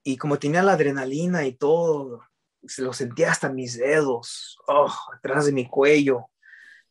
Y 0.05 0.16
como 0.18 0.39
tenía 0.39 0.62
la 0.62 0.72
adrenalina 0.72 1.45
y 1.47 1.53
todo, 1.53 2.22
se 2.68 2.83
lo 2.83 2.93
sentía 2.93 3.31
hasta 3.31 3.49
mis 3.49 3.77
dedos, 3.77 4.59
oh, 4.68 4.93
atrás 5.12 5.47
de 5.47 5.53
mi 5.53 5.68
cuello, 5.68 6.31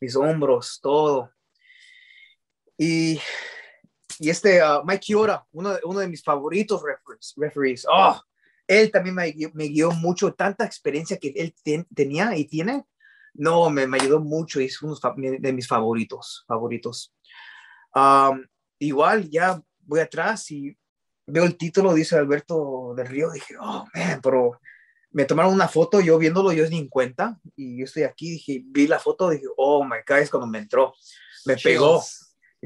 mis 0.00 0.16
hombros, 0.16 0.80
todo. 0.82 1.32
Y, 2.78 3.20
y 4.18 4.30
este 4.30 4.62
uh, 4.62 4.84
Mike 4.84 5.00
Kiora, 5.00 5.46
uno, 5.52 5.76
uno 5.84 6.00
de 6.00 6.08
mis 6.08 6.22
favoritos 6.22 6.82
referees, 7.36 7.86
oh, 7.90 8.20
él 8.66 8.90
también 8.90 9.14
me, 9.14 9.34
me, 9.54 9.68
guió 9.68 9.90
mucho, 9.92 10.34
tanta 10.34 10.64
experiencia 10.64 11.18
que 11.18 11.32
él 11.36 11.54
tenía 11.94 12.36
y 12.36 12.46
tiene, 12.46 12.84
no, 13.34 13.70
me, 13.70 13.86
me, 13.86 13.98
ayudó 13.98 14.20
mucho 14.20 14.60
y 14.60 14.66
es 14.66 14.82
uno 14.82 14.96
de 15.16 15.52
mis 15.52 15.68
favoritos, 15.68 16.44
favoritos. 16.46 17.14
Um, 17.94 18.44
igual, 18.78 19.30
ya 19.30 19.62
voy 19.80 20.00
atrás 20.00 20.50
y 20.50 20.76
veo 21.26 21.44
el 21.44 21.56
título, 21.56 21.94
dice 21.94 22.16
Alberto 22.16 22.94
del 22.96 23.06
Río, 23.06 23.30
dije, 23.30 23.54
oh, 23.60 23.86
man, 23.94 24.20
pero 24.22 24.60
me 25.10 25.24
tomaron 25.24 25.54
una 25.54 25.68
foto, 25.68 26.00
yo 26.00 26.18
viéndolo, 26.18 26.52
yo 26.52 26.68
ni 26.68 26.78
en 26.78 26.88
cuenta, 26.88 27.38
y 27.54 27.78
yo 27.78 27.84
estoy 27.84 28.02
aquí, 28.02 28.30
dije, 28.30 28.62
vi 28.66 28.86
la 28.86 28.98
foto, 28.98 29.30
dije, 29.30 29.46
oh 29.56 29.84
my 29.84 29.98
God, 30.06 30.18
es 30.18 30.30
cuando 30.30 30.46
me 30.46 30.58
entró, 30.58 30.94
me 31.44 31.56
pegó. 31.56 32.02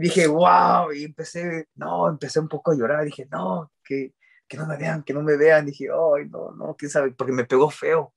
Dije, 0.01 0.27
wow, 0.27 0.93
y 0.93 1.05
empecé, 1.05 1.69
no, 1.75 2.09
empecé 2.09 2.41
un 2.41 2.49
poco 2.49 2.71
a 2.71 2.75
llorar, 2.75 3.05
dije, 3.05 3.29
no, 3.31 3.71
que, 3.85 4.15
que 4.49 4.57
no 4.57 4.67
me 4.67 4.79
vean, 4.79 5.03
que 5.03 5.13
no 5.13 5.23
me 5.23 5.37
vean, 5.37 5.67
dije, 5.67 5.89
ay, 5.91 6.29
no, 6.31 6.53
no, 6.53 6.75
quién 6.75 6.91
sabe, 6.91 7.11
porque 7.13 7.33
me 7.33 7.45
pegó 7.45 7.69
feo. 7.71 8.15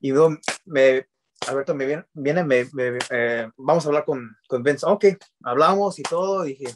Y 0.00 0.10
luego 0.10 0.36
me, 0.64 1.06
Alberto 1.46 1.74
me 1.74 1.86
viene, 1.86 2.04
viene 2.12 2.42
me, 2.44 2.66
eh, 3.10 3.48
vamos 3.56 3.84
a 3.84 3.88
hablar 3.88 4.04
con, 4.04 4.36
con 4.48 4.62
Vince, 4.64 4.84
ok, 4.86 5.04
hablamos 5.44 5.98
y 6.00 6.02
todo, 6.02 6.42
dije, 6.42 6.74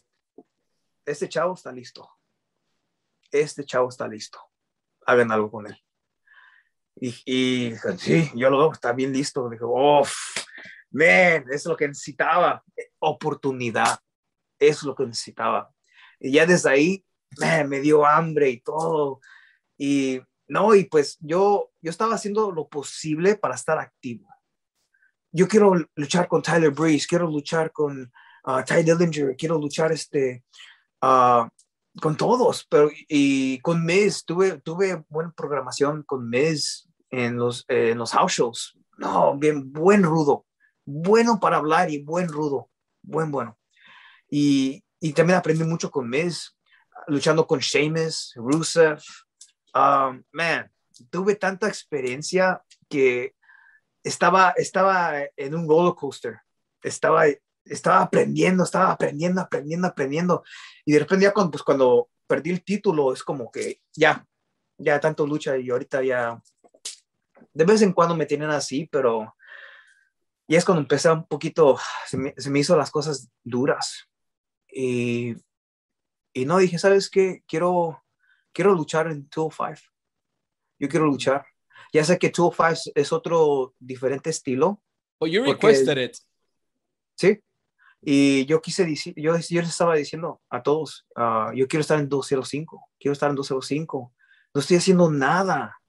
este 1.05 1.29
chavo 1.29 1.55
está 1.55 1.73
listo, 1.73 2.09
este 3.33 3.65
chavo 3.65 3.89
está 3.89 4.07
listo, 4.07 4.39
hagan 5.05 5.33
algo 5.33 5.51
con 5.51 5.67
él. 5.67 5.77
Y, 6.97 7.13
y 7.27 7.75
sí, 7.99 8.31
yo 8.35 8.51
lo 8.51 8.59
veo, 8.59 8.73
está 8.73 8.93
bien 8.93 9.13
listo. 9.13 9.49
Dijo, 9.51 9.67
oh, 9.69 10.07
man, 10.93 11.45
es 11.51 11.67
lo 11.67 11.77
que 11.77 11.89
necesitaba. 11.89 12.63
Oportunidad, 13.01 13.99
es 14.59 14.83
lo 14.83 14.95
que 14.95 15.07
necesitaba. 15.07 15.71
Y 16.21 16.33
ya 16.33 16.47
desde 16.47 16.71
ahí, 16.71 17.05
me 17.67 17.81
dio 17.81 18.07
hambre 18.07 18.51
y 18.51 18.61
todo. 18.61 19.21
Y 19.77 20.21
no, 20.49 20.75
y 20.75 20.85
pues 20.85 21.17
yo, 21.21 21.71
yo 21.81 21.91
estaba 21.91 22.15
haciendo 22.15 22.51
lo 22.53 22.69
posible 22.69 23.37
para 23.37 23.55
estar 23.55 23.79
activo. 23.79 24.29
Yo 25.33 25.49
quiero 25.49 25.75
luchar 25.97 26.29
con 26.29 26.43
Tyler 26.43 26.71
Breeze, 26.71 27.07
quiero 27.09 27.27
luchar 27.27 27.73
con 27.73 28.13
uh, 28.47 28.63
Ty 28.65 28.83
Dillinger, 28.85 29.35
quiero 29.37 29.59
luchar 29.59 29.91
este, 29.91 30.45
uh, 31.03 31.49
con 32.01 32.17
todos, 32.17 32.67
pero 32.69 32.91
y 33.09 33.59
con 33.61 33.85
Miz, 33.85 34.25
tuve, 34.25 34.61
tuve 34.61 35.05
buena 35.09 35.33
programación 35.33 36.05
con 36.05 36.29
Miz 36.29 36.89
en 37.11 37.37
los, 37.37 37.65
en 37.69 37.99
los 37.99 38.13
house 38.13 38.33
shows. 38.33 38.79
No, 38.97 39.37
bien, 39.37 39.73
buen 39.73 40.05
rudo, 40.05 40.47
bueno 40.85 41.41
para 41.41 41.57
hablar 41.57 41.91
y 41.91 42.03
buen 42.03 42.29
rudo, 42.29 42.71
buen 43.03 43.33
bueno. 43.33 43.59
Y, 44.37 44.83
y 44.99 45.13
también 45.13 45.39
aprendí 45.39 45.63
mucho 45.63 45.93
con 45.93 46.11
Miz, 46.11 46.57
luchando 47.07 47.47
con 47.47 47.61
Sheamus, 47.61 48.33
Rusev. 48.35 49.01
Um, 49.73 50.25
man, 50.33 50.69
tuve 51.09 51.37
tanta 51.37 51.69
experiencia 51.69 52.61
que 52.89 53.37
estaba, 54.03 54.51
estaba 54.57 55.21
en 55.37 55.55
un 55.55 55.69
roller 55.69 55.95
coaster. 55.95 56.41
Estaba 56.83 57.27
estaba 57.65 58.01
aprendiendo, 58.01 58.65
estaba 58.65 58.91
aprendiendo, 58.91 59.41
aprendiendo, 59.41 59.87
aprendiendo. 59.87 60.43
Y 60.85 60.95
de 60.95 60.99
repente 60.99 61.27
ya 61.27 61.33
cuando, 61.33 61.53
pues, 61.53 61.63
cuando 61.63 62.09
perdí 62.27 62.51
el 62.51 62.65
título 62.65 63.13
es 63.13 63.23
como 63.23 63.53
que 63.53 63.83
ya, 63.95 64.27
ya 64.79 64.99
tanto 64.99 65.29
lucha 65.29 65.57
y 65.57 65.71
ahorita 65.71 66.03
ya, 66.03 66.43
de 67.53 67.65
vez 67.65 67.83
en 67.83 67.93
cuando 67.93 68.17
me 68.17 68.27
tienen 68.27 68.51
así, 68.51 68.89
pero 68.91 69.37
ya 70.49 70.59
es 70.59 70.65
cuando 70.65 70.83
empecé 70.83 71.09
un 71.09 71.25
poquito, 71.25 71.79
se 72.05 72.17
me, 72.17 72.35
se 72.37 72.51
me 72.51 72.59
hizo 72.59 72.77
las 72.77 72.91
cosas 72.91 73.31
duras. 73.45 74.09
Y, 74.75 75.37
y 76.33 76.45
no, 76.47 76.59
dije, 76.59 76.79
¿sabes 76.79 77.09
qué? 77.09 77.43
Quiero, 77.47 78.03
quiero 78.53 78.75
luchar 78.75 79.07
en 79.07 79.29
205. 79.31 79.81
Yo 80.79 80.89
quiero 80.89 81.07
luchar. 81.07 81.47
Ya 81.93 82.05
sé 82.05 82.19
que 82.19 82.31
205 82.31 82.93
es 82.95 83.13
otro 83.13 83.75
diferente 83.79 84.31
estilo. 84.31 84.83
Oh, 85.19 85.27
you 85.27 85.45
requested 85.45 85.97
it. 85.97 86.17
Sí, 87.15 87.41
y 88.07 88.45
yo 88.45 88.61
quise 88.61 88.85
decir, 88.85 89.15
yo, 89.17 89.35
yo 89.39 89.61
les 89.63 89.71
estaba 89.71 89.97
diciendo 89.97 90.43
a 90.51 90.63
todos, 90.63 91.07
uh, 91.17 91.55
yo 91.55 91.67
quiero 91.67 91.81
estar 91.81 91.99
en 91.99 92.09
205, 92.09 92.91
quiero 92.99 93.15
estar 93.15 93.31
en 93.31 93.37
205. 93.37 94.13
No 94.53 94.61
estoy 94.61 94.77
haciendo 94.77 95.11
nada. 95.11 95.81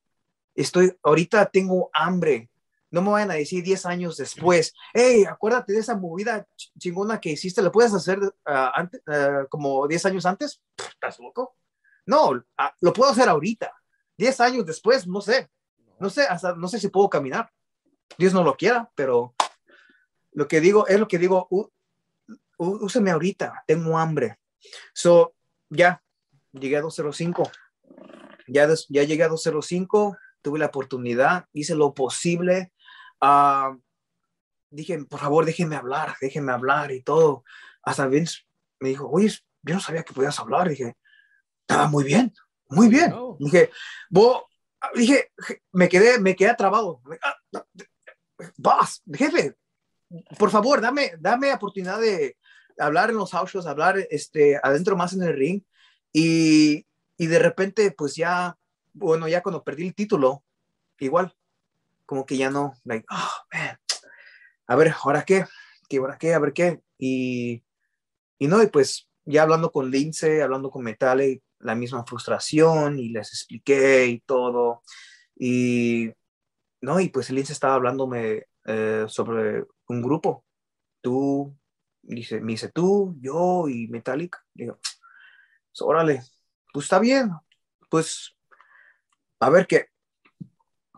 Estoy, 0.56 0.96
ahorita 1.04 1.46
tengo 1.48 1.90
hambre. 1.94 2.50
No 2.96 3.02
me 3.02 3.12
vayan 3.12 3.32
a 3.32 3.34
decir 3.34 3.62
10 3.62 3.88
años 3.88 4.16
después, 4.16 4.74
hey, 4.94 5.26
acuérdate 5.26 5.74
de 5.74 5.80
esa 5.80 5.98
movida 5.98 6.48
chingona 6.80 7.20
que 7.20 7.32
hiciste, 7.32 7.62
¿la 7.62 7.70
puedes 7.70 7.94
hacer 7.94 8.20
uh, 8.20 8.32
antes, 8.74 9.02
uh, 9.06 9.46
como 9.50 9.86
10 9.86 10.06
años 10.06 10.26
antes? 10.26 10.62
¿Estás 10.78 11.20
loco? 11.20 11.58
No, 12.06 12.42
lo 12.80 12.94
puedo 12.94 13.12
hacer 13.12 13.28
ahorita. 13.28 13.70
10 14.18 14.40
años 14.40 14.66
después, 14.66 15.06
no 15.08 15.20
sé. 15.20 15.50
No 16.00 16.10
sé, 16.10 16.26
no 16.56 16.70
sé 16.70 16.80
si 16.80 16.88
puedo 16.88 17.10
caminar. 17.10 17.52
Dios 18.18 18.34
no 18.34 18.46
lo 18.46 18.56
quiera, 18.56 18.90
pero 18.96 19.36
lo 20.32 20.48
que 20.48 20.62
digo 20.62 20.88
es 20.88 20.98
lo 20.98 21.10
que 21.10 21.18
digo, 21.18 21.50
úseme 22.58 23.12
ahorita, 23.12 23.66
tengo 23.68 23.98
hambre. 23.98 24.40
So, 24.94 25.36
ya, 25.70 26.02
llegué 26.54 26.78
a 26.78 26.82
205. 26.82 27.52
Ya, 28.48 28.70
ya 28.88 29.04
llegué 29.04 29.24
a 29.24 29.28
205, 29.28 30.18
tuve 30.42 30.60
la 30.60 30.68
oportunidad, 30.68 31.48
hice 31.52 31.76
lo 31.76 31.94
posible. 31.94 32.72
Uh, 33.22 33.80
dije, 34.70 35.04
por 35.06 35.20
favor, 35.20 35.46
déjenme 35.46 35.76
hablar, 35.76 36.16
déjenme 36.22 36.52
hablar 36.52 36.92
y 36.92 37.02
todo. 37.02 37.44
Hasta 37.84 38.08
Vince 38.08 38.44
me 38.80 38.90
dijo, 38.90 39.10
oye, 39.10 39.32
yo 39.64 39.76
no 39.76 39.80
sabía 39.80 40.04
que 40.04 40.14
podías 40.14 40.40
hablar. 40.40 40.70
Dije, 40.70 40.96
estaba 41.62 41.88
muy 41.88 42.04
bien, 42.04 42.34
muy 42.70 42.88
bien. 42.88 43.14
Dije, 43.40 43.72
vos, 44.10 44.44
dije, 44.94 45.32
me 45.72 45.90
quedé, 45.90 46.20
me 46.20 46.36
quedé 46.36 46.54
trabado. 46.56 47.02
Vas, 48.58 49.02
jefe, 49.14 49.56
por 50.38 50.50
favor, 50.52 50.82
dame, 50.82 51.14
dame 51.20 51.54
oportunidad 51.54 52.00
de, 52.00 52.38
hablar 52.78 53.10
en 53.10 53.16
los 53.16 53.32
house 53.32 53.66
hablar 53.66 53.98
este, 54.10 54.60
adentro 54.62 54.98
más 54.98 55.14
en 55.14 55.24
el 55.24 55.34
ring 55.34 55.62
y, 56.12 56.86
y 57.18 57.28
de 57.28 57.40
repente 57.40 57.92
pues 57.92 58.16
ya, 58.16 58.58
bueno, 58.94 59.28
ya 59.28 59.42
cuando 59.42 59.64
perdí 59.64 59.88
el 59.88 59.96
título, 59.96 60.44
igual, 61.00 61.34
como 62.06 62.26
que 62.26 62.38
ya 62.38 62.50
no, 62.50 62.74
like, 62.84 63.06
oh, 63.10 63.32
man, 63.54 63.78
a 64.68 64.76
ver, 64.76 64.94
¿ahora 65.04 65.24
qué? 65.24 65.46
¿Qué, 65.88 65.98
ahora 65.98 66.18
qué? 66.18 66.34
A 66.34 66.40
ver 66.40 66.54
qué. 66.54 66.82
Y, 66.98 67.64
y 68.40 68.48
no, 68.48 68.62
y 68.64 68.68
pues 68.68 69.10
ya 69.26 69.44
hablando 69.44 69.72
con 69.72 69.92
Lince, 69.92 70.42
hablando 70.42 70.72
con 70.72 70.84
Metale, 70.84 71.42
la 71.60 71.76
misma 71.76 72.06
frustración 72.06 73.00
y 73.00 73.10
les 73.10 73.30
expliqué 73.30 74.08
y 74.08 74.20
todo. 74.22 74.82
Y 75.36 76.12
no, 76.82 77.00
y 77.00 77.10
pues 77.10 77.30
Lince 77.30 77.54
estaba 77.54 77.76
hablándome 77.76 78.48
eh, 78.66 79.06
sobre 79.08 79.66
un 79.88 80.02
grupo. 80.02 80.46
Tú, 81.02 81.56
dice, 82.02 82.42
me 82.42 82.54
dice 82.54 82.70
tú, 82.72 83.16
yo 83.20 83.68
y 83.68 83.88
Metallica. 83.88 84.44
Digo, 84.54 84.80
órale, 85.82 86.22
pues 86.74 86.86
está 86.86 87.00
bien, 87.00 87.32
pues 87.90 88.36
a 89.40 89.50
ver 89.50 89.68
qué, 89.68 89.90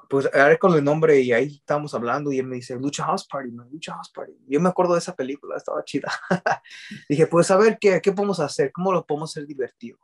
pues 0.10 0.30
a 0.34 0.48
ver 0.48 0.60
con 0.60 0.74
el 0.74 0.84
nombre 0.84 1.20
y 1.20 1.32
ahí 1.34 1.56
estábamos 1.56 1.94
hablando 1.94 2.32
y 2.32 2.40
él 2.40 2.48
me 2.48 2.56
dice, 2.56 2.76
Lucha 2.76 3.06
House 3.06 3.28
Party, 3.28 3.52
Lucha 3.52 3.94
House 3.94 4.12
Party. 4.14 4.34
Yo 4.48 4.60
me 4.60 4.70
acuerdo 4.70 4.94
de 4.94 5.00
esa 5.00 5.16
película, 5.16 5.58
estaba 5.58 5.84
chida. 5.84 6.12
Dije, 7.10 7.28
pues 7.28 7.52
a 7.52 7.58
ver 7.58 7.78
qué, 7.80 8.02
qué 8.02 8.12
podemos 8.12 8.40
hacer, 8.40 8.72
cómo 8.72 8.92
lo 8.92 9.06
podemos 9.06 9.32
hacer 9.32 9.46
divertido. 9.46 9.98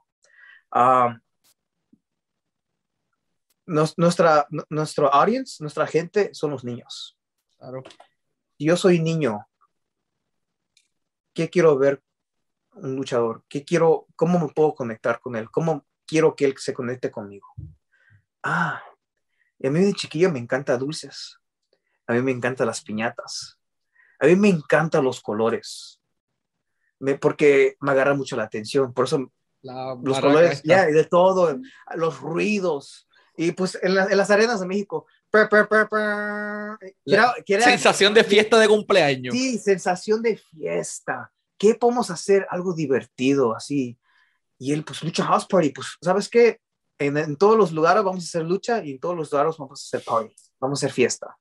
Ah, 0.72 1.18
nuestra, 3.66 4.48
nuestro 4.70 5.14
audience, 5.14 5.62
nuestra 5.62 5.88
gente 5.88 6.34
son 6.34 6.52
los 6.52 6.64
niños. 6.64 7.18
Claro. 7.58 7.82
yo 8.60 8.76
soy 8.76 9.00
niño, 9.00 9.48
¿qué 11.34 11.50
quiero 11.50 11.78
ver 11.78 12.04
un 12.74 12.96
luchador? 12.96 13.44
¿Qué 13.48 13.64
quiero, 13.64 14.08
cómo 14.18 14.38
me 14.38 14.50
puedo 14.50 14.76
conectar 14.76 15.22
con 15.22 15.38
él? 15.38 15.50
¿Cómo 15.50 15.86
quiero 16.06 16.36
que 16.36 16.46
él 16.46 16.56
se 16.58 16.74
conecte 16.74 17.10
conmigo? 17.10 17.48
Ah, 18.42 18.84
y 19.64 19.68
a 19.68 19.72
mí 19.72 19.80
de 19.80 19.94
chiquillo 19.94 20.30
me 20.30 20.40
encanta 20.40 20.78
dulces. 20.78 21.40
A 22.06 22.12
mí 22.12 22.22
me 22.22 22.32
encantan 22.32 22.68
las 22.68 22.82
piñatas. 22.82 23.58
A 24.20 24.26
mí 24.26 24.36
me 24.36 24.50
encantan 24.50 25.06
los 25.06 25.22
colores. 25.22 26.02
Me, 27.00 27.16
porque 27.16 27.78
me 27.80 27.92
agarra 27.92 28.14
mucho 28.14 28.36
la 28.36 28.44
atención. 28.44 28.94
Por 28.94 29.06
eso 29.06 29.32
los 29.62 30.20
colores, 30.20 30.62
ya, 30.64 30.86
de 30.86 31.06
todo, 31.06 31.58
los 31.96 32.20
ruidos. 32.20 33.08
Y 33.38 33.54
pues 33.54 33.80
en, 33.82 33.96
las 33.96 34.30
arenas 34.30 34.60
de 34.60 34.68
México, 34.68 35.08
sensación 37.64 38.14
de 38.14 38.26
fiesta 38.26 38.60
de 38.60 38.68
cumpleaños. 38.68 39.34
Sí, 39.34 39.58
sensación 39.60 40.22
de 40.22 40.36
fiesta. 40.36 41.32
¿Qué 41.58 41.76
podemos 41.76 42.12
hacer? 42.12 42.46
Algo 42.50 42.74
divertido, 42.74 43.56
así. 43.56 43.98
Y 44.60 44.74
él, 44.74 44.84
pues, 44.84 45.02
lucha 45.04 45.24
house 45.24 45.46
party. 45.46 45.70
Pues, 45.70 45.88
¿sabes 46.02 46.28
qué? 46.28 46.60
En, 47.08 47.36
todos 47.36 47.58
los 47.58 47.72
lugares 47.72 48.04
vamos 48.04 48.24
a 48.24 48.28
hacer 48.28 48.44
lucha 48.44 48.84
y 48.84 48.92
en 48.92 49.00
todos 49.00 49.16
los 49.16 49.32
lugares 49.32 49.58
vamos 49.58 49.82
a 49.82 49.84
hacer 49.84 50.06
party. 50.06 50.36
Vamos 50.60 50.82
a 50.82 50.86
hacer 50.86 50.94
fiesta. 50.94 51.38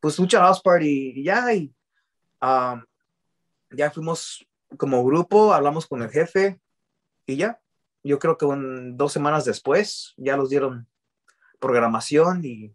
Pues, 0.00 0.18
lucha 0.18 0.40
house 0.40 0.60
party. 0.60 1.12
Y 1.16 1.24
ya, 1.24 1.52
y, 1.52 1.74
um, 2.40 2.84
ya 3.70 3.90
fuimos 3.90 4.46
como 4.76 5.04
grupo, 5.04 5.52
hablamos 5.52 5.86
con 5.86 6.02
el 6.02 6.10
jefe 6.10 6.60
y 7.26 7.36
ya. 7.36 7.60
Yo 8.02 8.18
creo 8.18 8.36
que 8.36 8.46
dos 8.92 9.12
semanas 9.12 9.44
después 9.44 10.12
ya 10.16 10.36
los 10.36 10.50
dieron 10.50 10.86
programación 11.58 12.44
y 12.44 12.74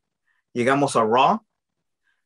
llegamos 0.53 0.95
a 0.95 1.03
Raw. 1.03 1.45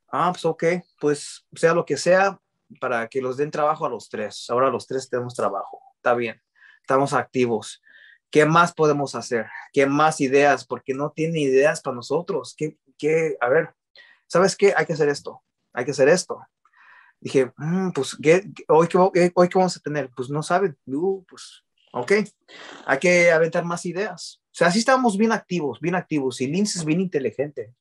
Ah, 0.09 0.31
pues 0.31 0.45
ok, 0.45 0.63
pues 0.99 1.45
sea 1.53 1.73
lo 1.73 1.85
que 1.85 1.97
sea, 1.97 2.39
para 2.79 3.07
que 3.07 3.21
los 3.21 3.35
den 3.35 3.51
trabajo 3.51 3.85
a 3.85 3.89
los 3.89 4.09
tres. 4.09 4.49
Ahora 4.49 4.69
los 4.69 4.87
tres 4.87 5.09
tenemos 5.09 5.33
trabajo. 5.33 5.81
Está 5.97 6.13
bien, 6.13 6.41
estamos 6.81 7.13
activos. 7.13 7.81
¿Qué 8.33 8.47
más 8.47 8.73
podemos 8.73 9.13
hacer? 9.13 9.45
¿Qué 9.71 9.85
más 9.85 10.19
ideas? 10.19 10.65
Porque 10.65 10.95
no 10.95 11.11
tiene 11.11 11.39
ideas 11.39 11.81
para 11.81 11.95
nosotros. 11.95 12.55
¿Qué, 12.57 12.79
qué? 12.97 13.37
A 13.39 13.47
ver, 13.47 13.75
¿sabes 14.25 14.55
qué? 14.55 14.73
Hay 14.75 14.87
que 14.87 14.93
hacer 14.93 15.07
esto. 15.07 15.43
Hay 15.71 15.85
que 15.85 15.91
hacer 15.91 16.09
esto. 16.09 16.41
Dije, 17.21 17.51
mm, 17.55 17.91
pues, 17.91 18.17
hoy, 18.69 18.87
qué, 18.87 19.31
¿hoy 19.35 19.49
qué 19.49 19.57
vamos 19.59 19.77
a 19.77 19.81
tener? 19.81 20.09
Pues 20.15 20.31
no 20.31 20.41
saben. 20.41 20.75
Uh, 20.87 21.23
pues, 21.25 21.63
ok. 21.91 22.11
Hay 22.87 22.97
que 22.97 23.31
aventar 23.31 23.65
más 23.65 23.85
ideas. 23.85 24.41
O 24.45 24.55
sea, 24.55 24.69
así 24.69 24.79
estamos 24.79 25.15
bien 25.15 25.31
activos, 25.31 25.79
bien 25.79 25.93
activos. 25.93 26.41
Y 26.41 26.47
Lince 26.47 26.79
es 26.79 26.85
bien 26.85 27.01
inteligente. 27.01 27.75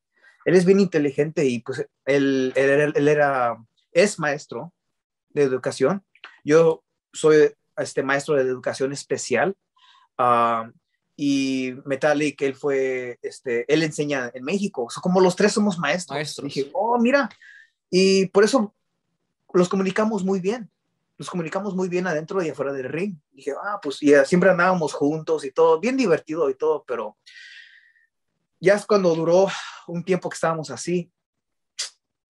Él 0.45 0.55
es 0.55 0.67
bien 0.67 0.81
inteligente 0.81 1.47
y 1.47 1.61
pues 1.61 1.89
él, 2.05 2.53
él, 2.57 3.09
era, 3.09 3.57
es 3.91 4.19
maestro 4.19 4.75
de 5.31 5.45
educación. 5.45 6.05
Yo 6.45 6.85
soy 7.11 7.55
este 7.79 8.03
maestro 8.03 8.35
de 8.35 8.43
educación 8.43 8.93
especial. 8.93 9.57
Uh, 10.19 10.71
y 11.17 11.75
Metallic, 11.85 12.41
él 12.43 12.55
fue, 12.55 13.19
este, 13.23 13.71
él 13.73 13.83
enseña 13.83 14.31
en 14.35 14.45
México. 14.45 14.89
como 15.03 15.21
los 15.21 15.37
tres 15.37 15.53
somos 15.53 15.79
maestros. 15.79 16.17
maestros. 16.17 16.45
Dije, 16.47 16.71
oh, 16.73 16.99
mira. 16.99 17.29
Y 17.91 18.27
por 18.27 18.45
eso 18.45 18.75
los 19.53 19.69
comunicamos 19.69 20.25
muy 20.25 20.41
bien. 20.41 20.71
Nos 21.19 21.29
comunicamos 21.29 21.75
muy 21.75 21.89
bien 21.89 22.07
adentro 22.07 22.43
y 22.43 22.49
afuera 22.49 22.73
del 22.73 22.89
ring. 22.89 23.17
Dije, 23.31 23.53
ah, 23.63 23.79
pues 23.83 24.03
y 24.03 24.13
siempre 24.25 24.51
andábamos 24.51 24.95
juntos 24.95 25.45
y 25.45 25.53
todo, 25.53 25.79
bien 25.79 25.97
divertido 25.97 26.49
y 26.51 26.55
todo, 26.55 26.85
pero 26.87 27.17
ya 28.59 28.75
es 28.75 28.87
cuando 28.87 29.15
duró 29.15 29.49
un 29.87 30.05
tiempo 30.05 30.29
que 30.29 30.35
estábamos 30.35 30.71
así. 30.71 31.13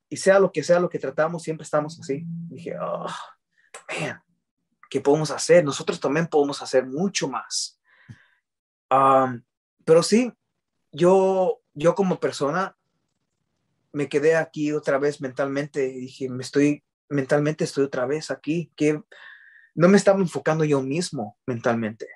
Y 0.09 0.17
sea 0.17 0.39
lo 0.39 0.53
que 0.53 0.63
sea 0.63 0.81
lo 0.81 0.91
que 0.91 0.99
tratamos, 0.99 1.43
siempre 1.43 1.65
estamos 1.65 1.99
así. 1.99 2.25
Dije, 2.51 2.75
oh, 2.79 3.07
man, 3.89 4.23
¿qué 4.93 5.01
podemos 5.01 5.31
hacer? 5.31 5.65
Nosotros 5.65 5.99
también 5.99 6.27
podemos 6.27 6.61
hacer 6.61 6.85
mucho 6.85 7.27
más. 7.27 7.81
pero 9.87 10.03
sí, 10.03 10.31
yo, 10.91 11.63
yo 11.73 11.95
como 11.95 12.21
persona 12.21 12.77
me 13.91 14.11
quedé 14.11 14.37
aquí 14.37 14.71
otra 14.71 14.99
vez 14.99 15.23
mentalmente 15.23 15.87
y 15.87 16.01
dije, 16.01 16.29
me 16.29 16.43
estoy 16.43 16.85
mentalmente 17.09 17.65
estoy 17.65 17.85
otra 17.85 18.05
vez 18.05 18.31
aquí, 18.31 18.71
que 18.77 19.03
no 19.75 19.89
me 19.89 19.97
estaba 19.97 20.19
enfocando 20.21 20.63
yo 20.63 20.83
mismo 20.83 21.39
mentalmente. 21.47 22.07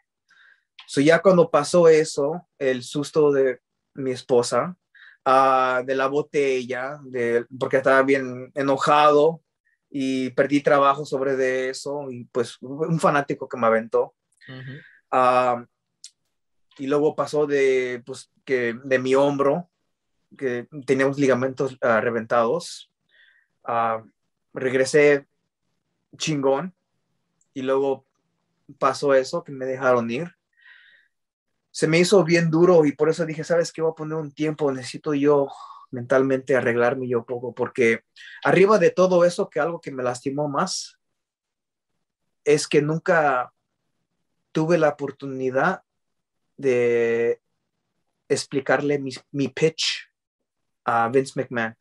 So 0.86 1.00
ya 1.00 1.22
cuando 1.22 1.50
pasó 1.50 1.88
eso, 1.88 2.46
el 2.58 2.82
susto 2.82 3.32
de 3.32 3.62
mi 3.94 4.10
esposa, 4.10 4.76
uh, 5.24 5.82
de 5.82 5.94
la 5.94 6.08
botella, 6.08 7.00
de, 7.04 7.46
porque 7.58 7.78
estaba 7.78 8.02
bien 8.02 8.52
enojado 8.54 9.40
y 9.90 10.30
perdí 10.30 10.60
trabajo 10.60 11.04
sobre 11.04 11.36
de 11.36 11.70
eso 11.70 12.10
y 12.10 12.24
pues 12.24 12.58
un 12.60 12.98
fanático 13.00 13.48
que 13.48 13.56
me 13.56 13.66
aventó. 13.66 14.14
Uh, 15.12 15.64
y 16.78 16.86
luego 16.86 17.16
pasó 17.16 17.46
de, 17.46 18.02
pues, 18.04 18.30
que 18.44 18.74
de 18.84 18.98
mi 18.98 19.14
hombro, 19.14 19.70
que 20.36 20.68
teníamos 20.84 21.18
ligamentos 21.18 21.74
uh, 21.74 22.00
reventados 22.00 22.90
regresé 24.56 25.26
chingón 26.16 26.74
y 27.54 27.62
luego 27.62 28.06
pasó 28.78 29.14
eso, 29.14 29.44
que 29.44 29.52
me 29.52 29.66
dejaron 29.66 30.10
ir. 30.10 30.32
Se 31.70 31.86
me 31.86 31.98
hizo 31.98 32.24
bien 32.24 32.50
duro 32.50 32.84
y 32.86 32.92
por 32.92 33.10
eso 33.10 33.26
dije, 33.26 33.44
¿sabes 33.44 33.70
qué? 33.70 33.82
Voy 33.82 33.90
a 33.92 33.94
poner 33.94 34.16
un 34.16 34.32
tiempo, 34.32 34.72
necesito 34.72 35.14
yo 35.14 35.48
mentalmente 35.90 36.56
arreglarme 36.56 37.08
yo 37.08 37.24
poco, 37.24 37.54
porque 37.54 38.04
arriba 38.44 38.78
de 38.78 38.90
todo 38.90 39.24
eso, 39.24 39.48
que 39.48 39.60
algo 39.60 39.80
que 39.80 39.92
me 39.92 40.02
lastimó 40.02 40.48
más, 40.48 40.98
es 42.44 42.68
que 42.68 42.82
nunca 42.82 43.52
tuve 44.52 44.78
la 44.78 44.90
oportunidad 44.90 45.82
de 46.56 47.40
explicarle 48.28 48.98
mi, 48.98 49.10
mi 49.30 49.48
pitch 49.48 50.10
a 50.84 51.08
Vince 51.08 51.32
McMahon. 51.36 51.76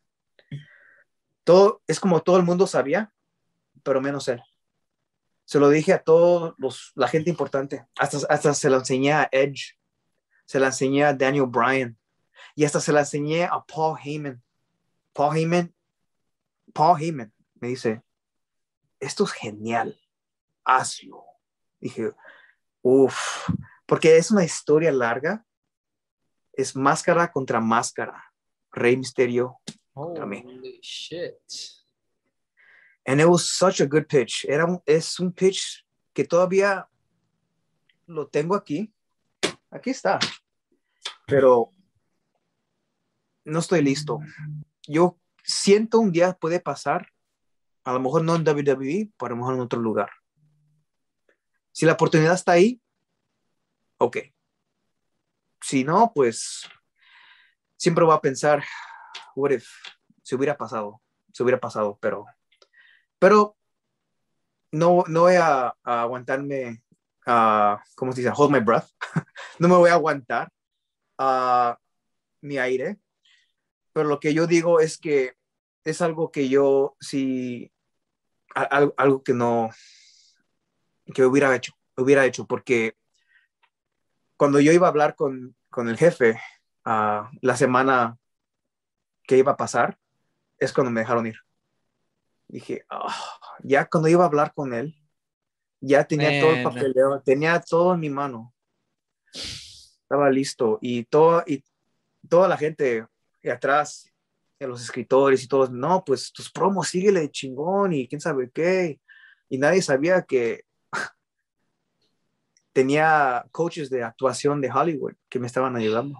Todo, 1.44 1.82
es 1.86 2.00
como 2.00 2.20
todo 2.22 2.36
el 2.36 2.42
mundo 2.42 2.66
sabía, 2.66 3.12
pero 3.82 4.00
menos 4.00 4.28
él. 4.28 4.42
Se 5.44 5.60
lo 5.60 5.68
dije 5.68 5.92
a 5.92 6.02
todos 6.02 6.54
los, 6.58 6.92
la 6.96 7.06
gente 7.06 7.30
importante, 7.30 7.86
hasta, 7.96 8.18
hasta 8.28 8.52
se 8.52 8.68
lo 8.68 8.78
enseñé 8.78 9.12
a 9.12 9.28
Edge, 9.30 9.78
se 10.44 10.58
la 10.58 10.66
enseñé 10.66 11.04
a 11.04 11.14
Daniel 11.14 11.46
Bryan 11.46 11.96
y 12.54 12.64
hasta 12.64 12.80
se 12.80 12.92
la 12.92 13.00
enseñé 13.00 13.44
a 13.44 13.64
Paul 13.64 13.98
Heyman. 14.02 14.42
Paul 15.12 15.36
Heyman, 15.36 15.74
Paul 16.72 17.00
Heyman 17.00 17.32
me 17.54 17.68
dice, 17.68 18.02
esto 19.00 19.24
es 19.24 19.32
genial, 19.32 19.98
hazlo. 20.64 21.24
Dije, 21.80 22.12
uff, 22.82 23.48
porque 23.86 24.16
es 24.16 24.30
una 24.30 24.44
historia 24.44 24.92
larga, 24.92 25.44
es 26.52 26.74
máscara 26.74 27.30
contra 27.30 27.60
máscara, 27.60 28.22
Rey 28.72 28.96
Misterio 28.96 29.60
Holy 29.96 30.78
shit. 30.82 31.32
And 33.06 33.18
it 33.18 33.26
was 33.26 33.50
such 33.50 33.80
a 33.80 33.86
good 33.86 34.08
pitch. 34.08 34.44
Era 34.46 34.66
un, 34.66 34.82
es 34.84 35.18
un 35.18 35.32
pitch 35.32 35.86
que 36.12 36.24
todavía 36.24 36.86
lo 38.06 38.26
tengo 38.26 38.54
aquí. 38.54 38.92
Aquí 39.70 39.90
está. 39.90 40.18
Pero 41.26 41.72
no 43.46 43.60
estoy 43.60 43.82
listo. 43.82 44.20
Yo 44.86 45.18
siento 45.42 45.98
un 46.00 46.12
día 46.12 46.34
puede 46.34 46.60
pasar, 46.60 47.12
a 47.84 47.92
lo 47.92 48.00
mejor 48.00 48.24
no 48.24 48.34
en 48.34 48.46
WWE, 48.46 49.12
pero 49.16 49.26
a 49.26 49.30
lo 49.30 49.36
mejor 49.36 49.54
en 49.54 49.60
otro 49.60 49.80
lugar. 49.80 50.10
Si 51.72 51.86
la 51.86 51.92
oportunidad 51.92 52.34
está 52.34 52.52
ahí, 52.52 52.82
ok. 53.98 54.18
Si 55.60 55.84
no, 55.84 56.12
pues 56.14 56.68
siempre 57.76 58.04
voy 58.04 58.14
a 58.14 58.20
pensar, 58.20 58.64
what 59.34 59.52
if, 59.52 59.68
hubiera 60.32 60.56
pasado, 60.56 61.00
se 61.32 61.42
hubiera 61.42 61.60
pasado, 61.60 61.98
pero, 62.00 62.26
pero 63.18 63.56
no, 64.72 65.04
no 65.06 65.20
voy 65.22 65.36
a, 65.36 65.74
aguantarme, 65.84 66.82
uh, 67.26 67.76
¿cómo 67.94 68.12
se 68.12 68.22
dice? 68.22 68.32
Hold 68.34 68.52
my 68.52 68.60
breath. 68.60 68.88
no 69.58 69.68
me 69.68 69.76
voy 69.76 69.90
a 69.90 69.94
aguantar 69.94 70.50
uh, 71.18 71.74
mi 72.40 72.58
aire, 72.58 72.98
pero 73.96 74.10
lo 74.10 74.20
que 74.20 74.34
yo 74.34 74.46
digo 74.46 74.78
es 74.78 74.98
que 74.98 75.38
es 75.82 76.02
algo 76.02 76.30
que 76.30 76.50
yo 76.50 76.98
sí, 77.00 77.72
algo, 78.54 78.92
algo 78.98 79.22
que 79.22 79.32
no, 79.32 79.70
que 81.14 81.24
hubiera 81.24 81.56
hecho, 81.56 81.72
hubiera 81.96 82.26
hecho, 82.26 82.46
porque 82.46 82.94
cuando 84.36 84.60
yo 84.60 84.70
iba 84.72 84.86
a 84.86 84.90
hablar 84.90 85.14
con, 85.16 85.56
con 85.70 85.88
el 85.88 85.96
jefe 85.96 86.38
uh, 86.84 87.24
la 87.40 87.56
semana 87.56 88.18
qué 89.22 89.38
iba 89.38 89.52
a 89.52 89.56
pasar, 89.56 89.98
es 90.58 90.74
cuando 90.74 90.90
me 90.90 91.00
dejaron 91.00 91.28
ir. 91.28 91.38
Dije, 92.48 92.84
ah, 92.90 93.16
ya 93.62 93.86
cuando 93.86 94.10
iba 94.10 94.24
a 94.24 94.26
hablar 94.26 94.52
con 94.52 94.74
él, 94.74 94.94
ya 95.80 96.04
tenía 96.04 96.38
todo 96.38 96.52
el 96.52 96.62
papeleo, 96.62 97.22
tenía 97.22 97.62
todo 97.62 97.94
en 97.94 98.00
mi 98.00 98.10
mano. 98.10 98.54
Estaba 99.32 100.28
listo 100.28 100.78
y 100.82 101.04
todo, 101.04 101.42
y 101.46 101.64
toda 102.28 102.46
la 102.46 102.58
gente 102.58 103.06
de 103.46 103.52
atrás, 103.52 104.12
de 104.58 104.66
los 104.66 104.82
escritores 104.82 105.44
y 105.44 105.48
todos, 105.48 105.70
no, 105.70 106.04
pues 106.04 106.32
tus 106.32 106.50
promos, 106.50 106.88
síguele 106.88 107.30
chingón 107.30 107.92
y 107.92 108.08
quién 108.08 108.20
sabe 108.20 108.50
qué. 108.50 109.00
Y 109.48 109.58
nadie 109.58 109.82
sabía 109.82 110.22
que 110.22 110.64
tenía 112.72 113.46
coaches 113.52 113.88
de 113.88 114.02
actuación 114.02 114.60
de 114.60 114.72
Hollywood 114.72 115.14
que 115.28 115.38
me 115.38 115.46
estaban 115.46 115.76
ayudando. 115.76 116.18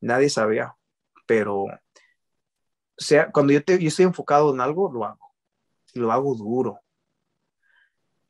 Nadie 0.00 0.28
sabía, 0.28 0.76
pero 1.24 1.66
sea, 2.98 3.30
cuando 3.32 3.54
yo, 3.54 3.64
te, 3.64 3.78
yo 3.78 3.88
estoy 3.88 4.04
enfocado 4.04 4.52
en 4.52 4.60
algo, 4.60 4.92
lo 4.92 5.04
hago. 5.06 5.34
Y 5.94 6.00
lo 6.00 6.12
hago 6.12 6.34
duro. 6.34 6.80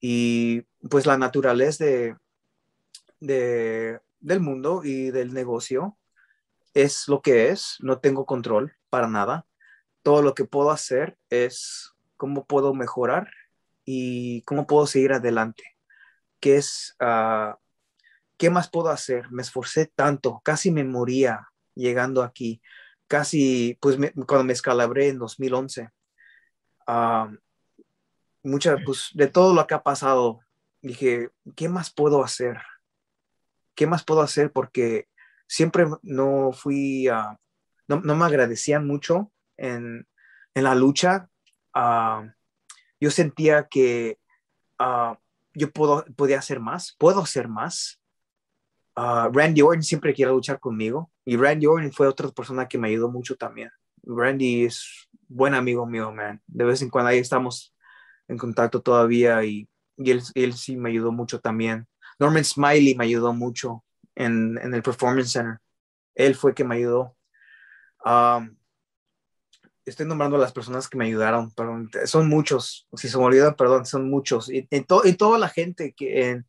Y 0.01 0.61
pues 0.89 1.05
la 1.05 1.19
naturaleza 1.19 1.85
de, 1.85 2.17
de, 3.19 4.01
del 4.21 4.39
mundo 4.39 4.83
y 4.85 5.11
del 5.11 5.35
negocio 5.35 5.99
es 6.77 7.09
lo 7.09 7.23
que 7.23 7.49
es. 7.49 7.77
No 7.81 7.99
tengo 7.99 8.27
control 8.27 8.77
para 8.91 9.09
nada. 9.09 9.47
Todo 10.03 10.23
lo 10.23 10.35
que 10.35 10.45
puedo 10.45 10.71
hacer 10.71 11.17
es 11.31 11.93
cómo 12.17 12.47
puedo 12.47 12.75
mejorar 12.75 13.29
y 13.85 14.43
cómo 14.43 14.67
puedo 14.67 14.87
seguir 14.87 15.13
adelante 15.13 15.77
qué 16.41 16.57
es, 16.57 16.97
ah, 17.01 17.59
qué 18.37 18.51
más 18.51 18.71
puedo 18.71 18.89
hacer. 18.89 19.31
Me 19.31 19.43
esforcé 19.43 19.87
tanto, 19.87 20.41
casi 20.45 20.71
me 20.71 20.85
moría 20.85 21.49
llegando 21.75 22.23
aquí, 22.23 22.61
casi, 23.09 23.77
pues 23.81 23.97
cuando 24.27 24.45
me 24.45 24.53
escalabré 24.53 25.09
en 25.09 25.19
2011. 25.19 25.91
Uh, 26.89 27.37
mucha, 28.43 28.77
pues 28.85 29.11
de 29.15 29.27
todo 29.27 29.55
lo 29.55 29.67
que 29.67 29.75
ha 29.75 29.83
pasado, 29.83 30.41
dije, 30.83 31.31
¿qué 31.57 31.69
más 31.69 31.93
puedo 31.93 32.23
hacer? 32.23 32.59
¿Qué 33.75 33.87
más 33.87 34.05
puedo 34.05 34.23
hacer? 34.23 34.53
Porque 34.53 35.09
siempre 35.47 35.87
no 36.03 36.53
fui, 36.53 37.09
no, 37.89 38.01
no, 38.01 38.17
me 38.17 38.25
agradecían 38.25 38.87
mucho 38.87 39.33
en, 39.57 40.07
en 40.55 40.65
la 40.65 40.75
lucha. 40.75 41.29
Uh, 41.75 42.31
yo 43.01 43.11
sentía 43.11 43.69
que 43.69 44.19
yo 45.57 45.71
puedo, 45.73 46.05
podía 46.17 46.39
hacer 46.39 46.61
más, 46.61 46.95
puedo 46.99 47.21
hacer 47.21 47.49
más. 47.49 48.01
Ah, 48.95 49.31
Randy 49.33 49.63
Orton 49.63 49.83
siempre 49.83 50.15
quiere 50.15 50.31
luchar 50.31 50.61
conmigo 50.61 51.11
y 51.25 51.37
Randy 51.37 51.67
Orton 51.67 51.93
fue 51.93 52.07
otra 52.07 52.29
persona 52.29 52.69
que 52.69 52.79
me 52.79 52.89
ayudó 52.89 53.11
mucho 53.11 53.37
también. 53.37 53.71
Randy 54.03 54.65
es 54.65 55.09
buen 55.29 55.55
amigo 55.55 55.87
mío, 55.87 56.13
man. 56.13 56.41
De 56.47 56.65
vez 56.65 56.83
en 56.83 56.91
cuando 56.91 57.11
ahí 57.11 57.19
estamos 57.19 57.75
en 58.29 58.39
contacto 58.39 58.81
todavía 58.83 59.45
y, 59.45 59.69
y 59.97 60.11
él, 60.11 60.23
él, 60.35 60.53
sí 60.53 60.77
me 60.77 60.91
ayudó 60.91 61.11
mucho 61.11 61.41
también. 61.41 61.87
Norman 62.19 62.45
Smiley 62.45 62.95
me 62.95 63.05
ayudó 63.05 63.33
mucho 63.33 63.85
en, 64.17 64.59
en 64.59 64.75
el 64.75 64.83
Performance 64.83 65.31
Center. 65.31 65.59
Él 66.15 66.35
fue 66.35 66.55
que 66.55 66.65
me 66.65 66.77
ayudó. 66.77 67.17
Um, 68.05 68.57
estoy 69.85 70.07
nombrando 70.07 70.37
a 70.37 70.41
las 70.41 70.53
personas 70.53 70.89
que 70.89 70.99
me 70.99 71.07
ayudaron, 71.07 71.53
perdón, 71.53 71.91
son 72.07 72.29
muchos, 72.29 72.89
si 72.95 73.09
se 73.09 73.17
me 73.19 73.25
olvidan, 73.25 73.55
perdón, 73.55 73.87
son 73.87 74.11
muchos. 74.11 74.51
Y, 74.51 74.67
en, 74.71 74.85
toda 74.85 75.39
la 75.39 75.49
gente 75.49 75.93
que 75.93 76.29
en, 76.29 76.47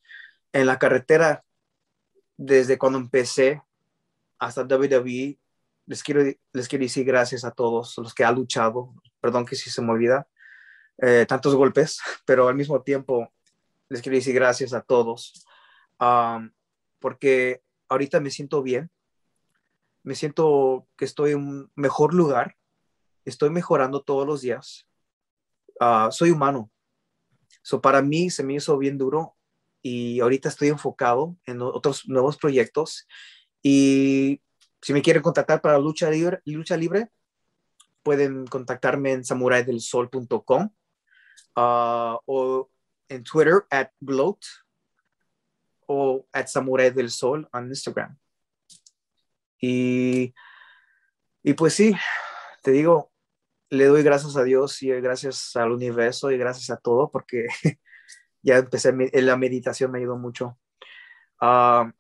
en, 0.53 0.65
la 0.65 0.79
carretera, 0.79 1.43
desde 2.35 2.77
cuando 2.79 2.97
empecé 2.97 3.61
hasta 4.39 4.63
WWE, 4.63 5.39
les 5.85 6.03
quiero, 6.03 6.23
les 6.51 6.67
quiero 6.67 6.83
decir 6.83 7.05
gracias 7.05 7.45
a 7.45 7.51
todos 7.51 7.95
los 7.97 8.13
que 8.13 8.23
han 8.23 8.35
luchado, 8.35 8.93
perdón 9.21 9.45
que 9.45 9.55
si 9.55 9.69
se 9.69 9.81
me 9.81 9.91
olvida, 9.91 10.27
eh, 10.97 11.25
tantos 11.27 11.55
golpes, 11.55 11.99
pero 12.25 12.47
al 12.47 12.55
mismo 12.55 12.81
tiempo 12.81 13.31
les 13.89 14.01
quiero 14.01 14.17
decir 14.17 14.33
gracias 14.33 14.73
a 14.73 14.81
todos, 14.81 15.45
um, 15.99 16.49
porque 16.99 17.61
ahorita 17.89 18.19
me 18.19 18.31
siento 18.31 18.61
bien, 18.61 18.89
me 20.03 20.15
siento 20.15 20.87
que 20.97 21.05
estoy 21.05 21.31
en 21.31 21.39
un 21.39 21.71
mejor 21.75 22.13
lugar 22.13 22.57
estoy 23.27 23.49
mejorando 23.49 24.01
todos 24.01 24.25
los 24.25 24.41
días. 24.41 24.87
Uh, 25.79 26.11
soy 26.11 26.31
humano. 26.31 26.71
So, 27.61 27.81
para 27.81 28.01
mí 28.01 28.29
se 28.29 28.43
me 28.43 28.53
hizo 28.53 28.77
bien 28.77 28.97
duro 28.97 29.35
y 29.81 30.21
ahorita 30.21 30.49
estoy 30.49 30.69
enfocado 30.69 31.35
en 31.45 31.61
otros 31.61 32.07
nuevos 32.07 32.37
proyectos. 32.37 33.05
Y 33.61 34.41
si 34.81 34.93
me 34.93 35.01
quieren 35.01 35.21
contactar 35.21 35.61
para 35.61 35.77
lucha 35.77 36.09
libre, 36.09 36.39
lucha 36.45 36.77
libre 36.77 37.11
pueden 38.01 38.47
contactarme 38.47 39.11
en 39.11 39.25
samuraidelsol.com 39.25 40.63
uh, 40.63 40.69
ah, 41.57 42.19
o 42.25 42.69
en 43.09 43.23
Twitter 43.23 43.65
at 43.69 43.89
bloat 43.99 44.37
o 45.87 46.25
at 46.31 46.47
samurai 46.47 46.91
del 46.91 47.09
sol 47.09 47.49
en 47.53 47.67
Instagram. 47.67 48.17
Y, 49.59 50.33
y 51.41 51.53
pues 51.53 51.73
sí, 51.73 51.95
te 52.61 52.71
digo, 52.71 53.11
le 53.69 53.85
doy 53.85 54.03
gracias 54.03 54.37
a 54.37 54.43
Dios 54.43 54.81
y 54.83 54.89
gracias 54.89 55.55
al 55.55 55.71
universo 55.71 56.31
y 56.31 56.37
gracias 56.37 56.69
a 56.69 56.77
todo 56.77 57.09
porque 57.09 57.47
ya 58.41 58.57
empecé, 58.57 58.93
la 59.13 59.37
meditación 59.37 59.91
me 59.91 59.99
ayudó 59.99 60.17
mucho. 60.17 60.57
Uh, 61.41 61.91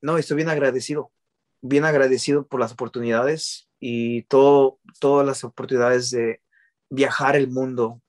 no, 0.00 0.18
estoy 0.18 0.36
bien 0.36 0.48
agradecido, 0.48 1.12
bien 1.60 1.84
agradecido 1.84 2.46
por 2.46 2.60
las 2.60 2.72
oportunidades 2.72 3.68
y 3.80 4.22
todo, 4.24 4.80
todas 5.00 5.26
las 5.26 5.44
oportunidades 5.44 6.10
de 6.10 6.40
viajar 6.90 7.36
el 7.36 7.48
mundo 7.48 8.00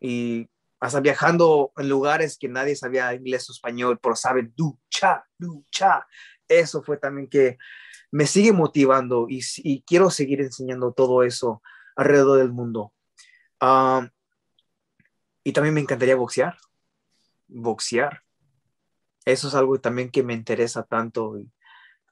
y 0.00 0.48
hasta 0.80 1.00
viajando 1.00 1.72
en 1.76 1.88
lugares 1.88 2.36
que 2.38 2.48
nadie 2.48 2.76
sabía 2.76 3.14
inglés 3.14 3.48
o 3.48 3.52
español, 3.52 3.98
pero 4.00 4.14
saben 4.14 4.52
ducha, 4.56 5.24
ducha. 5.38 6.06
Eso 6.48 6.82
fue 6.82 6.98
también 6.98 7.28
que 7.28 7.58
me 8.10 8.26
sigue 8.26 8.52
motivando 8.52 9.26
y, 9.28 9.42
y 9.58 9.82
quiero 9.82 10.10
seguir 10.10 10.40
enseñando 10.40 10.92
todo 10.92 11.22
eso 11.22 11.62
alrededor 11.96 12.38
del 12.38 12.52
mundo. 12.52 12.92
Ah, 13.60 14.08
y 15.42 15.52
también 15.52 15.74
me 15.74 15.80
encantaría 15.80 16.16
boxear. 16.16 16.56
Boxear. 17.48 18.22
Eso 19.24 19.48
es 19.48 19.54
algo 19.54 19.80
también 19.80 20.10
que 20.10 20.22
me 20.22 20.34
interesa 20.34 20.82
tanto. 20.82 21.36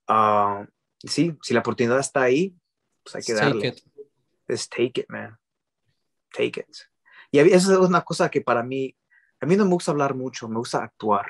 Uh, 0.09 0.67
sí, 0.99 1.37
si 1.43 1.55
la 1.55 1.61
oportunidad 1.61 1.99
está 1.99 2.23
ahí, 2.23 2.57
pues 3.03 3.17
hay 3.17 3.23
que 3.23 3.35
darle. 3.35 3.73
Take 3.73 3.83
it. 4.49 4.69
take 4.71 5.01
it, 5.01 5.07
man. 5.09 5.39
Take 6.33 6.61
it. 6.61 6.94
Y 7.35 7.41
eso 7.41 7.73
es 7.73 7.89
una 7.89 8.03
cosa 8.03 8.31
que 8.31 8.43
para 8.43 8.63
mí, 8.63 8.97
a 9.41 9.47
mí 9.47 9.57
no 9.57 9.65
me 9.65 9.73
gusta 9.73 9.91
hablar 9.91 10.15
mucho, 10.15 10.49
me 10.49 10.59
gusta 10.59 10.85
actuar. 10.85 11.27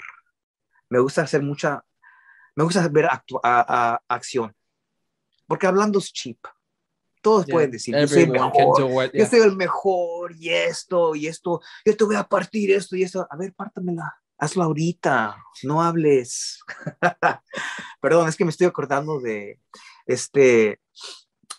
Me 0.90 0.98
gusta 0.98 1.22
hacer 1.22 1.42
mucha, 1.42 1.82
me 2.54 2.62
gusta 2.62 2.86
ver 2.88 3.08
acción. 4.06 4.54
Porque 5.46 5.66
hablando 5.66 5.98
es 5.98 6.12
cheap 6.12 6.36
todos 7.22 7.46
pueden 7.46 7.70
decir, 7.70 7.96
yo 7.98 8.06
soy 8.06 8.24
el 8.24 8.30
mejor, 8.30 9.10
yo 9.14 9.26
soy 9.26 9.40
el 9.40 9.56
mejor 9.56 10.36
y 10.38 10.50
esto 10.50 11.14
y 11.14 11.26
esto, 11.26 11.62
yo 11.82 11.96
te 11.96 12.04
voy 12.04 12.16
a 12.16 12.24
partir 12.24 12.70
esto 12.70 12.96
y 12.96 13.02
esto. 13.02 13.26
A 13.30 13.36
ver, 13.38 13.54
pártamela, 13.54 14.20
hazlo 14.36 14.62
ahorita, 14.62 15.34
no 15.62 15.82
hables. 15.82 16.62
Perdón, 18.02 18.28
es 18.28 18.36
que 18.36 18.44
me 18.44 18.50
estoy 18.50 18.66
acordando 18.66 19.20
de 19.20 19.58
este, 20.04 20.82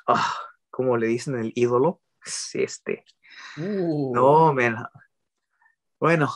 ah, 0.08 0.36
¿cómo 0.70 0.98
le 0.98 1.08
dicen 1.08 1.36
el 1.36 1.52
ídolo? 1.56 2.00
Este. 2.54 3.04
Uh. 3.58 4.14
No, 4.14 4.54
men. 4.54 4.76
Bueno, 6.00 6.30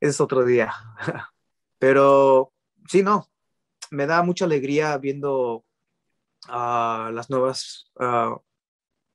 es 0.00 0.20
otro 0.20 0.44
día. 0.44 0.72
Pero 1.78 2.52
sí, 2.88 3.02
no, 3.02 3.26
me 3.90 4.06
da 4.06 4.22
mucha 4.22 4.44
alegría 4.44 4.96
viendo 4.98 5.64
a 6.48 7.10
las 7.12 7.30
nuevas, 7.30 7.90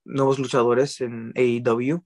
nuevos 0.04 0.40
luchadores 0.40 1.02
en 1.02 1.34
AEW 1.36 2.04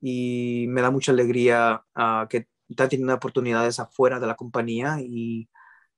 y 0.00 0.66
me 0.68 0.82
da 0.82 0.90
mucha 0.90 1.12
alegría 1.12 1.84
que 2.28 2.48
están 2.68 2.88
teniendo 2.88 3.14
oportunidades 3.14 3.78
afuera 3.80 4.18
de 4.18 4.26
la 4.26 4.34
compañía 4.36 4.98
y, 5.00 5.48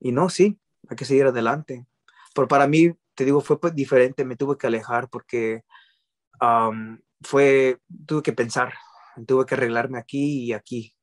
y, 0.01 0.13
no, 0.13 0.29
sí, 0.29 0.59
hay 0.89 0.97
que 0.97 1.05
seguir 1.05 1.27
adelante. 1.27 1.87
Pero 2.35 2.49
para 2.49 2.67
mí, 2.67 2.93
te 3.15 3.25
digo, 3.25 3.41
fue 3.41 3.61
pues 3.61 3.75
diferente, 3.75 4.25
me 4.25 4.37
tuve 4.37 4.59
que 4.59 4.67
alejar 4.67 5.09
porque 5.09 5.65
fue, 7.23 7.79
tuve 8.07 8.23
que 8.23 8.33
pensar, 8.33 8.75
tuve 9.27 9.47
que 9.47 9.55
arreglarme 9.55 9.99
aquí 9.99 10.45
y 10.45 10.53
aquí. 10.53 10.95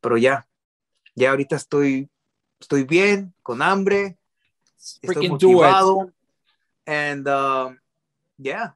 Pero 0.00 0.16
ya, 0.16 0.48
ya 1.14 1.30
ahorita 1.30 1.56
estoy, 1.56 2.10
estoy 2.58 2.84
bien, 2.84 3.34
con 3.42 3.62
hambre, 3.62 4.18
estoy 5.02 5.28
motivado. 5.28 6.12
And 6.86 7.28
um, 7.28 7.78
yeah, 8.38 8.74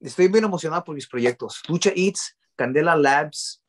estoy 0.00 0.28
bien 0.28 0.44
emocionado 0.44 0.84
por 0.84 0.94
mis 0.94 1.08
proyectos. 1.08 1.62
Lucha 1.68 1.92
Eats, 1.94 2.36
Candela 2.56 2.96
Labs 2.96 3.62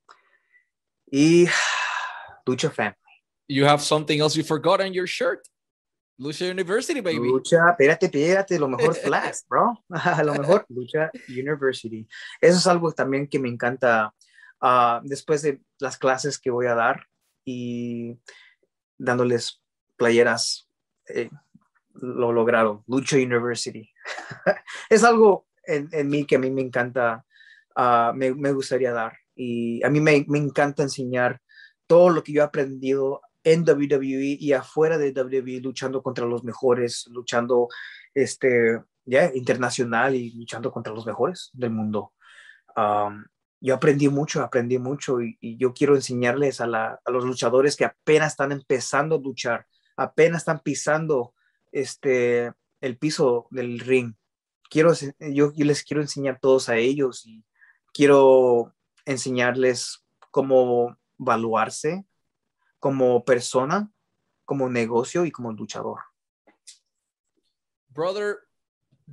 y 1.12 1.46
Lucha 2.46 2.70
Family. 2.70 2.98
You 3.48 3.66
have 3.66 3.82
something 3.82 4.20
else 4.20 4.38
you 4.38 4.44
forgot 4.44 4.80
on 4.82 4.94
your 4.94 5.08
shirt. 5.08 5.48
Lucha 6.18 6.46
University, 6.50 7.02
baby. 7.02 7.28
Lucha, 7.28 7.72
espérate, 7.72 8.06
espérate, 8.06 8.60
lo 8.60 8.68
mejor 8.68 8.96
Flash, 8.96 9.40
bro. 9.48 9.84
lo 10.24 10.34
mejor 10.36 10.66
Lucha 10.70 11.12
University. 11.28 12.08
Eso 12.40 12.58
es 12.58 12.68
algo 12.68 12.92
también 12.92 13.28
que 13.28 13.40
me 13.40 13.50
encanta 13.50 14.14
uh, 14.62 15.00
después 15.04 15.42
de 15.42 15.62
las 15.80 15.98
clases 15.98 16.40
que 16.40 16.52
voy 16.52 16.68
a 16.68 16.76
dar 16.76 17.08
y 17.46 18.18
dándoles 18.98 19.62
playeras 19.98 20.70
eh, 21.08 21.30
lo 21.96 22.32
lograron, 22.32 22.84
Lucha 22.88 23.18
University. 23.18 23.90
es 24.90 25.04
algo 25.04 25.48
en, 25.64 25.90
en, 25.92 26.10
mí 26.10 26.26
que 26.26 26.36
a 26.36 26.40
mí 26.40 26.50
me 26.52 26.62
encanta, 26.62 27.26
uh, 27.76 28.14
me, 28.14 28.34
me, 28.34 28.52
gustaría 28.52 28.92
dar. 28.92 29.18
Y 29.36 29.84
a 29.84 29.90
mí 29.90 30.00
me, 30.00 30.26
me, 30.28 30.40
encanta 30.40 30.84
enseñar 30.84 31.40
todo 31.88 32.10
lo 32.10 32.24
que 32.24 32.34
yo 32.34 32.42
he 32.42 32.46
aprendido 32.46 33.22
en 33.44 33.64
WWE 33.68 34.38
y 34.40 34.54
afuera 34.54 34.98
de 34.98 35.12
WWE, 35.12 35.62
luchando 35.62 36.02
contra 36.02 36.26
los 36.26 36.44
mejores, 36.44 37.08
luchando 37.10 37.68
este, 38.14 38.82
ya 39.06 39.32
internacional 39.34 40.16
y 40.16 40.32
luchando 40.32 40.72
contra 40.72 40.94
los 40.94 41.06
mejores 41.06 41.50
del 41.54 41.72
mundo. 41.72 42.14
Yo 43.60 43.76
aprendí 43.76 44.10
mucho, 44.10 44.44
aprendí 44.44 44.78
mucho 44.78 45.22
y, 45.22 45.38
yo 45.58 45.74
quiero 45.74 45.96
enseñarles 45.96 46.60
a, 46.60 46.68
la, 46.68 47.00
a, 47.06 47.12
los 47.12 47.24
luchadores 47.24 47.78
que 47.78 47.86
apenas 47.86 48.34
están 48.34 48.52
empezando 48.52 49.16
a 49.16 49.20
luchar, 49.20 49.66
apenas 49.96 50.42
están 50.42 50.60
pisando 50.60 51.34
este, 51.72 52.52
el 52.82 52.98
piso 52.98 53.48
del 53.52 53.80
ring. 53.80 54.16
Quiero, 54.70 54.92
yo, 55.20 55.54
yo 55.54 55.66
les 55.66 55.84
quiero 55.84 56.02
enseñar 56.02 56.40
todos 56.42 56.68
a 56.68 56.76
ellos 56.76 57.26
y 57.26 57.46
quiero 57.94 58.74
enseñarles 59.06 60.04
cómo 60.30 60.98
evaluarse 61.18 62.06
como 62.84 63.24
persona, 63.24 63.90
como 64.44 64.68
negocio 64.68 65.24
y 65.24 65.32
como 65.32 65.54
luchador. 65.54 66.02
Brother, 67.88 68.40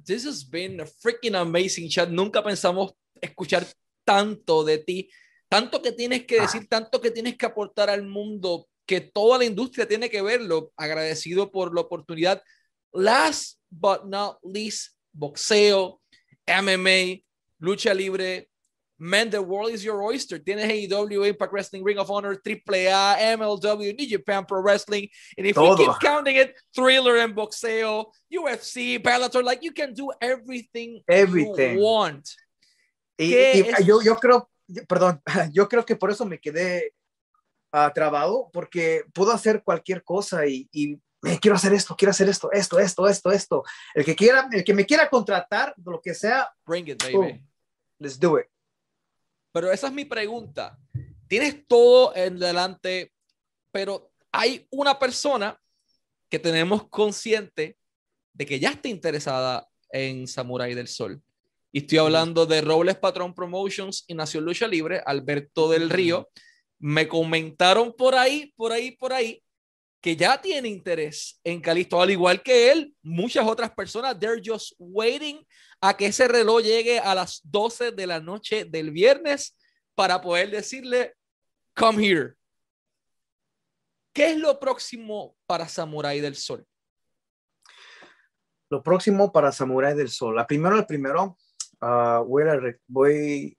this 0.04 0.26
has 0.26 0.42
been 0.42 0.80
a 0.80 0.86
freaking 0.86 1.36
amazing 1.36 1.88
chat. 1.88 2.08
Nunca 2.08 2.42
pensamos 2.42 2.94
escuchar 3.20 3.64
tanto 4.04 4.64
de 4.64 4.78
ti, 4.78 5.08
tanto 5.48 5.80
que 5.80 5.92
tienes 5.92 6.26
que 6.26 6.40
decir, 6.40 6.62
ah. 6.64 6.66
tanto 6.68 7.00
que 7.00 7.12
tienes 7.12 7.36
que 7.36 7.46
aportar 7.46 7.90
al 7.90 8.04
mundo, 8.04 8.66
que 8.84 9.00
toda 9.00 9.38
la 9.38 9.44
industria 9.44 9.86
tiene 9.86 10.10
que 10.10 10.20
verlo. 10.20 10.72
Agradecido 10.76 11.52
por 11.52 11.72
la 11.72 11.82
oportunidad. 11.82 12.42
Last 12.92 13.60
but 13.70 14.00
not 14.04 14.40
least, 14.42 14.96
boxeo, 15.12 16.02
MMA, 16.44 17.22
lucha 17.60 17.94
libre. 17.94 18.49
Man, 19.01 19.30
the 19.30 19.40
world 19.40 19.70
is 19.70 19.82
your 19.82 20.03
oyster. 20.03 20.38
Tienes 20.38 20.68
AEW, 20.68 21.26
Impact 21.26 21.53
Wrestling, 21.53 21.82
Ring 21.82 21.98
of 21.98 22.11
Honor, 22.11 22.36
AAA, 22.36 23.16
MLW, 23.38 23.96
New 23.96 24.07
Japan 24.07 24.44
Pro 24.44 24.61
Wrestling. 24.61 25.09
And 25.38 25.46
if 25.46 25.55
Todo. 25.55 25.70
we 25.70 25.86
keep 25.86 26.01
counting 26.01 26.36
it, 26.36 26.55
Thriller 26.76 27.16
and 27.16 27.34
Boxeo, 27.34 28.12
UFC, 28.30 29.03
Bellator, 29.03 29.42
like 29.42 29.62
you 29.62 29.72
can 29.72 29.94
do 29.94 30.12
everything, 30.20 31.01
everything. 31.09 31.78
you 31.78 31.82
want. 31.82 32.28
Y, 33.18 33.34
y 33.34 33.84
yo, 33.84 34.03
yo 34.03 34.16
creo, 34.16 34.51
perdón, 34.86 35.22
yo 35.53 35.66
creo 35.66 35.86
que 35.86 35.96
por 35.96 36.11
eso 36.11 36.26
me 36.26 36.38
quedé 36.38 36.92
uh, 37.72 37.90
trabado, 37.94 38.51
porque 38.53 39.05
puedo 39.14 39.32
hacer 39.32 39.62
cualquier 39.64 40.05
cosa 40.05 40.46
y, 40.46 40.68
y 40.72 40.98
eh, 41.24 41.38
quiero 41.40 41.57
hacer 41.57 41.72
esto, 41.72 41.96
quiero 41.96 42.11
hacer 42.11 42.28
esto, 42.28 42.53
esto, 42.53 42.78
esto, 42.78 43.09
esto, 43.09 43.32
esto. 43.32 43.64
El 43.94 44.05
que 44.05 44.14
quiera, 44.14 44.46
el 44.53 44.62
que 44.62 44.74
me 44.74 44.84
quiera 44.84 45.09
contratar, 45.09 45.74
lo 45.84 46.03
que 46.03 46.12
sea, 46.12 46.51
bring 46.66 46.88
it, 46.88 47.03
baby. 47.03 47.42
let's 47.98 48.18
do 48.18 48.38
it. 48.38 48.46
Pero 49.53 49.72
esa 49.72 49.88
es 49.88 49.92
mi 49.92 50.05
pregunta. 50.05 50.78
Tienes 51.28 51.66
todo 51.66 52.14
en 52.14 52.38
delante, 52.38 53.12
pero 53.72 54.11
hay 54.32 54.66
una 54.70 54.98
persona 54.98 55.59
que 56.28 56.38
tenemos 56.38 56.88
consciente 56.88 57.76
de 58.32 58.46
que 58.46 58.61
ya 58.61 58.70
está 58.70 58.88
interesada 58.88 59.68
en 59.90 60.26
Samurai 60.26 60.74
del 60.74 60.88
Sol. 60.88 61.20
Y 61.72 61.80
estoy 61.80 61.98
hablando 61.98 62.46
de 62.46 62.61
Robles 62.61 62.96
Patrón 62.96 63.34
Promotions 63.34 64.05
y 64.09 64.14
Nación 64.14 64.44
Lucha 64.44 64.66
Libre, 64.66 65.03
Alberto 65.05 65.68
del 65.68 65.90
Río. 65.90 66.28
Me 66.78 67.07
comentaron 67.07 67.92
por 67.96 68.14
ahí, 68.14 68.53
por 68.57 68.72
ahí, 68.72 68.92
por 68.92 69.12
ahí, 69.12 69.42
que 70.01 70.16
ya 70.16 70.40
tiene 70.40 70.68
interés 70.68 71.38
en 71.44 71.61
Calisto, 71.61 72.01
al 72.01 72.11
igual 72.11 72.42
que 72.42 72.72
él, 72.72 72.94
muchas 73.03 73.46
otras 73.46 73.70
personas, 73.70 74.18
they're 74.18 74.40
just 74.42 74.72
waiting 74.78 75.46
a 75.80 75.94
que 75.94 76.07
ese 76.07 76.26
reloj 76.26 76.62
llegue 76.62 76.98
a 76.98 77.14
las 77.14 77.40
12 77.44 77.92
de 77.92 78.07
la 78.07 78.20
noche 78.20 78.64
del 78.64 78.90
viernes 78.90 79.57
para 79.94 80.20
poder 80.20 80.51
decirle, 80.51 81.14
come 81.74 82.03
here. 82.03 82.34
¿Qué 84.12 84.32
es 84.32 84.38
lo 84.38 84.59
próximo 84.59 85.36
para 85.46 85.68
Samurai 85.68 86.20
del 86.20 86.34
Sol? 86.34 86.66
Lo 88.70 88.82
próximo 88.82 89.30
para 89.30 89.53
Samurai 89.53 89.94
del 89.94 90.09
Sol. 90.09 90.34
La 90.34 90.46
primero, 90.46 90.76
el 90.78 90.86
primero, 90.86 91.36
uh, 91.82 92.24
voy, 92.24 92.42
a, 92.44 92.59
voy, 92.86 93.59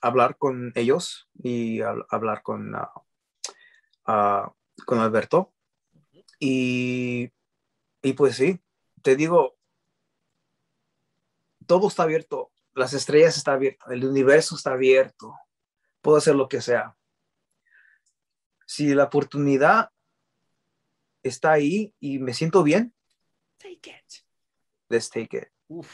a, 0.00 0.06
hablar 0.06 0.36
con 0.36 0.72
ellos 0.74 1.28
y 1.42 1.80
hablar 1.80 2.42
con, 2.42 2.74
uh, 2.74 4.12
uh, 4.12 4.52
con 4.84 4.98
Alberto 4.98 5.51
y, 6.44 7.30
y 8.02 8.12
pues 8.14 8.34
sí, 8.34 8.60
te 9.00 9.14
digo, 9.14 9.56
todo 11.68 11.86
está 11.86 12.02
abierto, 12.02 12.50
las 12.74 12.94
estrellas 12.94 13.36
están 13.36 13.54
abiertas, 13.54 13.88
el 13.92 14.04
universo 14.04 14.56
está 14.56 14.72
abierto, 14.72 15.36
puedo 16.00 16.16
hacer 16.18 16.34
lo 16.34 16.48
que 16.48 16.60
sea. 16.60 16.96
Si 18.66 18.92
la 18.92 19.04
oportunidad 19.04 19.90
está 21.22 21.52
ahí 21.52 21.94
y 22.00 22.18
me 22.18 22.34
siento 22.34 22.64
bien, 22.64 22.92
take 23.58 23.90
it. 23.90 24.24
Let's 24.88 25.10
take 25.10 25.36
it. 25.36 25.84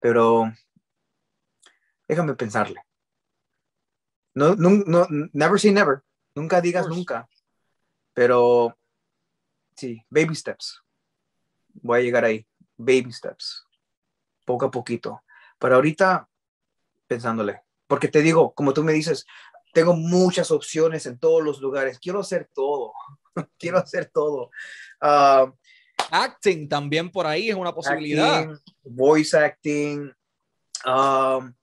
Pero 0.00 0.52
déjame 2.08 2.34
pensarle. 2.34 2.82
No, 4.34 4.56
no, 4.56 4.70
no, 4.84 5.06
never 5.32 5.60
say 5.60 5.70
never. 5.70 6.02
Nunca 6.34 6.60
digas 6.60 6.88
nunca. 6.88 7.28
Pero 8.14 8.76
Sí, 9.80 10.04
baby 10.10 10.34
steps. 10.34 10.78
Voy 11.72 12.00
a 12.00 12.02
llegar 12.02 12.22
ahí. 12.22 12.46
Baby 12.76 13.10
steps. 13.14 13.64
Poco 14.44 14.66
a 14.66 14.70
poquito. 14.70 15.22
Pero 15.58 15.76
ahorita, 15.76 16.28
pensándole. 17.06 17.62
Porque 17.86 18.08
te 18.08 18.20
digo, 18.20 18.52
como 18.52 18.74
tú 18.74 18.84
me 18.84 18.92
dices, 18.92 19.24
tengo 19.72 19.94
muchas 19.94 20.50
opciones 20.50 21.06
en 21.06 21.18
todos 21.18 21.42
los 21.42 21.62
lugares. 21.62 21.98
Quiero 21.98 22.20
hacer 22.20 22.50
todo. 22.52 22.92
Quiero 23.58 23.78
hacer 23.78 24.10
todo. 24.12 24.50
Uh, 25.00 25.50
acting 26.10 26.68
también 26.68 27.10
por 27.10 27.26
ahí 27.26 27.48
es 27.48 27.56
una 27.56 27.74
posibilidad. 27.74 28.50
voice 28.82 29.34
acting. 29.34 30.12
Um, 30.84 31.54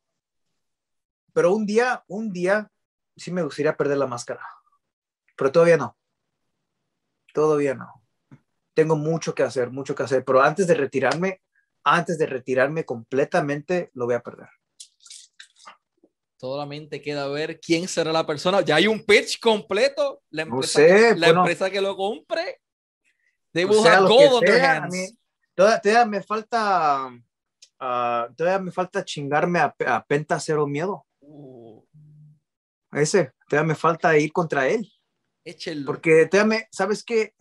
pero 1.34 1.54
un 1.54 1.68
día, 1.68 2.04
un 2.08 2.34
día 2.34 2.68
sí 3.16 3.30
me 3.30 3.44
gustaría 3.44 3.78
perder 3.78 4.00
la 4.00 4.08
máscara. 4.08 4.42
Pero 5.36 5.52
todavía 5.52 5.78
no. 5.78 5.96
Todavía 7.32 7.76
no 7.76 8.07
tengo 8.78 8.96
mucho 8.96 9.34
que 9.34 9.42
hacer, 9.42 9.72
mucho 9.72 9.96
que 9.96 10.04
hacer, 10.04 10.24
pero 10.24 10.40
antes 10.40 10.68
de 10.68 10.76
retirarme, 10.76 11.42
antes 11.84 12.16
de 12.20 12.28
retirarme 12.28 12.86
completamente, 12.86 13.90
lo 13.96 14.06
voy 14.06 14.14
a 14.14 14.22
perder. 14.22 14.50
Solamente 16.40 17.02
queda 17.02 17.28
ver 17.28 17.60
quién 17.60 17.88
será 17.88 18.14
la 18.14 18.24
persona. 18.24 18.62
Ya 18.62 18.76
hay 18.76 18.86
un 18.86 19.04
pitch 19.04 19.40
completo. 19.40 20.22
La 20.30 20.44
empresa, 20.44 21.16
la 21.16 21.30
empresa 21.30 21.72
que 21.72 21.82
lo 21.82 21.98
compre. 21.98 22.62
They 23.52 23.66
will 23.66 23.84
have 23.84 24.08
gold 24.08 24.44
Todavía, 25.56 26.06
me 26.06 26.22
falta. 26.22 27.08
Uh, 27.82 28.32
todavía 28.36 28.60
me 28.60 28.72
falta 28.72 29.04
chingarme 29.04 29.58
a, 29.58 29.76
a 29.88 30.06
Penta 30.06 30.40
Cero 30.40 30.68
Miedo. 30.68 31.04
Uh. 31.22 31.84
Ese, 32.92 33.32
todavía 33.50 33.70
me 33.70 33.76
falta 33.76 34.16
ir 34.16 34.32
contra 34.32 34.68
él. 34.68 34.88
Échelo. 35.44 35.88
Porque 35.88 36.28
todavía 36.28 36.58
me, 36.58 36.68
¿sabes 36.70 37.04
qué? 37.04 37.34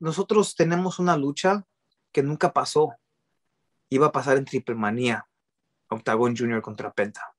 Nosotros 0.00 0.54
tenemos 0.54 0.98
una 0.98 1.16
lucha 1.16 1.64
que 2.12 2.22
nunca 2.22 2.52
pasó. 2.52 2.94
Iba 3.88 4.08
a 4.08 4.12
pasar 4.12 4.36
en 4.36 4.44
Triple 4.44 4.74
Manía, 4.74 5.26
Octagon 5.88 6.36
Junior 6.36 6.62
contra 6.62 6.92
Penta. 6.92 7.34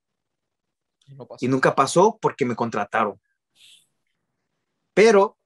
y 1.40 1.48
nunca 1.48 1.74
pasó 1.74 2.20
porque 2.22 2.46
me 2.46 2.56
contrataron. 2.56 3.20
Pero 4.94 5.38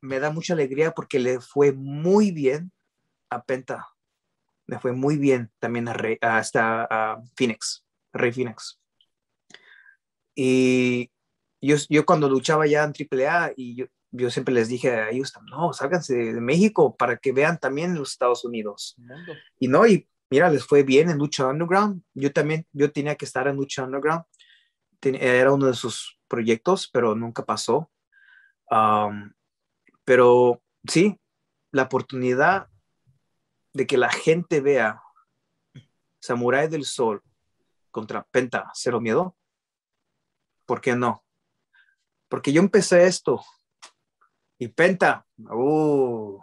me 0.00 0.20
da 0.20 0.30
mucha 0.30 0.52
alegría 0.52 0.92
porque 0.92 1.18
le 1.18 1.40
fue 1.40 1.72
muy 1.72 2.30
bien 2.30 2.72
a 3.30 3.42
Penta. 3.42 3.88
Le 4.66 4.78
fue 4.78 4.92
muy 4.92 5.16
bien 5.16 5.50
también 5.58 5.88
a 5.88 5.94
Rey, 5.94 6.18
hasta 6.20 6.86
a 6.90 7.22
Phoenix, 7.34 7.84
Rey 8.12 8.32
Phoenix. 8.32 8.80
Y 10.34 11.10
yo, 11.60 11.76
yo 11.88 12.06
cuando 12.06 12.28
luchaba 12.28 12.66
ya 12.66 12.84
en 12.84 12.92
AAA 12.92 13.54
y 13.56 13.74
yo, 13.76 13.86
yo 14.10 14.30
siempre 14.30 14.54
les 14.54 14.68
dije 14.68 14.90
a 14.90 15.10
ellos, 15.10 15.32
no, 15.50 15.72
sálganse 15.72 16.14
de 16.16 16.40
México 16.40 16.96
para 16.96 17.18
que 17.18 17.32
vean 17.32 17.58
también 17.58 17.94
los 17.94 18.12
Estados 18.12 18.44
Unidos. 18.44 18.96
Y 19.58 19.68
no, 19.68 19.86
y 19.86 20.08
mira, 20.30 20.50
les 20.50 20.64
fue 20.64 20.82
bien 20.82 21.10
en 21.10 21.18
Lucha 21.18 21.46
Underground. 21.46 22.02
Yo 22.14 22.32
también, 22.32 22.66
yo 22.72 22.90
tenía 22.90 23.16
que 23.16 23.24
estar 23.24 23.46
en 23.48 23.56
Lucha 23.56 23.84
Underground. 23.84 24.24
era 25.02 25.52
uno 25.52 25.66
de 25.66 25.74
sus 25.74 26.18
proyectos, 26.26 26.88
pero 26.92 27.14
nunca 27.14 27.44
pasó. 27.44 27.90
pero 30.04 30.62
sí, 30.86 31.20
la 31.70 31.82
oportunidad 31.82 32.68
de 33.74 33.86
que 33.86 33.98
la 33.98 34.10
gente 34.10 34.60
vea 34.60 35.02
Samurai 36.20 36.68
del 36.68 36.84
Sol 36.84 37.22
contra 37.90 38.24
Penta, 38.24 38.70
Cero 38.74 39.00
Miedo, 39.00 39.36
¿por 40.66 40.80
qué 40.80 40.96
no? 40.96 41.24
Porque 42.28 42.52
yo 42.52 42.60
empecé 42.60 43.06
esto 43.06 43.42
y 44.58 44.68
Penta, 44.68 45.24
uh, 45.38 46.38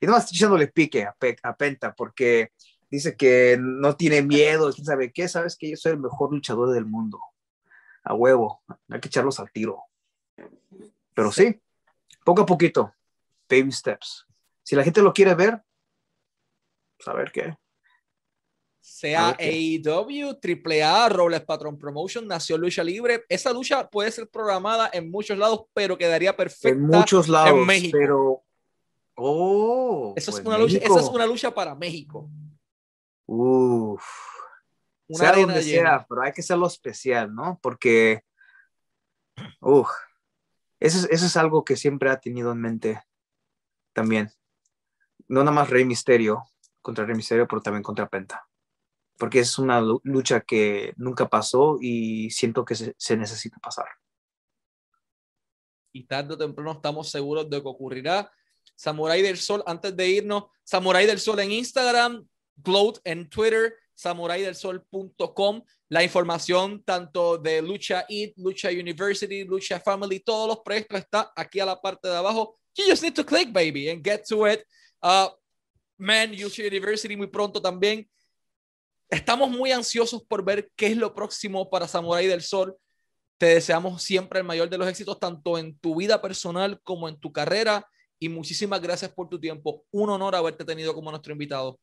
Y 0.00 0.06
nomás 0.06 0.30
echándole 0.30 0.68
pique 0.68 1.04
a, 1.04 1.16
a 1.42 1.56
Penta 1.56 1.94
porque 1.94 2.52
dice 2.90 3.16
que 3.16 3.56
no 3.58 3.96
tiene 3.96 4.22
miedo, 4.22 4.72
quién 4.72 4.84
sabe 4.84 5.12
qué, 5.12 5.28
sabes 5.28 5.56
que 5.56 5.70
yo 5.70 5.76
soy 5.76 5.92
el 5.92 5.98
mejor 5.98 6.32
luchador 6.32 6.72
del 6.72 6.86
mundo. 6.86 7.18
A 8.04 8.14
huevo, 8.14 8.62
hay 8.88 9.00
que 9.00 9.08
echarlos 9.08 9.40
al 9.40 9.50
tiro. 9.50 9.82
Pero 11.14 11.32
sí, 11.32 11.60
poco 12.24 12.42
a 12.42 12.46
poquito, 12.46 12.94
baby 13.48 13.72
steps. 13.72 14.26
Si 14.62 14.76
la 14.76 14.84
gente 14.84 15.02
lo 15.02 15.12
quiere 15.12 15.34
ver, 15.34 15.62
pues 17.02 17.32
qué. 17.32 17.56
Sea 18.88 19.36
AEW, 19.40 20.38
AAA, 20.40 21.08
Robles 21.08 21.42
Patron 21.42 21.76
Promotion, 21.76 22.26
Nació 22.26 22.56
Lucha 22.56 22.84
Libre. 22.84 23.24
Esa 23.28 23.52
lucha 23.52 23.90
puede 23.90 24.12
ser 24.12 24.28
programada 24.28 24.88
en 24.92 25.10
muchos 25.10 25.36
lados, 25.36 25.64
pero 25.74 25.98
quedaría 25.98 26.36
perfecta 26.36 26.68
en 26.68 26.82
muchos 26.86 27.28
lados, 27.28 27.50
en 27.50 27.66
México. 27.66 27.98
Pero, 27.98 28.44
oh, 29.16 30.14
esa, 30.16 30.30
es 30.30 30.38
una 30.38 30.56
lucha, 30.56 30.78
esa 30.78 31.00
es 31.00 31.08
una 31.08 31.26
lucha 31.26 31.52
para 31.52 31.74
México. 31.74 32.30
Uf. 33.26 34.04
sea 35.08 35.32
donde 35.32 35.62
sea, 35.62 36.06
pero 36.08 36.22
hay 36.22 36.32
que 36.32 36.42
hacerlo 36.42 36.68
especial, 36.68 37.34
¿no? 37.34 37.58
Porque, 37.60 38.22
uf, 39.60 39.90
eso 40.78 41.08
es, 41.10 41.36
algo 41.36 41.64
que 41.64 41.74
siempre 41.74 42.08
ha 42.08 42.20
tenido 42.20 42.52
en 42.52 42.60
mente 42.60 43.02
también. 43.92 44.30
No 45.26 45.40
nada 45.40 45.50
más 45.50 45.70
Rey 45.70 45.84
Misterio 45.84 46.44
contra 46.80 47.04
Rey 47.04 47.16
Misterio, 47.16 47.48
pero 47.48 47.60
también 47.60 47.82
contra 47.82 48.08
Penta. 48.08 48.45
Porque 49.18 49.40
es 49.40 49.58
una 49.58 49.80
lucha 49.80 50.40
que 50.40 50.92
nunca 50.96 51.28
pasó 51.28 51.78
y 51.80 52.30
siento 52.30 52.64
que 52.64 52.74
se, 52.74 53.16
necesita 53.16 53.58
pasar. 53.58 53.86
Y 55.92 56.04
tarde 56.04 56.34
o 56.34 56.38
temprano 56.38 56.72
estamos 56.72 57.10
seguros 57.10 57.48
de 57.48 57.62
que 57.62 57.68
ocurrirá. 57.68 58.30
Samurai 58.74 59.22
del 59.22 59.38
Sol, 59.38 59.62
antes 59.66 59.96
de 59.96 60.08
irnos, 60.08 60.44
Samurai 60.64 61.06
del 61.06 61.18
Sol 61.18 61.40
en 61.40 61.52
Instagram, 61.52 62.26
Gloat 62.56 62.98
en 63.04 63.28
Twitter, 63.28 63.74
samuraidelsol.com. 63.96 65.62
La 65.88 66.02
información 66.02 66.82
tanto 66.82 67.38
de 67.38 67.62
Lucha 67.62 68.04
Eat, 68.08 68.34
Lucha 68.36 68.68
University, 68.70 69.44
Lucha 69.44 69.80
Family, 69.80 70.20
todos 70.20 70.48
los 70.48 70.60
proyectos 70.60 70.98
está 70.98 71.32
aquí 71.34 71.60
a 71.60 71.66
la 71.66 71.80
parte 71.80 72.08
de 72.08 72.16
abajo. 72.16 72.58
You 72.74 72.84
just 72.88 73.02
need 73.02 73.14
to 73.14 73.24
click, 73.24 73.52
baby, 73.52 73.88
and 73.88 74.04
get 74.04 74.24
to 74.28 74.46
it. 74.46 74.64
Uh, 75.02 75.28
man, 75.96 76.32
Lucha 76.32 76.62
University 76.62 77.16
muy 77.16 77.28
pronto 77.28 77.60
también. 77.62 78.08
Estamos 79.08 79.50
muy 79.50 79.72
ansiosos 79.72 80.24
por 80.24 80.44
ver 80.44 80.70
qué 80.74 80.88
es 80.88 80.96
lo 80.96 81.14
próximo 81.14 81.70
para 81.70 81.86
Samurai 81.86 82.26
del 82.26 82.42
Sol. 82.42 82.76
Te 83.38 83.46
deseamos 83.46 84.02
siempre 84.02 84.40
el 84.40 84.46
mayor 84.46 84.68
de 84.68 84.78
los 84.78 84.88
éxitos, 84.88 85.20
tanto 85.20 85.58
en 85.58 85.78
tu 85.78 85.96
vida 85.96 86.20
personal 86.20 86.80
como 86.82 87.08
en 87.08 87.18
tu 87.20 87.32
carrera. 87.32 87.88
Y 88.18 88.28
muchísimas 88.28 88.80
gracias 88.80 89.12
por 89.12 89.28
tu 89.28 89.38
tiempo. 89.38 89.84
Un 89.90 90.10
honor 90.10 90.34
haberte 90.34 90.64
tenido 90.64 90.94
como 90.94 91.10
nuestro 91.10 91.32
invitado. 91.32 91.78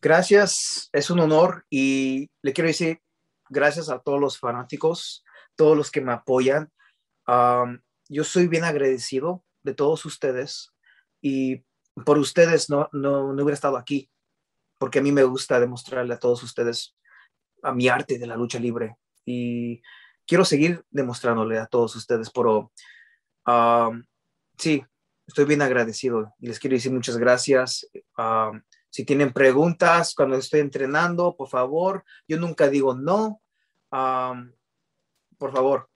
Gracias, 0.00 0.90
es 0.92 1.08
un 1.08 1.20
honor 1.20 1.64
y 1.70 2.30
le 2.42 2.52
quiero 2.52 2.68
decir 2.68 3.00
gracias 3.48 3.88
a 3.88 3.98
todos 3.98 4.20
los 4.20 4.38
fanáticos, 4.38 5.24
todos 5.56 5.76
los 5.76 5.90
que 5.90 6.00
me 6.00 6.12
apoyan. 6.12 6.70
yo 8.08 8.24
soy 8.24 8.46
bien 8.48 8.64
agradecido 8.64 9.42
de 9.62 9.72
todos 9.74 10.04
ustedes 10.04 10.70
y 11.22 11.64
por 12.04 12.18
ustedes 12.18 12.68
no, 12.68 12.88
no, 12.92 13.32
no 13.32 13.42
hubiera 13.42 13.54
estado 13.54 13.78
aquí, 13.78 14.10
porque 14.84 14.98
a 14.98 15.02
mí 15.02 15.12
me 15.12 15.24
gusta 15.24 15.58
demostrarle 15.58 16.12
a 16.12 16.18
todos 16.18 16.42
ustedes 16.42 16.94
a 17.62 17.72
mi 17.72 17.88
arte 17.88 18.18
de 18.18 18.26
la 18.26 18.36
lucha 18.36 18.58
libre 18.58 18.98
y 19.24 19.80
quiero 20.26 20.44
seguir 20.44 20.84
demostrándole 20.90 21.58
a 21.58 21.64
todos 21.64 21.96
ustedes, 21.96 22.28
pero 22.28 22.70
sí, 24.58 24.84
estoy 25.26 25.46
bien 25.46 25.62
agradecido 25.62 26.34
y 26.38 26.48
les 26.48 26.58
quiero 26.58 26.76
decir 26.76 26.92
muchas 26.92 27.16
gracias. 27.16 27.88
Si 28.90 29.06
tienen 29.06 29.32
preguntas 29.32 30.14
cuando 30.14 30.36
estoy 30.36 30.60
entrenando, 30.60 31.34
por 31.34 31.48
favor, 31.48 32.04
yo 32.28 32.38
nunca 32.38 32.68
digo 32.68 32.94
no. 32.94 33.40
por 33.88 35.50
favor, 35.50 35.88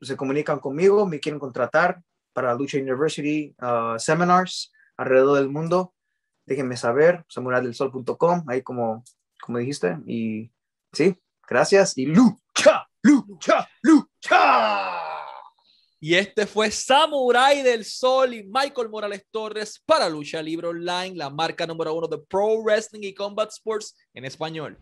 se 0.00 0.16
comunican 0.16 0.60
conmigo, 0.60 1.08
me 1.08 1.18
quieren 1.18 1.40
contratar 1.40 2.00
para 2.32 2.54
Lucha 2.54 2.78
University 2.78 3.52
uh, 3.60 3.98
seminars 3.98 4.72
alrededor 4.96 5.38
del 5.38 5.48
mundo. 5.48 5.95
Déjenme 6.46 6.76
saber, 6.76 7.24
samuraidelsol.com, 7.28 8.44
ahí 8.48 8.62
como, 8.62 9.02
como 9.40 9.58
dijiste. 9.58 9.98
Y 10.06 10.50
sí, 10.92 11.16
gracias 11.48 11.98
y 11.98 12.06
lucha, 12.06 12.88
lucha, 13.02 13.68
lucha. 13.82 15.02
Y 15.98 16.14
este 16.14 16.46
fue 16.46 16.70
Samurai 16.70 17.62
del 17.62 17.84
Sol 17.84 18.34
y 18.34 18.44
Michael 18.44 18.90
Morales 18.90 19.26
Torres 19.30 19.82
para 19.84 20.08
Lucha 20.08 20.40
Libre 20.40 20.68
Online, 20.68 21.16
la 21.16 21.30
marca 21.30 21.66
número 21.66 21.94
uno 21.94 22.06
de 22.06 22.18
Pro 22.18 22.62
Wrestling 22.62 23.02
y 23.02 23.14
Combat 23.14 23.50
Sports 23.50 23.96
en 24.14 24.24
español. 24.24 24.78